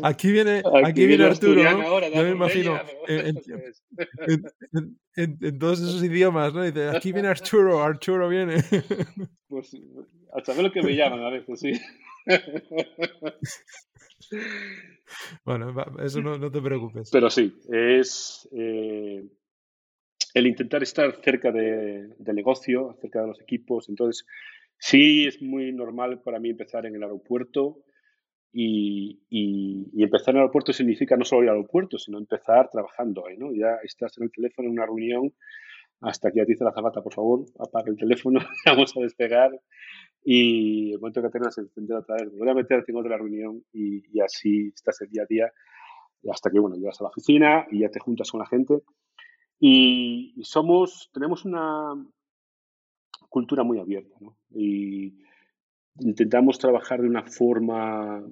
Aquí 0.04 0.32
viene, 0.32 0.64
aquí, 0.86 1.06
viene 1.06 1.26
Arturo, 1.26 1.62
¿no? 1.62 2.00
Yo 2.08 2.24
me 2.24 2.30
imagino 2.30 2.80
en, 5.18 5.60
todos 5.60 5.82
esos 5.82 6.02
idiomas, 6.02 6.54
¿no? 6.54 6.64
Dice, 6.64 6.88
aquí 6.88 7.12
viene 7.12 7.28
Arturo, 7.28 7.84
Arturo 7.84 8.30
viene. 8.30 8.56
Pues 9.50 9.76
hasta 10.32 10.54
ver 10.54 10.66
lo 10.66 10.72
que 10.72 10.84
me 10.84 10.96
llaman 10.96 11.24
a 11.24 11.32
veces, 11.32 11.60
sí. 11.60 11.74
Bueno, 15.44 15.74
eso 16.04 16.22
no, 16.22 16.38
no 16.38 16.52
te 16.52 16.62
preocupes. 16.62 17.10
Pero 17.12 17.32
sí, 17.32 17.58
es 17.68 18.48
eh, 18.52 19.28
el 20.36 20.48
intentar 20.48 20.84
estar 20.84 21.20
cerca 21.24 21.52
de, 21.52 22.14
del 22.20 22.36
negocio, 22.36 22.96
cerca 23.02 23.22
de 23.22 23.28
los 23.30 23.42
equipos. 23.42 23.90
Entonces, 23.90 24.28
sí 24.80 25.28
es 25.28 25.42
muy 25.42 25.72
normal 25.72 26.22
para 26.22 26.40
mí 26.40 26.50
empezar 26.50 26.86
en 26.86 26.96
el 26.96 27.04
aeropuerto 27.04 27.84
y, 28.52 29.20
empezar 30.02 30.30
en 30.30 30.38
el 30.38 30.42
aeropuerto 30.42 30.74
significa 30.74 31.16
no 31.16 31.26
solo 31.26 31.44
ir 31.44 31.50
al 31.50 31.58
aeropuerto, 31.58 32.00
sino 32.00 32.18
empezar 32.18 32.70
trabajando 32.72 33.28
ahí, 33.28 33.38
¿no? 33.38 33.54
Ya 33.54 33.76
estás 33.84 34.18
en 34.18 34.24
el 34.24 34.32
teléfono 34.32 34.68
en 34.68 34.74
una 34.74 34.86
reunión 34.86 35.34
hasta 36.02 36.32
que 36.32 36.38
ya 36.38 36.46
te 36.46 36.54
dice 36.54 36.64
la 36.64 36.72
zapata, 36.72 37.02
por 37.02 37.14
favor, 37.14 37.46
apaga 37.60 37.92
el 37.92 37.98
teléfono, 37.98 38.40
vamos 38.66 38.96
a 38.96 39.02
despegar 39.02 39.52
y 40.24 40.94
el 40.94 41.00
momento 41.00 41.22
que 41.22 41.30
tengas 41.30 41.58
el 41.58 41.66
encender 41.66 41.98
otra 41.98 42.16
vez, 42.16 42.32
voy 42.38 42.50
a 42.50 42.54
meter 42.54 42.84
en 42.88 42.96
otra 42.96 43.18
reunión 43.18 43.64
y, 43.74 44.20
así 44.22 44.72
estás 44.74 45.02
el 45.02 45.10
día 45.10 45.24
a 45.24 45.28
día 45.30 45.52
hasta 46.32 46.50
que, 46.50 46.60
bueno, 46.60 46.76
llegas 46.76 47.00
a 47.00 47.04
la 47.04 47.10
oficina 47.10 47.66
y 47.72 47.80
ya 47.80 47.90
te 47.90 48.00
juntas 48.00 48.30
con 48.30 48.40
la 48.40 48.46
gente. 48.46 48.82
Y 49.60 50.34
somos, 50.44 51.10
tenemos 51.14 51.46
una 51.46 51.94
cultura 53.30 53.64
muy 53.64 53.80
abierta, 53.80 54.16
¿no? 54.20 54.38
Y 54.50 55.20
intentamos 56.00 56.58
trabajar 56.60 57.02
de 57.02 57.08
una 57.08 57.24
forma 57.24 58.26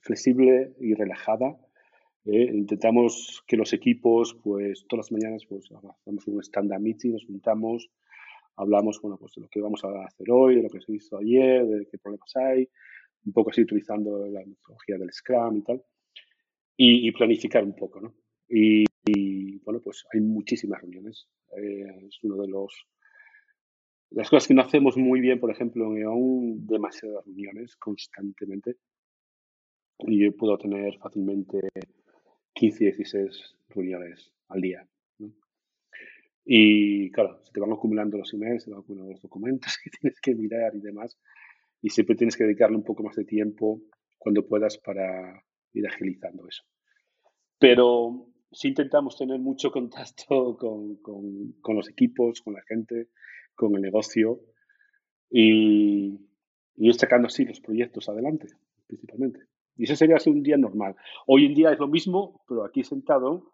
flexible 0.00 0.74
y 0.80 0.94
relajada. 0.94 1.56
¿eh? 2.24 2.50
Intentamos 2.52 3.42
que 3.46 3.56
los 3.56 3.72
equipos, 3.72 4.34
pues 4.42 4.84
todas 4.88 5.06
las 5.06 5.12
mañanas, 5.12 5.44
pues 5.48 5.68
hacemos 5.72 6.26
un 6.26 6.42
stand-up 6.42 6.80
meeting, 6.80 7.12
nos 7.12 7.26
juntamos, 7.26 7.90
hablamos, 8.56 9.00
bueno, 9.00 9.16
pues 9.18 9.32
de 9.34 9.42
lo 9.42 9.48
que 9.48 9.60
vamos 9.60 9.82
a 9.84 10.04
hacer 10.04 10.30
hoy, 10.30 10.56
de 10.56 10.62
lo 10.62 10.70
que 10.70 10.80
se 10.80 10.92
hizo 10.92 11.18
ayer, 11.18 11.66
de 11.66 11.86
qué 11.90 11.98
problemas 11.98 12.34
hay, 12.36 12.68
un 13.24 13.32
poco 13.32 13.50
así 13.50 13.62
utilizando 13.62 14.26
la 14.26 14.44
metodología 14.44 14.98
del 14.98 15.12
Scrum 15.12 15.58
y 15.58 15.62
tal, 15.62 15.82
y, 16.76 17.12
planificar 17.12 17.62
un 17.62 17.76
poco, 17.76 18.00
¿no? 18.00 18.14
Y, 18.48 18.84
bueno, 19.60 19.80
pues 19.80 20.04
hay 20.12 20.20
muchísimas 20.20 20.80
reuniones. 20.80 21.28
Eh, 21.56 22.06
es 22.08 22.18
uno 22.22 22.36
de 22.42 22.48
los 22.48 22.86
las 24.14 24.28
cosas 24.28 24.48
que 24.48 24.54
no 24.54 24.62
hacemos 24.62 24.96
muy 24.96 25.20
bien, 25.20 25.40
por 25.40 25.50
ejemplo, 25.50 25.86
en 25.86 26.02
EON, 26.02 26.66
demasiadas 26.66 27.24
reuniones 27.24 27.76
constantemente. 27.76 28.76
Y 30.00 30.24
yo 30.24 30.36
puedo 30.36 30.58
tener 30.58 30.98
fácilmente 30.98 31.60
15, 32.54 32.84
16 32.84 33.56
reuniones 33.68 34.32
al 34.48 34.60
día. 34.60 34.86
Y 36.44 37.10
claro, 37.12 37.40
se 37.44 37.52
te 37.52 37.60
van 37.60 37.72
acumulando 37.72 38.18
los 38.18 38.34
emails, 38.34 38.64
se 38.64 38.70
te 38.70 38.74
van 38.74 38.80
acumulando 38.80 39.12
los 39.12 39.22
documentos 39.22 39.78
que 39.82 39.90
tienes 39.90 40.20
que 40.20 40.34
mirar 40.34 40.74
y 40.74 40.80
demás. 40.80 41.18
Y 41.80 41.90
siempre 41.90 42.16
tienes 42.16 42.36
que 42.36 42.44
dedicarle 42.44 42.76
un 42.76 42.84
poco 42.84 43.02
más 43.02 43.16
de 43.16 43.24
tiempo 43.24 43.80
cuando 44.18 44.46
puedas 44.46 44.78
para 44.78 45.42
ir 45.72 45.86
agilizando 45.86 46.46
eso. 46.48 46.64
Pero 47.58 48.26
sí 48.50 48.68
intentamos 48.68 49.16
tener 49.16 49.38
mucho 49.38 49.70
contacto 49.70 50.56
con, 50.56 50.96
con, 50.96 51.52
con 51.60 51.76
los 51.76 51.88
equipos, 51.88 52.40
con 52.40 52.54
la 52.54 52.62
gente, 52.62 53.08
con 53.54 53.74
el 53.74 53.82
negocio 53.82 54.40
y, 55.30 56.20
y 56.76 56.88
ir 56.88 56.94
sacando 56.94 57.28
así 57.28 57.44
los 57.44 57.60
proyectos 57.60 58.08
adelante, 58.08 58.48
principalmente. 58.86 59.40
Y 59.76 59.84
ese 59.84 59.96
sería 59.96 60.16
así 60.16 60.30
un 60.30 60.42
día 60.42 60.56
normal. 60.56 60.96
Hoy 61.26 61.46
en 61.46 61.54
día 61.54 61.72
es 61.72 61.78
lo 61.78 61.88
mismo, 61.88 62.42
pero 62.48 62.64
aquí 62.64 62.84
sentado, 62.84 63.52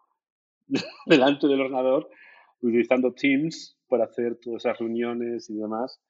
delante 1.05 1.47
del 1.47 1.61
ordenador, 1.61 2.09
utilizando 2.61 3.13
Teams 3.13 3.77
para 3.87 4.05
hacer 4.05 4.35
todas 4.35 4.65
esas 4.65 4.77
reuniones 4.77 5.49
y 5.49 5.55
demás 5.55 6.01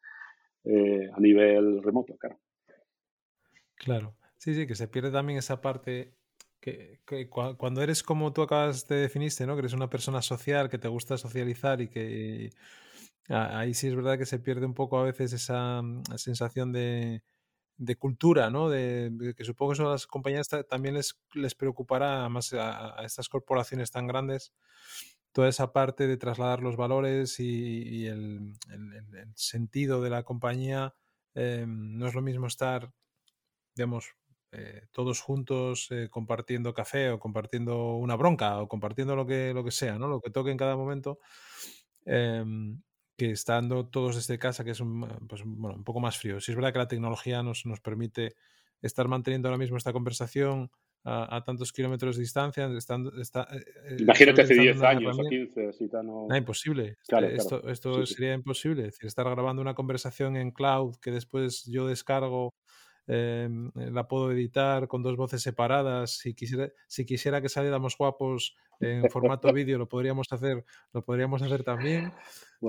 eh, 0.64 1.10
a 1.14 1.20
nivel 1.20 1.82
remoto, 1.84 2.18
claro. 2.18 2.40
Claro, 3.76 4.16
sí, 4.38 4.54
sí, 4.54 4.68
que 4.68 4.76
se 4.76 4.88
pierde 4.88 5.12
también 5.12 5.40
esa 5.40 5.62
parte 5.62 6.14
que, 6.60 7.00
cuando 7.58 7.82
eres 7.82 8.04
como 8.04 8.34
tú 8.34 8.42
acabas 8.42 8.88
de 8.88 8.98
definirte, 8.98 9.48
¿no? 9.48 9.56
Que 9.56 9.62
eres 9.62 9.74
una 9.74 9.90
persona 9.90 10.22
social, 10.22 10.70
que 10.70 10.78
te 10.78 10.90
gusta 10.90 11.18
socializar 11.18 11.80
y 11.80 11.88
que 11.88 12.50
ahí 13.30 13.74
sí 13.74 13.88
es 13.88 13.96
verdad 13.96 14.18
que 14.18 14.26
se 14.26 14.40
pierde 14.40 14.66
un 14.66 14.74
poco 14.74 14.98
a 15.00 15.04
veces 15.04 15.34
esa 15.34 15.82
mm, 15.82 16.04
sensación 16.18 16.72
de, 16.72 17.24
de 17.80 17.96
cultura, 17.96 18.50
¿no? 18.50 18.70
De, 18.70 19.34
que 19.36 19.46
supongo 19.46 19.72
que 19.72 19.74
eso 19.76 19.88
a 19.88 19.94
las 19.94 20.06
compañías 20.06 20.50
también 20.70 20.96
les, 20.96 21.18
les 21.34 21.56
preocupará, 21.56 22.28
más 22.30 22.54
a, 22.54 23.04
estas 23.06 23.30
corporaciones 23.30 23.90
tan 23.90 24.06
grandes, 24.06 24.54
toda 25.32 25.48
esa 25.48 25.72
parte 25.72 26.06
de 26.06 26.18
trasladar 26.18 26.62
los 26.62 26.76
valores 26.76 27.40
y, 27.40 28.06
el, 28.06 28.54
sentido 29.36 30.02
de 30.02 30.10
la 30.10 30.24
compañía. 30.24 30.94
Eh, 31.36 31.66
no 31.68 32.08
es 32.08 32.14
lo 32.16 32.22
mismo 32.22 32.48
estar, 32.48 32.92
digamos, 33.76 34.14
eh, 34.52 34.88
todos 34.92 35.22
juntos 35.22 35.88
eh, 35.92 36.10
compartiendo 36.10 36.74
café 36.74 37.12
o 37.12 37.20
compartiendo 37.20 37.96
una 37.96 38.16
bronca 38.16 38.60
o 38.62 38.68
compartiendo 38.68 39.16
lo 39.16 39.26
que, 39.26 39.54
lo 39.54 39.64
que 39.64 39.72
sea, 39.72 39.98
¿no? 39.98 40.08
Lo 40.08 40.20
que 40.22 40.32
toque 40.32 40.52
en 40.52 40.58
cada 40.58 40.76
momento. 40.76 41.20
Em, 42.06 42.82
que 43.20 43.32
estando 43.32 43.86
todos 43.86 44.16
desde 44.16 44.40
casa, 44.40 44.64
que 44.64 44.72
es 44.72 44.80
un, 44.80 45.02
pues, 45.28 45.44
bueno, 45.46 45.76
un 45.76 45.84
poco 45.84 46.00
más 46.00 46.18
frío. 46.18 46.40
Si 46.40 46.52
es 46.52 46.56
verdad 46.56 46.72
que 46.72 46.80
la 46.80 46.88
tecnología 46.88 47.44
nos, 47.44 47.66
nos 47.66 47.82
permite 47.82 48.36
estar 48.82 49.10
manteniendo 49.10 49.50
ahora 49.50 49.58
mismo 49.58 49.76
esta 49.76 49.92
conversación 49.92 50.72
a, 51.04 51.44
tantos 51.46 51.74
kilómetros 51.74 52.16
de 52.16 52.22
distancia. 52.22 52.66
Estando, 52.78 53.20
está, 53.20 53.46
eh, 53.52 53.64
eh, 53.90 53.98
Imagínate 54.00 54.44
hace 54.44 54.54
10 54.54 54.82
años 54.84 55.20
o 55.20 55.24
15. 55.24 55.68
Así 55.68 55.90
no... 55.92 56.28
no... 56.30 56.38
imposible. 56.38 56.98
Este, 57.02 57.36
esto, 57.36 57.68
esto 57.68 58.06
sería 58.06 58.34
imposible. 58.34 58.84
Es 58.84 58.94
decir, 58.94 59.08
estar 59.08 59.30
grabando 59.30 59.62
una 59.62 59.74
conversación 59.74 60.38
en 60.38 60.52
cloud 60.52 60.96
que 61.02 61.12
después 61.12 61.66
yo 61.66 61.88
descargo 61.88 62.56
em, 63.08 63.70
la 63.76 64.08
puedo 64.08 64.32
editar 64.32 64.88
con 64.88 65.04
dos 65.04 65.18
voces 65.18 65.42
separadas. 65.42 66.18
Si 66.20 66.34
quisiera, 66.34 66.70
si 66.88 67.06
quisiera 67.06 67.42
que 67.42 67.50
saliéramos 67.50 67.98
guapos 67.98 68.56
en 68.80 69.10
formato 69.10 69.52
vídeo, 69.54 69.78
lo 69.78 69.90
podríamos 69.90 70.28
hacer, 70.32 70.64
lo 70.94 71.04
podríamos 71.04 71.42
hacer 71.42 71.66
también 71.66 72.14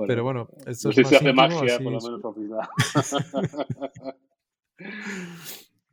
pero 0.07 0.23
bueno, 0.23 0.49
esto 0.65 0.89
no 0.89 0.93
sé 0.93 1.03
si 1.03 1.15
hace 1.15 1.33
magia, 1.33 1.79
por 1.79 1.91
lo 1.91 1.99
menos 1.99 2.21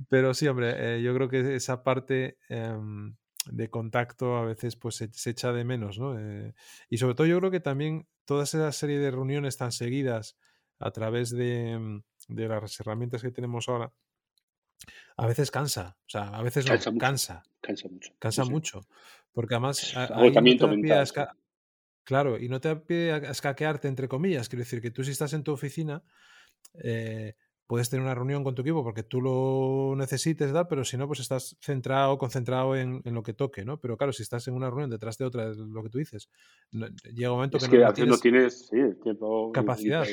Pero 0.08 0.32
sí, 0.34 0.46
hombre, 0.46 0.96
eh, 0.96 1.02
yo 1.02 1.14
creo 1.14 1.28
que 1.28 1.56
esa 1.56 1.82
parte 1.82 2.38
em, 2.48 3.16
de 3.46 3.68
contacto 3.68 4.36
a 4.36 4.44
veces 4.44 4.76
pues 4.76 4.96
se, 4.96 5.30
echa 5.30 5.52
de 5.52 5.64
menos, 5.64 5.98
¿no? 5.98 6.18
Eh, 6.18 6.54
y 6.88 6.98
sobre 6.98 7.14
todo 7.14 7.26
yo 7.26 7.38
creo 7.38 7.50
que 7.50 7.60
también 7.60 8.06
toda 8.24 8.44
esa 8.44 8.70
serie 8.72 8.98
de 8.98 9.10
reuniones 9.10 9.56
tan 9.56 9.72
seguidas 9.72 10.38
a 10.78 10.92
través 10.92 11.30
de, 11.30 11.72
em, 11.72 12.02
de 12.28 12.48
las 12.48 12.78
herramientas 12.80 13.22
que 13.22 13.32
tenemos 13.32 13.68
ahora, 13.68 13.92
a 15.16 15.26
veces 15.26 15.50
cansa, 15.50 15.96
o 16.06 16.08
sea, 16.08 16.28
a 16.28 16.42
veces 16.42 16.64
cansa. 16.64 16.90
Mucho. 16.90 17.00
Cansa, 17.00 17.42
cansa 17.60 17.88
mucho. 17.88 18.12
Cansa 18.18 18.44
mucho. 18.44 18.80
Porque 19.32 19.54
además... 19.54 19.96
Agotamiento 19.96 20.68
mental. 20.68 21.08
Claro, 22.08 22.38
y 22.38 22.48
no 22.48 22.58
te 22.58 22.74
pide 22.74 23.12
a 23.12 23.18
escaquearte, 23.18 23.86
entre 23.86 24.08
comillas. 24.08 24.48
Quiero 24.48 24.62
decir 24.62 24.80
que 24.80 24.90
tú 24.90 25.04
si 25.04 25.10
estás 25.10 25.34
en 25.34 25.44
tu 25.44 25.52
oficina, 25.52 26.02
eh, 26.82 27.34
puedes 27.66 27.90
tener 27.90 28.02
una 28.02 28.14
reunión 28.14 28.42
con 28.44 28.54
tu 28.54 28.62
equipo 28.62 28.82
porque 28.82 29.02
tú 29.02 29.20
lo 29.20 29.94
necesites, 29.94 30.50
¿da? 30.50 30.66
pero 30.68 30.86
si 30.86 30.96
no, 30.96 31.06
pues 31.06 31.20
estás 31.20 31.58
centrado, 31.60 32.16
concentrado 32.16 32.76
en, 32.76 33.02
lo 33.04 33.22
que 33.22 33.34
toque, 33.34 33.66
¿no? 33.66 33.78
Pero 33.78 33.98
claro, 33.98 34.14
si 34.14 34.22
estás 34.22 34.48
en 34.48 34.54
una 34.54 34.70
reunión 34.70 34.88
detrás 34.88 35.18
de 35.18 35.26
otra, 35.26 35.50
es 35.50 35.58
lo 35.58 35.82
que 35.82 35.90
tú 35.90 35.98
dices, 35.98 36.30
llega 36.72 37.30
un 37.30 37.36
momento 37.36 37.58
que, 37.58 37.76
no, 37.76 37.92
tienes, 37.92 38.22
tienes 38.70 39.00
tiempo 39.02 39.52
capacidad. 39.52 40.06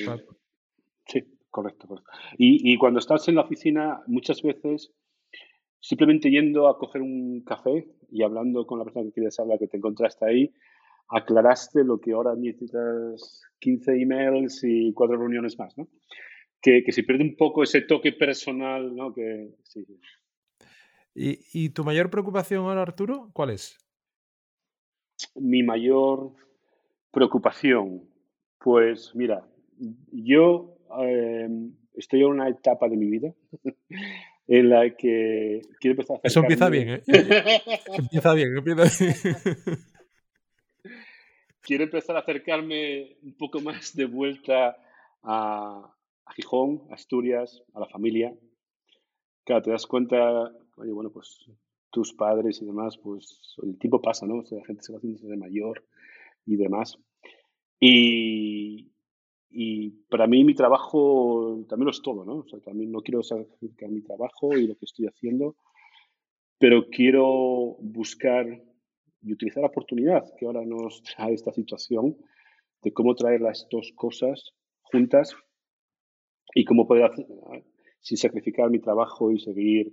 Sí, 1.08 1.24
correcto, 1.50 1.88
correcto. 1.88 2.12
Y, 2.38 2.74
y 2.74 2.78
cuando 2.78 3.00
estás 3.00 3.26
en 3.30 3.36
la 3.36 3.44
oficina, 3.44 4.02
muchas 4.08 4.42
veces 4.42 4.92
simplemente 5.80 6.30
yendo 6.30 6.68
a 6.68 6.78
coger 6.78 7.02
un 7.02 7.42
café 7.46 7.88
y 8.12 8.22
hablando 8.22 8.68
con 8.68 8.80
la 8.80 8.84
persona 8.84 9.06
que 9.06 9.14
quieres 9.14 9.40
hablar, 9.40 9.60
que 9.60 9.68
te 9.68 9.78
encontraste 9.78 10.26
ahí, 10.26 10.54
aclaraste 11.10 11.84
lo 11.84 12.00
que 12.00 12.14
ahora 12.14 12.36
necesitas 12.36 13.44
15 13.60 14.02
emails 14.02 14.64
y 14.64 14.94
cuatro 14.94 15.18
reuniones 15.18 15.58
más, 15.58 15.78
¿no? 15.78 15.88
Que, 16.62 16.84
que 16.84 16.92
se 16.92 17.04
pierde 17.04 17.24
un 17.24 17.36
poco 17.36 17.64
ese 17.64 17.82
toque 17.82 18.12
personal, 18.12 18.96
¿no? 18.96 19.14
Que, 19.14 19.56
sí. 19.64 19.86
¿Y, 21.14 21.40
¿Y, 21.54 21.70
tu 21.70 21.84
mayor 21.84 22.10
preocupación 22.10 22.66
ahora, 22.66 22.82
Arturo, 22.82 23.30
cuál 23.34 23.52
es? 23.52 23.78
Mi 25.36 25.64
mayor 25.64 26.34
preocupación, 27.12 28.10
pues 28.58 29.12
mira, 29.16 29.48
yo 30.12 30.78
eh, 31.02 31.48
estoy 31.94 32.22
en 32.22 32.28
una 32.28 32.50
etapa 32.50 32.90
de 32.90 32.98
mi 32.98 33.10
vida 33.10 33.34
en 34.48 34.70
la 34.70 34.90
que 34.96 35.62
quiero 35.80 35.94
empezar 35.94 36.18
a 36.18 36.28
Eso 36.28 36.42
empieza 36.42 36.70
bien, 36.70 36.90
¿eh? 36.90 37.04
empieza 37.98 38.34
bien, 38.34 38.58
empieza 38.58 38.84
bien 39.00 39.16
quiero 41.66 41.84
empezar 41.84 42.16
a 42.16 42.20
acercarme 42.20 43.18
un 43.24 43.36
poco 43.36 43.60
más 43.60 43.96
de 43.96 44.06
vuelta 44.06 44.78
a, 45.24 45.92
Gijón, 46.36 46.84
a 46.90 46.94
Asturias, 46.94 47.64
a 47.74 47.80
la 47.80 47.88
familia. 47.88 48.34
Claro, 49.44 49.62
te 49.64 49.72
das 49.72 49.86
cuenta, 49.86 50.52
oye, 50.78 50.92
bueno, 50.92 51.12
pues 51.12 51.50
tus 51.90 52.14
padres 52.14 52.62
y 52.62 52.66
demás, 52.66 52.98
pues 52.98 53.56
el 53.64 53.78
tiempo 53.78 54.02
pasa, 54.02 54.26
¿no? 54.26 54.38
O 54.38 54.46
sea, 54.46 54.60
la 54.60 54.66
gente 54.66 54.84
se 54.84 54.92
va 54.92 54.98
haciendo 54.98 55.28
de 55.28 55.38
mayor 55.38 55.84
y 56.46 56.56
demás. 56.56 56.98
Y, 57.80 58.92
y 59.50 59.90
para 60.10 60.28
mí 60.28 60.44
mi 60.44 60.54
trabajo 60.54 61.66
también 61.68 61.86
lo 61.86 61.92
es 61.92 62.02
todo, 62.02 62.26
¿no? 62.26 62.38
O 62.38 62.48
sea, 62.48 62.60
también 62.60 62.92
no 62.92 63.02
quiero 63.02 63.24
sacrificar 63.24 63.90
mi 63.90 64.02
trabajo 64.02 64.58
y 64.58 64.68
lo 64.68 64.76
que 64.76 64.86
estoy 64.86 65.08
haciendo, 65.08 65.56
pero 66.60 66.90
quiero 66.90 67.78
buscar 67.80 68.46
y 69.26 69.34
utilizar 69.34 69.62
la 69.62 69.70
oportunidad 69.70 70.24
que 70.38 70.46
ahora 70.46 70.64
nos 70.64 71.02
trae 71.02 71.34
esta 71.34 71.52
situación 71.52 72.16
de 72.84 72.94
cómo 72.94 73.16
traer 73.16 73.42
las 73.42 73.68
dos 73.72 73.92
cosas 73.96 74.54
juntas 74.84 75.36
y 76.54 76.64
cómo 76.64 76.88
poder, 76.88 77.12
sin 78.00 78.18
sacrificar 78.18 78.70
mi 78.70 78.80
trabajo 78.80 79.32
y 79.32 79.40
seguir 79.40 79.92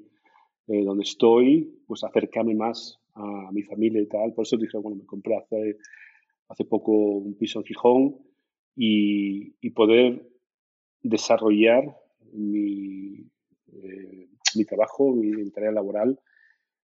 eh, 0.69 0.85
donde 0.85 1.05
estoy, 1.05 1.83
pues 1.87 2.05
acercarme 2.05 2.55
más 2.55 3.01
a 3.15 3.51
mi 3.53 3.63
familia 3.63 4.03
y 4.03 4.07
tal. 4.07 4.35
Por 4.35 4.45
eso 4.45 4.59
dije, 4.59 4.77
bueno, 4.77 4.99
me 4.99 5.07
compré 5.07 5.37
hace, 5.37 5.79
hace 6.49 6.65
poco 6.67 6.93
un 6.93 7.35
piso 7.39 7.61
en 7.61 7.65
Gijón 7.65 8.19
y, 8.77 9.57
y 9.61 9.71
poder 9.71 10.29
desarrollar 11.03 11.97
mi, 12.33 13.31
eh, 13.73 14.29
mi 14.55 14.65
trabajo, 14.67 15.11
mi, 15.15 15.51
tarea 15.51 15.73
laboral 15.73 16.21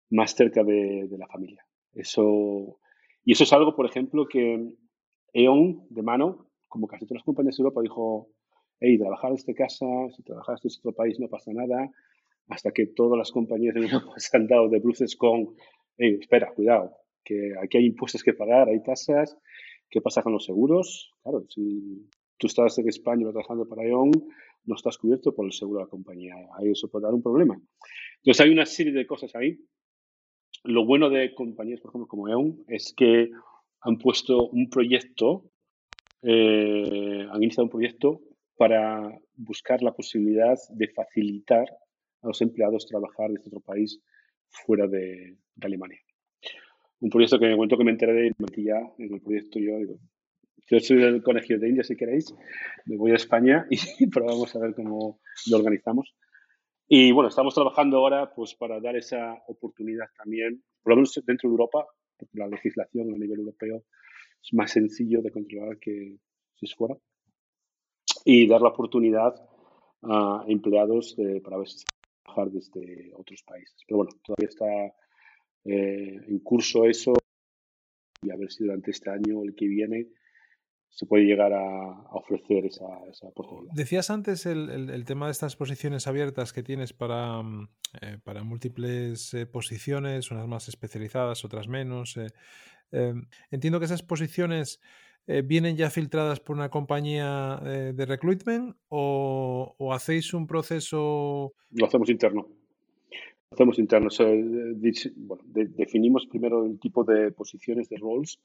más 0.10 0.34
cerca 0.34 0.64
de 0.64 1.18
la 1.18 1.28
familia. 1.28 1.67
Eso, 1.98 2.80
y 3.24 3.32
eso 3.32 3.44
es 3.44 3.54
algo, 3.54 3.76
por 3.76 3.86
ejemplo, 3.86 4.28
que 4.28 4.74
E.ON, 5.34 5.88
de 5.90 6.02
mano, 6.04 6.50
como 6.68 6.88
casi 6.88 7.06
todas 7.06 7.20
las 7.20 7.26
compañías 7.26 7.58
de 7.58 7.64
Europa, 7.64 7.82
dijo, 7.82 8.30
hey, 8.80 8.98
trabajar 8.98 9.32
desde 9.32 9.56
casa, 9.56 9.86
si 10.16 10.24
trabajas 10.24 10.62
desde 10.62 10.80
otro 10.80 10.94
país 10.94 11.20
no 11.20 11.28
pasa 11.28 11.52
nada, 11.54 11.90
hasta 12.50 12.72
que 12.72 12.88
todas 12.88 13.18
las 13.18 13.32
compañías 13.32 13.74
de 13.74 13.82
Europa 13.82 14.14
se 14.18 14.38
han 14.38 14.48
dado 14.48 14.70
de 14.70 14.80
bruces 14.80 15.16
con, 15.16 15.56
hey, 15.98 16.18
espera, 16.22 16.54
cuidado, 16.54 16.96
que 17.24 17.54
aquí 17.62 17.78
hay 17.78 17.86
impuestos 17.88 18.24
que 18.24 18.34
pagar, 18.34 18.70
hay 18.70 18.82
tasas, 18.84 19.38
¿qué 19.90 20.00
pasa 20.02 20.22
con 20.22 20.34
los 20.34 20.46
seguros? 20.46 21.12
Claro, 21.24 21.46
si 21.50 22.08
tú 22.38 22.48
estás 22.48 22.78
en 22.78 22.88
España 22.88 23.30
trabajando 23.32 23.68
para 23.68 23.84
E.ON, 23.84 24.12
no 24.66 24.76
estás 24.76 24.98
cubierto 24.98 25.34
por 25.34 25.46
el 25.46 25.54
seguro 25.54 25.80
de 25.80 25.86
la 25.86 25.90
compañía. 25.90 26.36
Ahí 26.58 26.72
eso 26.72 26.90
puede 26.90 27.06
dar 27.06 27.14
un 27.14 27.24
problema. 27.24 27.60
Entonces 28.18 28.46
hay 28.46 28.52
una 28.52 28.66
serie 28.66 28.94
de 28.94 29.08
cosas 29.08 29.34
ahí. 29.36 29.58
Lo 30.64 30.86
bueno 30.86 31.10
de 31.10 31.34
compañías, 31.34 31.82
por 31.82 31.92
ejemplo, 31.92 32.08
como 32.08 32.28
E.ON, 32.28 32.64
es 32.68 32.94
que 32.96 33.30
han 33.82 33.98
puesto 33.98 34.48
un 34.48 34.70
proyecto, 34.70 35.52
eh, 36.22 37.26
han 37.30 37.44
iniciado 37.44 37.66
un 37.66 37.70
proyecto 37.70 38.22
para 38.58 39.18
buscar 39.36 39.82
la 39.82 39.94
posibilidad 39.94 40.58
de 40.70 40.88
facilitar 40.90 41.66
a 42.22 42.28
los 42.28 42.42
empleados 42.42 42.88
trabajar 42.88 43.30
desde 43.30 43.48
otro 43.48 43.60
país 43.60 44.02
fuera 44.50 44.88
de, 44.88 45.38
Alemania. 45.62 46.00
Un 47.00 47.10
proyecto 47.10 47.40
que 47.40 47.46
en 47.46 47.60
el 47.60 47.68
que 47.70 47.84
me 47.84 47.92
enteré 47.92 48.14
de 48.14 48.34
ya 48.58 48.80
en 48.98 49.14
el 49.14 49.22
proyecto 49.22 49.60
yo 49.60 49.78
digo, 49.78 50.00
yo 50.70 50.80
soy 50.80 50.98
del 50.98 51.24
Colegio 51.24 51.60
de 51.60 51.70
India 51.70 51.84
si 51.84 51.96
queréis, 51.96 52.34
me 52.86 52.98
voy 52.98 53.12
a 53.12 53.16
España 53.16 53.66
y 54.00 54.08
probamos 54.08 54.56
a 54.56 54.60
ver 54.60 54.74
cómo 54.74 55.20
lo 55.50 55.58
organizamos. 55.58 56.14
Y 56.88 57.12
bueno, 57.12 57.30
estamos 57.30 57.54
trabajando 57.54 57.98
ahora 57.98 58.34
pues 58.34 58.56
para 58.56 58.80
dar 58.80 58.96
esa 58.96 59.44
oportunidad 59.48 60.08
también, 60.18 60.64
por 60.82 60.92
lo 60.92 60.98
menos 60.98 61.22
dentro 61.26 61.50
de 61.50 61.54
Europa, 61.54 61.86
porque 62.16 62.38
la 62.40 62.48
legislación 62.48 63.14
a 63.14 63.18
nivel 63.18 63.40
europeo 63.40 63.84
es 64.42 64.54
más 64.54 64.72
sencillo 64.72 65.22
de 65.22 65.32
controlar 65.32 65.78
que 65.80 66.18
si 66.56 66.66
es 66.66 66.74
fuera, 66.74 66.96
y 68.24 68.48
dar 68.48 68.62
la 68.62 68.70
oportunidad 68.70 69.36
a 70.04 70.46
empleados 70.48 71.16
para 71.44 71.58
ver 71.58 71.68
si 71.68 71.80
se 71.80 71.86
trabajar 72.24 72.52
desde 72.52 73.12
otros 73.16 73.44
países. 73.44 73.82
Pero 73.86 73.98
bueno, 73.98 74.12
todavía 74.24 74.48
está 74.48 74.96
eh, 75.66 76.22
en 76.28 76.40
curso 76.40 76.86
eso 76.86 77.14
y 78.22 78.32
a 78.32 78.36
ver 78.38 78.52
si 78.52 78.64
durante 78.64 78.92
este 78.92 79.10
año 79.10 79.40
o 79.40 79.44
el 79.44 79.56
que 79.56 79.68
viene 79.68 80.08
se 80.90 81.06
puede 81.06 81.26
llegar 81.26 81.54
a, 81.54 82.08
ofrecer 82.12 82.66
esa, 82.66 82.86
oportunidad. 83.24 83.74
Decías 83.74 84.10
antes 84.10 84.46
el, 84.46 85.04
tema 85.06 85.28
de 85.28 85.32
estas 85.32 85.56
posiciones 85.56 86.08
abiertas 86.08 86.54
que 86.54 86.64
tienes 86.64 86.94
para, 86.94 87.42
mm, 87.42 87.70
eh, 88.02 88.18
para 88.24 88.44
múltiples 88.44 89.34
eh, 89.34 89.46
posiciones, 89.46 90.32
unas 90.32 90.48
más 90.48 90.68
especializadas, 90.68 91.46
otras 91.46 91.68
menos. 91.68 92.18
Em, 92.92 93.28
entiendo 93.52 93.80
que 93.80 93.86
esas 93.86 94.04
posiciones 94.04 94.80
vienen 95.44 95.76
ya 95.76 95.90
filtradas 95.90 96.40
por 96.40 96.56
una 96.56 96.70
compañía 96.70 97.60
de 97.62 98.06
recruitment 98.06 98.78
o, 98.88 99.76
o 99.78 99.94
hacéis 99.94 100.34
un 100.34 100.48
proceso... 100.48 101.54
Lo 101.72 101.86
hacemos 101.86 102.10
interno 102.10 102.48
hacemos 103.52 103.80
internos. 103.80 104.18
bueno, 105.16 105.44
definimos 105.48 106.26
primero 106.28 106.66
el 106.66 106.80
tipo 106.80 107.04
de 107.04 107.32
posiciones, 107.32 107.90
de 107.90 107.98
roles 107.98 108.40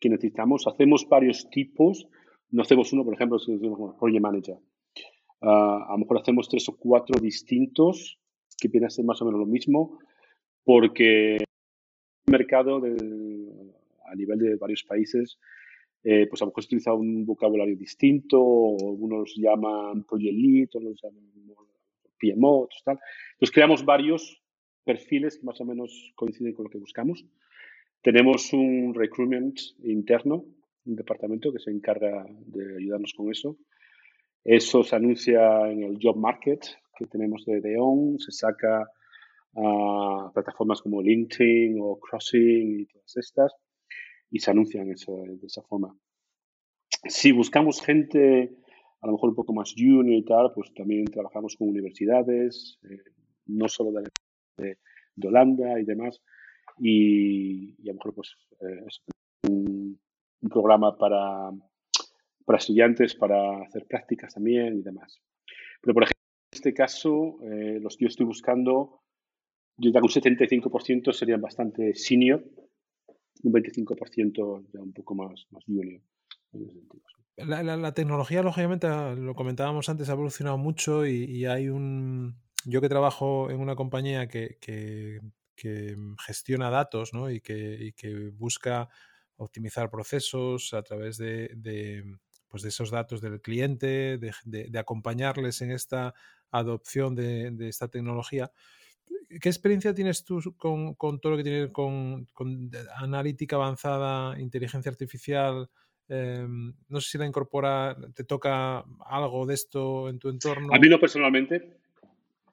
que 0.00 0.08
necesitamos. 0.08 0.66
Hacemos 0.66 1.08
varios 1.08 1.48
tipos. 1.50 2.08
No 2.50 2.62
hacemos 2.62 2.92
uno, 2.92 3.04
por 3.04 3.14
ejemplo, 3.14 3.38
si 3.38 3.52
decimos 3.52 3.96
Project 3.98 4.22
Manager. 4.22 4.58
Ah, 5.40 5.86
a 5.88 5.92
lo 5.92 5.98
mejor 5.98 6.18
hacemos 6.20 6.48
tres 6.48 6.68
o 6.68 6.76
cuatro 6.76 7.20
distintos 7.20 8.18
que 8.60 8.68
vienen 8.68 8.86
a 8.86 8.90
ser 8.90 9.04
más 9.04 9.20
o 9.22 9.24
menos 9.24 9.40
lo 9.40 9.46
mismo, 9.46 9.98
porque 10.62 11.36
el 11.36 11.44
mercado 12.30 12.76
a 12.76 14.14
nivel 14.14 14.38
de 14.38 14.56
varios 14.56 14.84
países, 14.84 15.38
eh, 16.04 16.26
pues 16.28 16.40
a 16.42 16.44
lo 16.44 16.50
mejor 16.50 16.62
se 16.62 16.68
utiliza 16.68 16.94
un 16.94 17.26
vocabulario 17.26 17.76
distinto, 17.76 18.40
o 18.40 18.92
unos 18.92 19.34
llaman 19.36 20.04
Project 20.04 20.34
Lead, 20.34 20.68
otros 20.74 21.00
llaman 21.02 21.32
PMO, 22.20 22.60
otros 22.62 22.82
tal. 22.84 22.98
Entonces 23.32 23.52
creamos 23.52 23.84
varios 23.84 24.40
perfiles 24.84 25.38
que 25.38 25.46
más 25.46 25.60
o 25.60 25.64
menos 25.64 26.12
coinciden 26.14 26.54
con 26.54 26.64
lo 26.64 26.70
que 26.70 26.78
buscamos. 26.78 27.24
Tenemos 28.02 28.52
un 28.52 28.94
recruitment 28.94 29.58
interno, 29.84 30.44
un 30.84 30.96
departamento 30.96 31.52
que 31.52 31.60
se 31.60 31.70
encarga 31.70 32.26
de 32.28 32.76
ayudarnos 32.76 33.12
con 33.14 33.30
eso. 33.30 33.56
Eso 34.44 34.82
se 34.82 34.96
anuncia 34.96 35.70
en 35.70 35.84
el 35.84 35.98
job 36.02 36.16
market 36.16 36.64
que 36.96 37.06
tenemos 37.06 37.44
de 37.44 37.60
DEON, 37.60 38.18
se 38.18 38.32
saca 38.32 38.88
a 39.54 40.30
plataformas 40.32 40.80
como 40.82 41.02
LinkedIn 41.02 41.78
o 41.80 42.00
Crossing 42.00 42.80
y 42.80 42.86
todas 42.86 43.16
estas 43.16 43.52
y 44.30 44.38
se 44.40 44.50
anuncian 44.50 44.90
eso, 44.90 45.22
de 45.26 45.46
esa 45.46 45.62
forma. 45.62 45.94
Si 47.04 47.32
buscamos 47.32 47.82
gente 47.82 48.56
a 49.02 49.06
lo 49.06 49.12
mejor 49.12 49.30
un 49.30 49.36
poco 49.36 49.52
más 49.52 49.74
junior 49.76 50.16
y 50.16 50.24
tal, 50.24 50.52
pues 50.54 50.72
también 50.74 51.04
trabajamos 51.04 51.56
con 51.56 51.68
universidades, 51.68 52.78
eh, 52.88 53.02
no 53.46 53.68
solo 53.68 53.92
de 53.92 54.08
de, 54.56 55.28
Holanda 55.28 55.78
y 55.80 55.84
demás. 55.84 56.20
Y, 56.78 57.72
a 57.82 57.92
lo 57.92 57.94
mejor 57.94 58.14
pues 58.14 58.36
eh, 58.60 58.84
es 58.86 59.02
un, 59.48 60.00
programa 60.50 60.98
para, 60.98 61.50
para 62.44 62.58
estudiantes 62.58 63.14
para 63.14 63.62
hacer 63.62 63.86
prácticas 63.86 64.34
también 64.34 64.76
y 64.76 64.82
demás. 64.82 65.22
Pero 65.80 65.94
por 65.94 66.02
ejemplo, 66.02 66.20
en 66.52 66.56
este 66.56 66.74
caso, 66.74 67.38
eh, 67.42 67.78
los 67.80 67.96
que 67.96 68.04
yo 68.04 68.08
estoy 68.08 68.26
buscando, 68.26 69.02
yo 69.76 69.90
diría 69.90 70.00
que 70.00 70.04
un 70.04 70.40
75% 70.40 71.12
serían 71.12 71.40
bastante 71.40 71.94
senior, 71.94 72.44
un 73.44 73.52
25% 73.52 74.66
ya 74.72 74.80
un 74.80 74.92
poco 74.92 75.14
más, 75.14 75.46
más 75.50 75.64
junior. 75.64 76.02
La, 77.36 77.62
la, 77.62 77.94
tecnología, 77.94 78.42
lógicamente, 78.42 78.88
ah, 78.88 79.14
lo 79.16 79.34
comentábamos 79.34 79.88
antes, 79.88 80.08
ha 80.10 80.12
evolucionado 80.12 80.58
mucho 80.58 81.06
y 81.06 81.46
hay 81.46 81.68
un, 81.68 82.36
yo 82.64 82.80
que 82.80 82.88
trabajo 82.88 83.50
en 83.50 83.60
una 83.60 83.76
compañía 83.76 84.28
que, 84.28 85.20
gestiona 86.24 86.70
datos 86.70 87.12
¿no? 87.12 87.30
y, 87.30 87.40
que, 87.40 88.30
busca 88.34 88.88
optimizar 89.36 89.90
procesos 89.90 90.74
a 90.74 90.82
través 90.82 91.18
de, 91.18 92.16
pues 92.48 92.62
de 92.62 92.68
esos 92.68 92.90
datos 92.90 93.20
del 93.20 93.40
cliente, 93.40 94.18
de, 94.18 94.78
acompañarles 94.78 95.62
en 95.62 95.70
esta 95.70 96.14
adopción 96.50 97.14
de, 97.14 97.68
esta 97.68 97.88
tecnología. 97.88 98.50
¿Qué 99.40 99.48
experiencia 99.48 99.94
tienes 99.94 100.24
tú 100.24 100.40
con, 100.56 101.20
todo 101.20 101.32
lo 101.32 101.36
que 101.36 101.44
tiene 101.44 101.72
con, 101.72 102.26
con 102.32 102.70
analítica 102.96 103.56
avanzada, 103.56 104.38
inteligencia 104.38 104.90
artificial? 104.90 105.70
Em, 106.08 106.74
no 106.88 107.00
sé 107.00 107.10
si 107.12 107.18
la 107.18 107.26
incorpora, 107.26 107.96
te 108.14 108.24
toca 108.24 108.84
algo 109.06 109.46
de 109.46 109.54
esto 109.54 110.10
en 110.10 110.18
tu 110.18 110.28
entorno. 110.28 110.68
A 110.74 110.78
mí 110.78 110.88
no 110.88 110.98
personalmente, 110.98 111.78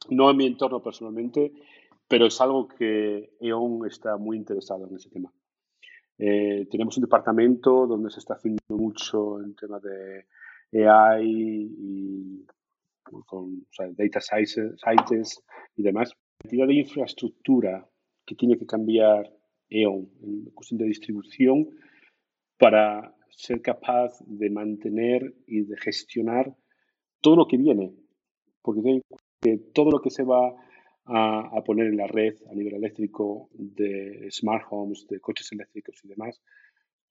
no 0.09 0.29
en 0.31 0.37
mi 0.37 0.45
entorno 0.45 0.81
personalmente, 0.81 1.51
pero 2.09 2.25
es 2.25 2.41
algo 2.41 2.67
que 2.67 3.35
E.ON 3.39 3.85
está 3.85 4.17
muy 4.17 4.35
interesado 4.35 4.87
en 4.87 4.95
ese 4.95 5.09
tema. 5.09 5.31
Eh, 6.17 6.67
tenemos 6.69 6.97
un 6.97 7.03
departamento 7.03 7.85
donde 7.85 8.09
se 8.09 8.19
está 8.19 8.33
haciendo 8.33 8.61
mucho 8.69 9.39
en 9.41 9.55
tema 9.55 9.79
de 9.79 10.25
AI 10.89 11.23
y 11.23 12.45
con 13.25 13.65
data 13.95 14.19
science, 14.19 14.75
y 15.75 15.83
demás. 15.83 16.09
La 16.09 16.49
cantidad 16.49 16.67
de 16.67 16.73
infraestructura 16.73 17.87
que 18.25 18.35
tiene 18.35 18.57
que 18.57 18.65
cambiar 18.65 19.31
E.ON 19.69 20.09
en 20.23 20.45
cuestión 20.51 20.79
de 20.79 20.85
distribución 20.85 21.69
para 22.57 23.15
ser 23.29 23.61
capaz 23.61 24.19
de 24.25 24.49
mantener 24.49 25.35
y 25.45 25.61
de 25.61 25.77
gestionar 25.77 26.55
todo 27.21 27.35
lo 27.35 27.47
que 27.47 27.57
viene. 27.57 27.93
Porque 28.63 29.01
que 29.41 29.57
todo 29.73 29.91
lo 29.91 30.01
que 30.01 30.09
se 30.09 30.23
va 30.23 30.53
a, 31.11 31.63
poner 31.65 31.87
en 31.87 31.97
la 31.97 32.07
red 32.07 32.35
a 32.51 32.55
nivel 32.55 32.75
eléctrico 32.75 33.49
de 33.53 34.27
smart 34.31 34.65
homes, 34.69 35.07
de 35.07 35.19
coches 35.19 35.51
eléctricos 35.51 35.99
y 36.03 36.07
demás, 36.07 36.41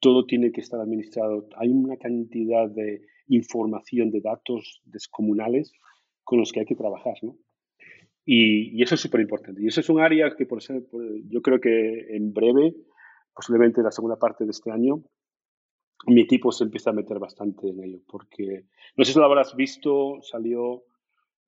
todo 0.01 0.25
tiene 0.25 0.53
que 0.53 0.61
estar 0.61 0.81
administrado. 0.81 1.49
Hay 1.57 1.69
una 1.71 1.97
cantidad 1.97 2.69
de 2.69 3.03
información, 3.27 4.11
de 4.11 4.21
datos 4.21 4.81
descomunales 4.85 5.73
con 6.23 6.39
los 6.39 6.53
que 6.53 6.61
hay 6.61 6.67
que 6.67 6.77
trabajar, 6.77 7.15
¿no? 7.23 7.37
Y, 8.25 8.83
eso 8.83 8.95
es 8.95 9.01
súper 9.01 9.23
importante. 9.23 9.63
Y 9.63 9.67
eso 9.67 9.81
es 9.81 9.89
un 9.89 10.01
área 10.01 10.35
que 10.37 10.47
por 10.47 10.63
ser, 10.63 10.83
yo 11.29 11.43
creo 11.43 11.61
que 11.61 12.15
en 12.15 12.33
breve, 12.33 12.75
posiblemente 13.35 13.81
en 13.81 13.87
la 13.87 13.91
segunda 13.91 14.17
parte 14.17 14.45
de 14.45 14.51
este 14.51 14.71
año, 14.71 15.03
mi 16.07 16.21
equipo 16.21 16.53
se 16.53 16.65
empieza 16.65 16.91
a 16.91 16.93
meter 16.93 17.19
bastante 17.19 17.69
en 17.69 17.83
ello, 17.83 18.01
porque 18.07 18.67
no 18.97 19.05
sé 19.05 19.13
si 19.13 19.19
lo 19.19 19.25
habrás 19.25 19.57
visto, 19.57 20.21
salió 20.23 20.85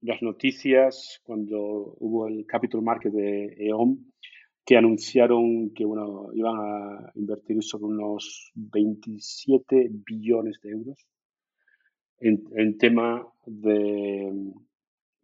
las 0.02 0.22
noticias 0.22 1.20
cuando 1.22 1.96
hubo 1.98 2.26
el 2.26 2.46
capital 2.46 2.82
market 2.82 3.12
de 3.12 3.54
E.ON 3.58 4.12
que 4.64 4.76
anunciaron 4.76 5.70
que 5.74 5.84
bueno, 5.84 6.28
iban 6.32 6.56
a 6.56 7.12
invertir 7.14 7.62
sobre 7.62 7.86
unos 7.86 8.52
27 8.54 9.90
billones 10.06 10.60
de 10.62 10.70
euros 10.70 11.06
en, 12.20 12.76
tema 12.76 13.26
de, 13.46 14.30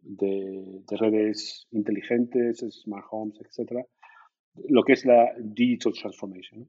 de, 0.01 0.97
redes 0.97 1.67
inteligentes, 1.71 2.65
smart 2.71 3.05
homes, 3.11 3.39
etcétera, 3.39 3.85
lo 4.67 4.83
que 4.83 4.93
es 4.93 5.05
la 5.05 5.31
digital 5.39 5.93
transformation, 5.93 6.67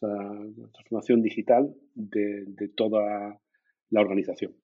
la 0.00 0.70
transformación 0.72 1.22
digital 1.22 1.72
de, 1.94 2.46
de 2.46 2.68
toda 2.68 3.38
la 3.90 4.00
organización. 4.00 4.54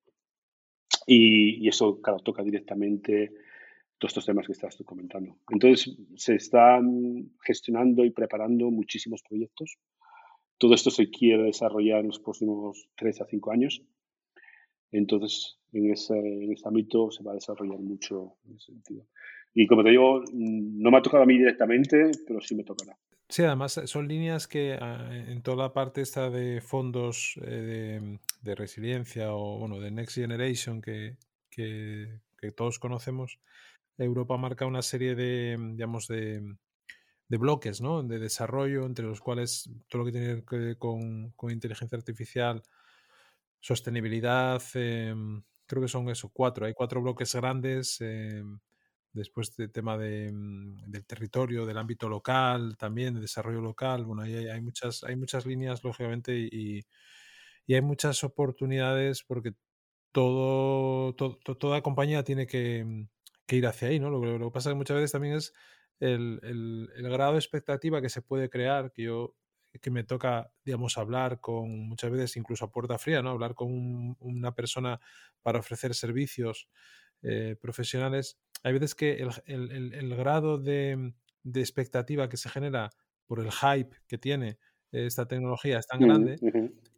Y, 1.11 1.67
eso, 1.67 2.03
claro, 2.03 2.19
toca 2.19 2.43
directamente 2.43 3.33
todos 3.97 4.11
estos 4.11 4.27
temas 4.27 4.47
que 4.47 4.53
estás 4.53 4.77
tú 4.77 4.85
comentando. 4.85 5.39
Entonces, 5.49 5.97
se 6.17 6.35
están 6.35 7.31
gestionando 7.43 8.05
y 8.05 8.11
preparando 8.11 8.71
muchísimos 8.71 9.23
proyectos. 9.23 9.79
Todo 10.59 10.75
esto 10.75 10.91
se 10.91 11.09
quiere 11.09 11.45
desarrollar 11.45 12.01
en 12.01 12.09
los 12.09 12.19
próximos 12.19 12.91
tres 12.95 13.23
a 13.23 13.25
cinco 13.25 13.51
años. 13.53 13.83
Entonces, 14.93 15.59
en 15.73 15.91
ese, 15.91 16.19
en 16.19 16.53
ese 16.53 16.69
ámbito 16.69 17.11
se 17.11 17.25
va 17.25 17.33
a 17.33 17.37
desarrollar 17.37 17.79
mucho 17.81 18.35
en 18.45 18.57
ese 18.57 18.73
sentido. 18.73 19.07
Y 19.55 19.67
como 19.67 19.83
te 19.83 19.91
digo, 19.91 20.23
no 20.31 20.91
me 20.91 20.99
ha 20.99 21.03
tocado 21.03 21.23
a 21.23 21.27
mí 21.27 21.39
directamente, 21.39 22.11
pero 22.27 22.43
sí 22.43 22.55
me 22.55 22.65
tocará. 22.65 22.99
Sí, 23.31 23.43
además 23.43 23.79
son 23.85 24.09
líneas 24.09 24.49
que 24.49 24.79
ah, 24.81 25.07
en 25.13 25.43
toda 25.43 25.59
la 25.59 25.73
parte 25.75 26.01
esta 26.01 26.31
de 26.31 26.63
fondos 26.63 27.39
eh, 27.43 28.19
de, 28.41 28.55
resiliencia 28.55 29.35
o 29.35 29.59
bueno, 29.59 29.81
de 29.81 29.91
Next 29.91 30.15
Generation 30.15 30.81
que, 30.81 31.19
que, 31.51 32.21
todos 32.57 32.79
conocemos, 32.79 33.39
Europa 33.99 34.37
marca 34.39 34.67
una 34.67 34.83
serie 34.83 35.15
de, 35.15 35.59
digamos, 35.73 36.09
de, 36.09 36.57
de, 37.29 37.39
bloques, 37.39 37.81
¿no? 37.83 38.03
De 38.03 38.19
desarrollo, 38.19 38.87
entre 38.87 39.07
los 39.07 39.21
cuales 39.21 39.71
todo 39.89 40.01
lo 40.03 40.07
que 40.07 40.13
tiene 40.13 40.45
que 40.45 40.57
ver 40.57 40.79
con, 40.79 41.33
con 41.33 41.51
inteligencia 41.51 41.99
artificial, 41.99 42.63
sostenibilidad, 43.61 44.63
em, 44.75 45.43
creo 45.67 45.83
que 45.83 45.89
son 45.89 46.09
eso, 46.11 46.31
cuatro. 46.33 46.67
Hay 46.67 46.75
cuatro 46.75 47.03
bloques 47.03 47.35
grandes. 47.35 48.01
Em, 48.01 48.59
después 49.13 49.57
del 49.57 49.73
tema 49.73 49.97
de, 49.99 50.33
mm, 50.33 50.91
del 50.91 51.07
territorio, 51.07 51.67
del 51.67 51.79
ámbito 51.79 52.09
local, 52.09 52.77
también 52.79 53.15
de 53.15 53.21
desarrollo 53.21 53.61
local. 53.61 54.05
Bueno, 54.05 54.23
hay, 54.23 54.49
hay 54.49 54.61
muchas, 54.61 55.05
hay 55.05 55.17
muchas 55.17 55.47
líneas, 55.47 55.83
lógicamente, 55.85 56.37
y, 56.39 56.85
y, 57.67 57.75
hay 57.75 57.83
muchas 57.83 58.25
oportunidades 58.25 59.23
porque 59.23 59.53
todo, 60.13 61.15
toda 61.15 61.83
compañía 61.83 62.25
tiene 62.25 62.47
que, 62.47 62.85
mm, 62.85 63.09
que, 63.47 63.57
ir 63.57 63.67
hacia 63.67 63.89
ahí, 63.89 64.01
¿no? 64.01 64.11
Lo, 64.11 64.21
que 64.21 64.53
pasa 64.53 64.71
que 64.71 64.77
muchas 64.77 64.97
veces 64.97 65.13
también 65.13 65.35
es 65.37 65.53
el, 66.01 66.91
grado 66.97 67.33
de 67.33 67.39
expectativa 67.39 68.01
que 68.01 68.09
se 68.09 68.23
puede 68.23 68.51
crear, 68.51 68.93
que 68.93 69.05
yo 69.05 69.35
que 69.83 69.91
me 69.91 70.03
toca, 70.03 70.51
digamos, 70.65 70.99
hablar 70.99 71.41
con 71.41 71.89
muchas 71.89 72.11
veces 72.11 72.37
incluso 72.37 72.65
a 72.65 72.73
puerta 72.73 72.99
fría, 72.99 73.23
¿no? 73.23 73.31
Hablar 73.31 73.55
con 73.55 74.17
una 74.19 74.55
persona 74.55 74.99
para 75.43 75.61
ofrecer 75.61 75.95
servicios 75.95 76.69
eh, 77.23 77.57
profesionales, 77.61 78.39
hay 78.63 78.73
veces 78.73 78.95
que 78.95 79.27
el, 79.47 80.15
grado 80.17 80.59
de, 80.59 81.13
expectativa 81.55 82.29
que 82.29 82.37
se 82.37 82.49
genera 82.49 82.91
por 83.27 83.41
el 83.41 83.51
hype 83.51 83.97
que 84.07 84.19
tiene 84.19 84.59
esta 84.91 85.27
tecnología 85.27 85.79
es 85.79 85.87
tan 85.87 86.01
grande 86.01 86.39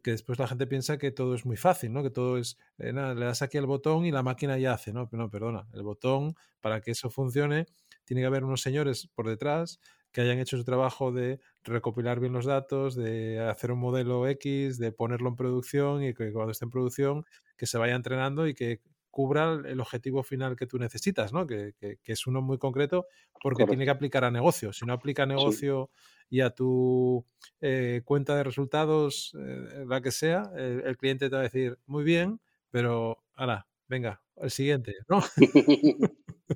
que 0.01 0.11
después 0.11 0.39
la 0.39 0.47
gente 0.47 0.67
piensa 0.67 0.97
que 0.97 1.11
todo 1.11 1.35
es 1.35 1.45
muy 1.45 1.57
fácil, 1.57 1.93
¿no? 1.93 2.03
Que 2.03 2.09
todo 2.09 2.37
es, 2.37 2.57
eh, 2.77 2.91
nada, 2.91 3.13
le 3.13 3.25
das 3.25 3.41
aquí 3.41 3.57
el 3.57 3.65
botón 3.65 4.05
y 4.05 4.11
la 4.11 4.23
máquina 4.23 4.57
ya 4.57 4.73
hace, 4.73 4.93
¿no? 4.93 5.07
Pero 5.07 5.23
no, 5.23 5.29
perdona, 5.29 5.67
el 5.73 5.83
botón, 5.83 6.35
para 6.59 6.81
que 6.81 6.91
eso 6.91 7.09
funcione, 7.09 7.67
tiene 8.05 8.21
que 8.21 8.25
haber 8.25 8.43
unos 8.43 8.61
señores 8.61 9.07
por 9.13 9.27
detrás 9.27 9.79
que 10.11 10.21
hayan 10.21 10.39
hecho 10.39 10.57
su 10.57 10.65
trabajo 10.65 11.11
de 11.11 11.39
recopilar 11.63 12.19
bien 12.19 12.33
los 12.33 12.45
datos, 12.45 12.95
de 12.95 13.39
hacer 13.39 13.71
un 13.71 13.79
modelo 13.79 14.27
X, 14.27 14.77
de 14.77 14.91
ponerlo 14.91 15.29
en 15.29 15.35
producción 15.37 16.03
y 16.03 16.13
que 16.13 16.33
cuando 16.33 16.51
esté 16.51 16.65
en 16.65 16.71
producción, 16.71 17.25
que 17.55 17.65
se 17.65 17.77
vaya 17.77 17.95
entrenando 17.95 18.47
y 18.47 18.53
que 18.53 18.81
cubra 19.11 19.61
el 19.65 19.79
objetivo 19.79 20.23
final 20.23 20.55
que 20.55 20.65
tú 20.65 20.79
necesitas, 20.79 21.31
¿no? 21.33 21.45
Que, 21.45 21.75
es 22.03 22.27
uno 22.27 22.41
muy 22.41 22.57
concreto 22.57 23.05
porque 23.41 23.65
tiene 23.65 23.85
que 23.85 23.91
aplicar 23.91 24.23
a 24.23 24.31
negocio. 24.31 24.73
Si 24.73 24.85
no 24.85 24.93
aplica 24.93 25.23
a 25.23 25.25
negocio 25.27 25.91
y 26.29 26.39
a 26.41 26.49
tu 26.49 27.23
eh, 27.59 28.01
cuenta 28.05 28.35
de 28.35 28.43
resultados, 28.43 29.35
eh, 29.37 29.83
la 29.85 30.01
que 30.01 30.11
sea, 30.11 30.51
el, 30.55 30.97
cliente 30.97 31.29
te 31.29 31.35
va 31.35 31.41
a 31.41 31.43
decir, 31.43 31.77
muy 31.85 32.03
bien, 32.03 32.39
pero 32.71 33.23
ahora, 33.35 33.67
venga, 33.87 34.21
el 34.37 34.49
siguiente, 34.49 34.95
¿no? 35.07 35.21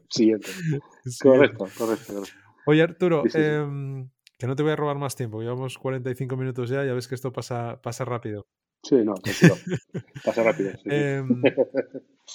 siguiente. 0.10 0.48
Correcto, 1.22 1.68
correcto, 1.78 2.24
Oye, 2.68 2.82
Arturo, 2.82 3.24
em, 3.34 4.10
que 4.40 4.48
no 4.48 4.56
te 4.56 4.64
voy 4.64 4.72
a 4.72 4.76
robar 4.76 4.98
más 4.98 5.16
tiempo. 5.16 5.42
Llevamos 5.42 5.78
45 5.78 6.36
minutos 6.36 6.70
ya, 6.70 6.84
ya 6.84 6.94
ves 6.94 7.08
que 7.08 7.16
esto 7.16 7.32
pasa, 7.32 7.80
pasa 7.82 8.06
rápido. 8.06 8.48
Sí, 8.86 8.96
no, 9.04 9.16
Pasa 10.24 10.44
rápido. 10.44 10.72
Em, 10.86 11.42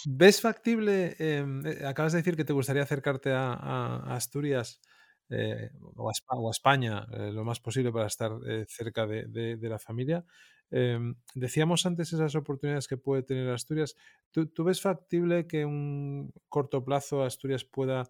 ¿Ves 0.07 0.41
factible? 0.41 1.17
Em, 1.19 1.67
eh, 1.67 1.87
acabas 1.87 2.13
de 2.13 2.19
decir 2.19 2.37
que 2.37 2.45
te 2.45 2.53
gustaría 2.53 2.83
acercarte 2.83 3.33
a, 3.33 4.15
Asturias 4.15 4.81
eh, 5.29 5.71
o, 5.97 6.09
a, 6.09 6.51
España 6.51 7.07
eh, 7.13 7.31
lo 7.33 7.45
más 7.45 7.61
posible 7.61 7.93
para 7.93 8.07
estar 8.07 8.33
cerca 8.69 9.07
de, 9.07 9.59
la 9.61 9.79
familia. 9.79 10.25
Em, 10.71 11.17
decíamos 11.35 11.87
antes 11.87 12.13
esas 12.13 12.35
oportunidades 12.37 12.87
que 12.89 12.97
puede 12.97 13.23
tener 13.25 13.51
Asturias. 13.51 13.97
¿Tú, 14.31 14.65
ves 14.65 14.81
factible 14.81 15.47
que 15.47 15.65
un 15.65 16.33
corto 16.49 16.85
plazo 16.85 17.25
Asturias 17.25 17.65
pueda, 17.65 18.09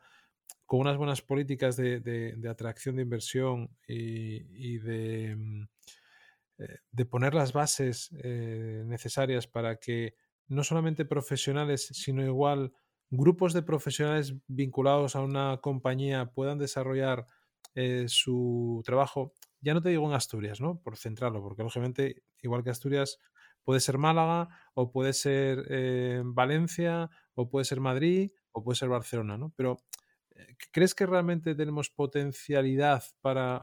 con 0.67 0.81
unas 0.81 0.99
buenas 0.99 1.23
políticas 1.23 1.77
de, 1.77 2.37
atracción 2.49 2.97
de 2.97 3.03
inversión 3.03 3.71
y 3.87 4.79
de 4.79 5.67
eh, 6.61 6.79
de 6.93 7.07
poner 7.07 7.35
las 7.35 7.53
bases 7.53 8.13
necesarias 8.13 9.47
para 9.47 9.77
que 9.77 10.15
no 10.51 10.65
solamente 10.65 11.07
profesionales, 11.07 11.87
sino 11.93 12.23
igual 12.23 12.73
grupos 13.09 13.55
de 13.55 13.63
profesionales 13.63 14.35
vinculados 14.47 15.17
a 15.17 15.23
una 15.23 15.59
compañía 15.63 16.33
puedan 16.33 16.59
desarrollar 16.59 17.27
eh, 17.75 18.05
su 18.09 18.83
trabajo, 18.85 19.33
ya 19.61 19.75
no 19.75 19.81
te 19.81 19.89
digo 19.91 20.07
en 20.07 20.15
Asturias, 20.15 20.61
¿no? 20.61 20.81
Por 20.83 20.97
centrarlo, 20.97 21.41
porque 21.43 21.63
lógicamente, 21.63 22.23
igual 22.43 22.63
que 22.63 22.71
Asturias, 22.71 23.19
puede 23.63 23.81
ser 23.81 23.97
Málaga, 23.99 24.49
o 24.75 24.91
puede 24.91 25.13
ser 25.13 26.23
Valencia, 26.25 27.11
o 27.35 27.49
puede 27.49 27.65
ser 27.65 27.81
Madrid, 27.81 28.33
o 28.53 28.65
puede 28.65 28.77
ser 28.77 28.89
Barcelona, 28.89 29.39
¿no? 29.39 29.53
Pero 29.57 29.79
¿crees 30.73 30.95
que 30.95 31.07
realmente 31.07 31.55
tenemos 31.55 31.91
potencialidad 31.91 33.05
para 33.21 33.63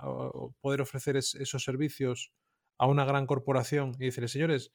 poder 0.62 0.82
ofrecer 0.82 1.18
esos 1.18 1.64
servicios 1.64 2.32
a 2.78 2.88
una 2.88 3.06
gran 3.06 3.26
corporación 3.26 3.94
y 4.00 4.06
decirle, 4.06 4.28
señores, 4.28 4.72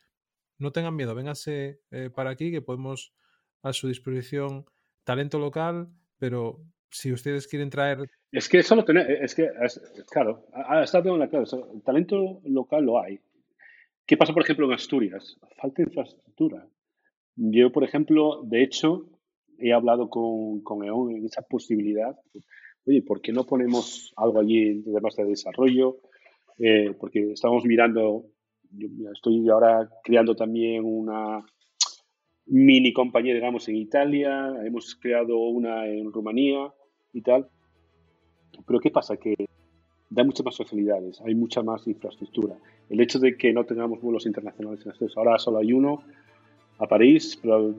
no 0.58 0.72
tengan 0.72 0.96
miedo, 0.96 1.14
vénganse 1.14 1.80
eh, 1.90 2.10
para 2.10 2.30
aquí 2.30 2.50
que 2.50 2.62
podemos 2.62 3.14
a 3.62 3.72
su 3.72 3.88
disposición 3.88 4.64
talento 5.04 5.38
local, 5.38 5.88
pero 6.18 6.60
si 6.90 7.12
ustedes 7.12 7.46
quieren 7.48 7.70
traer... 7.70 8.10
Es 8.30 8.48
que 8.48 8.58
eso 8.58 8.76
lo 8.76 8.84
tenemos, 8.84 9.10
es 9.10 9.34
que, 9.34 9.48
claro, 10.10 10.46
ha 10.52 10.82
estado 10.82 11.12
en 11.12 11.20
la 11.20 11.28
clave, 11.28 11.46
el 11.74 11.82
talento 11.82 12.40
local 12.44 12.84
lo 12.84 13.00
hay. 13.00 13.20
¿Qué 14.06 14.16
pasa, 14.16 14.32
por 14.32 14.42
ejemplo, 14.42 14.66
en 14.66 14.72
Asturias? 14.72 15.38
Falta 15.56 15.82
infraestructura. 15.82 16.66
Yo, 17.36 17.72
por 17.72 17.84
ejemplo, 17.84 18.42
de 18.44 18.62
hecho, 18.62 19.06
he 19.58 19.72
hablado 19.72 20.10
con, 20.10 20.60
con 20.62 20.84
EON 20.84 21.12
en 21.16 21.24
esa 21.24 21.42
posibilidad. 21.42 22.16
Oye, 22.84 23.02
¿por 23.02 23.20
qué 23.20 23.32
no 23.32 23.44
ponemos 23.44 24.12
algo 24.16 24.40
allí 24.40 24.82
de 24.82 25.00
más 25.00 25.16
de 25.16 25.24
desarrollo? 25.24 26.00
Eh, 26.58 26.94
porque 26.98 27.32
estamos 27.32 27.64
mirando, 27.64 28.26
yo 28.72 28.88
estoy 29.12 29.48
ahora 29.48 29.88
creando 30.02 30.34
también 30.34 30.84
una 30.84 31.44
mini 32.46 32.92
compañía, 32.92 33.34
digamos, 33.34 33.68
en 33.68 33.76
Italia, 33.76 34.52
hemos 34.64 34.94
creado 34.96 35.38
una 35.38 35.86
en 35.86 36.12
Rumanía 36.12 36.72
y 37.12 37.22
tal. 37.22 37.48
Pero 38.66 38.80
¿qué 38.80 38.90
pasa? 38.90 39.16
Que 39.16 39.34
da 40.10 40.24
muchas 40.24 40.44
más 40.44 40.56
facilidades, 40.56 41.20
hay 41.22 41.34
mucha 41.34 41.62
más 41.62 41.86
infraestructura. 41.86 42.56
El 42.90 43.00
hecho 43.00 43.18
de 43.18 43.36
que 43.36 43.52
no 43.52 43.64
tengamos 43.64 44.00
vuelos 44.00 44.26
internacionales 44.26 44.84
en 44.84 45.08
ahora 45.16 45.38
solo 45.38 45.58
hay 45.58 45.72
uno 45.72 46.02
a 46.78 46.86
París, 46.86 47.38
pero 47.40 47.74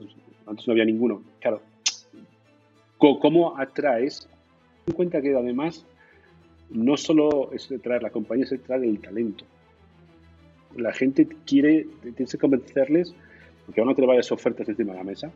antes 0.46 0.66
no 0.66 0.72
había 0.72 0.84
ninguno. 0.84 1.22
Claro, 1.40 1.60
¿cómo 2.98 3.56
atraes? 3.58 4.28
Ten 4.84 4.92
en 4.92 4.94
cuenta 4.94 5.22
que 5.22 5.34
además 5.34 5.86
no 6.70 6.96
solo 6.96 7.52
es 7.52 7.72
traer 7.82 8.02
la 8.02 8.10
compañía, 8.10 8.44
es 8.44 8.62
traer 8.62 8.84
el 8.84 9.00
talento. 9.00 9.44
La 10.76 10.92
gente 10.92 11.28
quiere, 11.46 11.86
tienes 12.02 12.32
que 12.32 12.38
convencerles, 12.38 13.14
porque 13.66 13.80
aún 13.80 13.88
no 13.88 13.94
te 13.94 14.04
varias 14.04 14.30
ofertas 14.32 14.68
encima 14.68 14.92
de 14.92 14.98
la 14.98 15.04
mesa, 15.04 15.32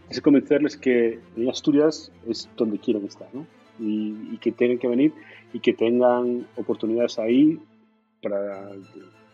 tienes 0.00 0.16
que 0.16 0.22
convencerles 0.22 0.76
que 0.76 1.18
en 1.36 1.48
Asturias 1.48 2.10
es 2.26 2.48
donde 2.56 2.78
quieren 2.78 3.04
estar, 3.04 3.28
¿no? 3.32 3.46
Y, 3.80 4.36
que 4.38 4.50
tengan 4.52 4.78
que 4.78 4.88
venir 4.88 5.12
y 5.52 5.60
que 5.60 5.72
tengan 5.72 6.46
oportunidades 6.56 7.18
ahí 7.18 7.60
para 8.20 8.72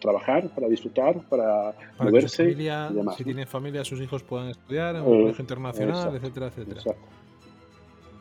trabajar, 0.00 0.50
para 0.54 0.68
disfrutar, 0.68 1.26
para, 1.28 1.74
moverse. 1.98 2.50
y 2.50 2.54
demás, 2.54 3.16
si 3.16 3.24
tienen 3.24 3.46
familia, 3.46 3.84
sus 3.84 4.00
hijos 4.02 4.22
puedan 4.22 4.48
estudiar 4.48 4.96
en 4.96 5.02
un 5.02 5.14
eh, 5.14 5.22
colegio 5.22 5.42
internacional, 5.42 6.14
etcétera, 6.16 6.48
etcétera. 6.48 6.82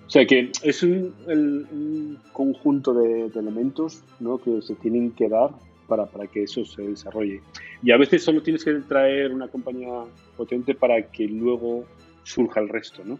O 0.05 0.09
sea 0.09 0.25
que 0.25 0.51
es 0.61 0.83
un, 0.83 2.19
conjunto 2.31 2.93
de, 2.93 3.25
elementos 3.35 4.03
¿no? 4.19 4.37
que 4.37 4.61
se 4.61 4.75
tienen 4.75 5.11
que 5.11 5.27
dar 5.27 5.51
para, 5.95 6.27
que 6.27 6.43
eso 6.43 6.65
se 6.65 6.81
desarrolle. 6.81 7.41
Y 7.81 7.91
a 7.91 7.97
veces 7.97 8.23
solo 8.23 8.41
tienes 8.41 8.63
que 8.63 8.73
traer 8.73 9.33
una 9.33 9.47
compañía 9.47 10.03
potente 10.37 10.75
para 10.75 11.01
que 11.11 11.27
luego 11.27 11.85
surja 12.23 12.59
el 12.59 12.69
resto, 12.69 13.03
¿no? 13.03 13.19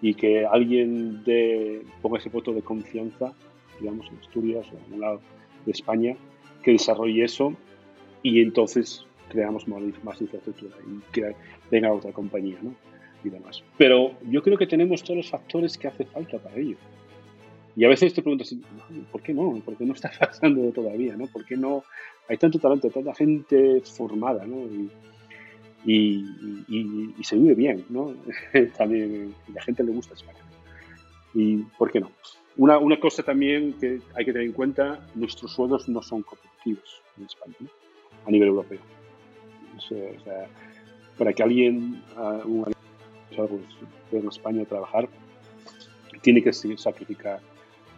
Y 0.00 0.14
que 0.14 0.44
alguien 0.44 1.24
de, 1.24 1.82
ponga 2.02 2.18
ese 2.18 2.28
voto 2.28 2.52
de 2.52 2.62
confianza, 2.62 3.32
digamos, 3.80 4.06
en 4.08 4.18
Asturias 4.18 4.66
o 4.72 4.86
en 4.86 4.94
un 4.94 5.00
lado 5.00 5.20
de 5.64 5.72
España, 5.72 6.16
que 6.62 6.72
desarrolle 6.72 7.24
eso 7.24 7.54
y 8.22 8.40
entonces 8.40 9.06
creamos 9.28 9.66
más, 9.68 9.82
más 10.04 10.20
infraestructura 10.20 10.76
y 10.86 11.12
que 11.12 11.34
venga 11.70 11.92
otra 11.92 12.12
compañía, 12.12 12.58
¿no? 12.62 12.74
demás. 13.30 13.62
Pero 13.76 14.12
yo 14.28 14.42
creo 14.42 14.56
que 14.56 14.66
tenemos 14.66 15.02
todos 15.02 15.18
los 15.18 15.30
factores 15.30 15.76
que 15.76 15.88
hace 15.88 16.04
falta 16.04 16.38
para 16.38 16.56
ello. 16.56 16.76
Y 17.76 17.84
a 17.84 17.88
veces 17.88 18.14
te 18.14 18.22
preguntas, 18.22 18.54
¿por 19.12 19.22
qué 19.22 19.34
no? 19.34 19.60
¿Por 19.62 19.76
qué 19.76 19.84
no 19.84 19.92
está 19.92 20.10
pasando 20.18 20.72
todavía? 20.72 21.14
¿no? 21.16 21.26
¿Por 21.26 21.44
qué 21.44 21.56
no 21.56 21.84
hay 22.28 22.38
tanto 22.38 22.58
talento, 22.58 22.88
tanta 22.88 23.14
gente 23.14 23.82
formada? 23.82 24.46
¿no? 24.46 24.66
y, 25.84 26.24
se 27.22 27.36
vive 27.36 27.54
bien, 27.54 27.84
¿no? 27.90 28.14
también 28.76 29.34
la 29.52 29.62
gente 29.62 29.84
le 29.84 29.92
gusta 29.92 30.14
España. 30.14 30.38
¿Y 31.34 31.58
por 31.78 31.92
qué 31.92 32.00
no? 32.00 32.10
Una, 32.56 32.78
una, 32.78 32.98
cosa 32.98 33.22
también 33.22 33.74
que 33.74 34.00
hay 34.14 34.24
que 34.24 34.32
tener 34.32 34.46
en 34.46 34.52
cuenta, 34.52 35.06
nuestros 35.14 35.52
sueldos 35.52 35.88
no 35.88 36.00
son 36.00 36.22
competitivos 36.22 37.02
en 37.18 37.24
España, 37.26 37.70
a 38.26 38.30
nivel 38.30 38.48
europeo. 38.48 38.80
Para 41.18 41.32
que 41.34 41.42
alguien, 41.42 42.02
uh, 42.16 42.48
un 42.48 42.72
pues, 43.36 43.60
en 44.12 44.28
España 44.28 44.62
a 44.62 44.64
trabajar, 44.64 45.08
tiene 46.22 46.42
que 46.42 46.52
sacrificar 46.52 47.40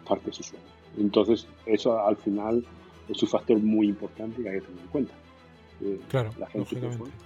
parte 0.09 0.25
de 0.25 0.33
su 0.33 0.43
sueldo. 0.43 0.67
Entonces, 0.97 1.47
eso 1.65 2.05
al 2.05 2.17
final 2.17 2.65
es 3.07 3.23
un 3.23 3.29
factor 3.29 3.57
muy 3.59 3.87
importante 3.87 4.41
que 4.41 4.49
hay 4.49 4.59
que 4.59 4.65
tener 4.65 4.81
en 4.81 4.87
cuenta. 4.87 5.13
Eh, 5.81 5.99
claro, 6.09 6.31
la 6.37 6.47
gente 6.47 6.81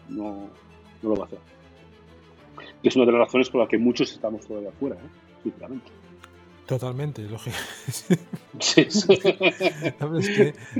no, 0.10 0.50
no, 1.02 1.10
lo 1.10 1.16
va 1.16 1.24
a 1.24 1.28
hacer. 1.28 1.40
Que 2.82 2.90
es 2.90 2.96
una 2.96 3.06
de 3.06 3.12
las 3.14 3.22
razones 3.22 3.50
por 3.50 3.62
las 3.62 3.70
que 3.70 3.78
muchos 3.78 4.12
estamos 4.12 4.46
todavía 4.46 4.70
afuera, 4.70 4.96
¿eh? 4.96 5.10
sinceramente. 5.42 5.92
Totalmente, 6.66 7.24
lógico. 7.24 7.56
Sí, 8.60 8.86
sí. 8.90 9.08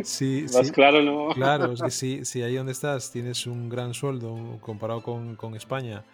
si, 0.04 0.46
Más 0.54 0.72
claro, 0.72 1.02
¿no? 1.02 1.34
Claro, 1.34 1.72
es 1.72 1.82
que 1.82 1.90
si, 1.90 2.24
si, 2.24 2.44
ahí 2.44 2.56
donde 2.56 2.72
estás 2.72 3.12
tienes 3.12 3.48
un 3.48 3.68
gran 3.68 3.96
sueldo 3.96 4.60
comparado 4.62 5.02
con, 5.02 5.36
con 5.36 5.56
España 5.56 6.06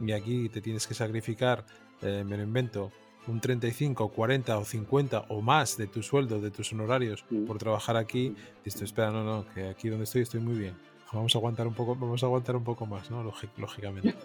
y 0.00 0.12
aquí 0.12 0.48
te 0.48 0.60
tienes 0.60 0.86
que 0.86 0.94
sacrificar, 0.94 1.64
eh, 2.02 2.22
me 2.24 2.36
lo 2.36 2.44
invento, 2.44 2.92
un 3.26 3.40
35, 3.40 4.08
40 4.08 4.58
o 4.58 4.64
50 4.64 5.24
o 5.28 5.40
más 5.40 5.76
de 5.76 5.86
tu 5.86 6.02
sueldo, 6.02 6.40
de 6.40 6.50
tus 6.50 6.72
honorarios 6.72 7.24
mm. 7.30 7.44
por 7.44 7.58
trabajar 7.58 7.96
aquí, 7.96 8.34
dices, 8.64 8.82
espera, 8.82 9.10
no, 9.10 9.24
no, 9.24 9.46
que 9.54 9.68
aquí 9.68 9.88
donde 9.88 10.04
estoy 10.04 10.22
estoy 10.22 10.40
muy 10.40 10.58
bien. 10.58 10.74
Vamos 11.12 11.34
a 11.34 11.38
aguantar 11.38 11.66
un 11.66 11.74
poco, 11.74 11.96
vamos 11.96 12.22
a 12.22 12.26
aguantar 12.26 12.54
un 12.56 12.64
poco 12.64 12.86
más, 12.86 13.10
¿no? 13.10 13.22
lógicamente. 13.56 14.14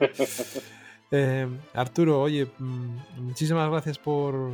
Eh, 1.12 1.48
Arturo, 1.76 2.20
oye, 2.20 2.48
mm, 2.58 3.22
muchísimas 3.22 3.70
gracias 3.70 4.00
por, 4.00 4.50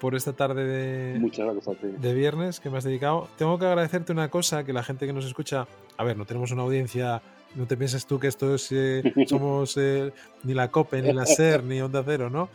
por 0.00 0.14
esta 0.14 0.32
tarde 0.32 0.64
de, 0.64 1.94
de 1.98 2.14
viernes 2.14 2.60
que 2.60 2.70
me 2.70 2.78
has 2.78 2.84
dedicado. 2.84 3.28
Tengo 3.36 3.58
que 3.58 3.66
agradecerte 3.66 4.12
una 4.12 4.30
cosa, 4.30 4.64
que 4.64 4.72
la 4.72 4.84
gente 4.84 5.06
que 5.06 5.12
nos 5.12 5.24
escucha, 5.24 5.66
a 5.96 6.04
ver, 6.04 6.16
no 6.16 6.24
tenemos 6.24 6.52
una 6.52 6.62
audiencia, 6.62 7.20
no 7.54 7.66
te 7.66 7.76
pienses 7.76 8.06
tú 8.06 8.18
que 8.18 8.28
esto 8.28 8.54
es, 8.54 8.70
eh, 8.72 9.02
somos 9.26 9.76
eh, 9.76 10.12
ni 10.44 10.54
la 10.54 10.70
COPE, 10.70 11.02
ni 11.02 11.12
la 11.12 11.26
SER, 11.26 11.62
ni 11.64 11.80
Onda 11.80 12.02
Cero, 12.04 12.30
¿no? 12.30 12.48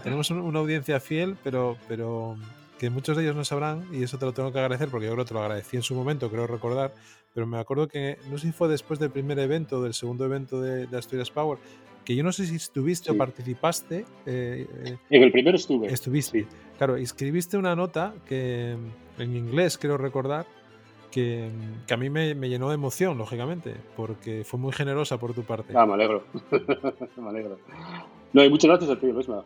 Tenemos 0.00 0.30
una 0.30 0.58
audiencia 0.58 1.00
fiel, 1.00 1.36
pero, 1.42 1.76
pero 1.88 2.36
que 2.78 2.90
muchos 2.90 3.16
de 3.16 3.22
ellos 3.22 3.36
no 3.36 3.44
sabrán, 3.44 3.86
y 3.92 4.02
eso 4.02 4.18
te 4.18 4.24
lo 4.24 4.32
tengo 4.32 4.52
que 4.52 4.58
agradecer, 4.58 4.88
porque 4.88 5.06
yo 5.06 5.12
creo 5.12 5.24
que 5.24 5.28
te 5.28 5.34
lo 5.34 5.42
agradecí 5.42 5.76
en 5.76 5.82
su 5.82 5.94
momento, 5.94 6.30
creo 6.30 6.46
recordar, 6.46 6.92
pero 7.34 7.46
me 7.46 7.58
acuerdo 7.58 7.88
que, 7.88 8.18
no 8.30 8.38
sé 8.38 8.48
si 8.48 8.52
fue 8.52 8.68
después 8.68 8.98
del 8.98 9.10
primer 9.10 9.38
evento, 9.38 9.82
del 9.82 9.94
segundo 9.94 10.24
evento 10.24 10.60
de, 10.60 10.86
de 10.86 10.98
Asturias 10.98 11.30
Power, 11.30 11.58
que 12.04 12.16
yo 12.16 12.22
no 12.22 12.32
sé 12.32 12.46
si 12.46 12.56
estuviste 12.56 13.10
o 13.10 13.16
participaste. 13.16 14.04
Eh, 14.26 14.66
eh, 14.84 14.96
en 15.10 15.22
el 15.22 15.32
primero 15.32 15.56
estuve. 15.56 15.92
Estuviste. 15.92 16.46
Claro, 16.78 16.96
escribiste 16.96 17.56
una 17.56 17.76
nota 17.76 18.14
que 18.26 18.76
en 19.18 19.36
inglés, 19.36 19.78
quiero 19.78 19.98
recordar, 19.98 20.46
que, 21.10 21.50
que 21.86 21.94
a 21.94 21.96
mí 21.96 22.10
me, 22.10 22.34
me, 22.34 22.48
llenó 22.48 22.68
de 22.68 22.74
emoción, 22.74 23.18
lógicamente, 23.18 23.74
porque 23.96 24.44
fue 24.44 24.58
muy 24.58 24.72
generosa 24.72 25.18
por 25.18 25.34
tu 25.34 25.42
parte. 25.42 25.74
Ah, 25.76 25.86
me 25.86 25.94
alegro. 25.94 26.24
me 27.16 27.28
alegro. 27.28 27.58
No, 28.32 28.42
y 28.42 28.48
muchas 28.48 28.68
gracias 28.68 28.90
a 28.90 28.98
ti, 28.98 29.12
Luis. 29.12 29.28
Lo, 29.28 29.44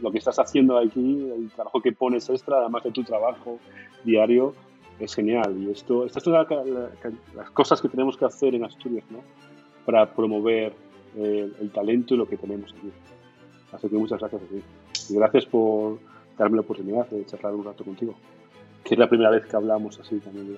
lo, 0.00 0.10
que 0.10 0.18
estás 0.18 0.38
haciendo 0.38 0.78
aquí, 0.78 1.28
el 1.34 1.50
trabajo 1.50 1.80
que 1.80 1.92
pones 1.92 2.28
extra, 2.30 2.58
además 2.58 2.82
de 2.84 2.92
tu 2.92 3.04
trabajo 3.04 3.58
diario, 4.04 4.54
es 4.98 5.14
genial. 5.14 5.54
Y 5.58 5.70
esto, 5.70 6.06
estas 6.06 6.22
son 6.22 6.32
las 6.32 7.50
cosas 7.50 7.82
que 7.82 7.88
tenemos 7.88 8.16
que 8.16 8.24
hacer 8.24 8.54
en 8.54 8.64
Asturias, 8.64 9.04
¿no? 9.10 9.20
Para 9.84 10.14
promover 10.14 10.72
el, 11.16 11.70
talento 11.72 12.14
y 12.14 12.16
lo 12.16 12.26
que 12.26 12.36
tenemos 12.36 12.72
aquí. 12.72 12.90
Así 13.72 13.88
que 13.88 13.96
muchas 13.96 14.18
gracias 14.18 14.42
a 14.42 14.46
ti. 14.46 14.62
Y 15.10 15.14
gracias 15.16 15.46
por 15.46 15.98
darme 16.38 16.56
la 16.56 16.62
oportunidad 16.62 17.08
de 17.08 17.24
charlar 17.26 17.54
un 17.54 17.64
rato 17.64 17.84
contigo, 17.84 18.14
que 18.82 18.94
es 18.94 18.98
la 18.98 19.08
primera 19.08 19.30
vez 19.30 19.46
que 19.46 19.56
hablamos 19.56 19.98
así 20.00 20.18
también. 20.20 20.56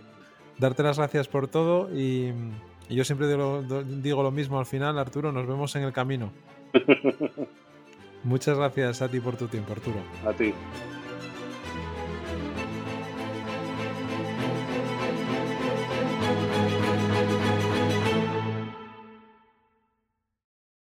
Darte 0.59 0.83
las 0.83 0.99
gracias 0.99 1.29
por 1.29 1.49
todo 1.49 1.89
y, 2.89 2.95
yo 2.95 3.05
siempre 3.05 3.29
digo, 3.29 3.63
digo 3.85 4.23
lo 4.23 4.31
mismo 4.31 4.59
al 4.59 4.67
final, 4.67 4.99
Arturo, 4.99 5.33
nos 5.33 5.47
vemos 5.47 5.75
en 5.77 5.83
el 5.83 5.93
camino. 5.93 6.31
Muchas 8.25 8.57
gracias 8.59 9.03
a 9.03 9.09
ti 9.09 9.21
por 9.21 9.37
tu 9.37 9.47
tiempo, 9.47 9.73
Arturo. 9.73 9.99
A 10.27 10.33
ti. 10.33 10.53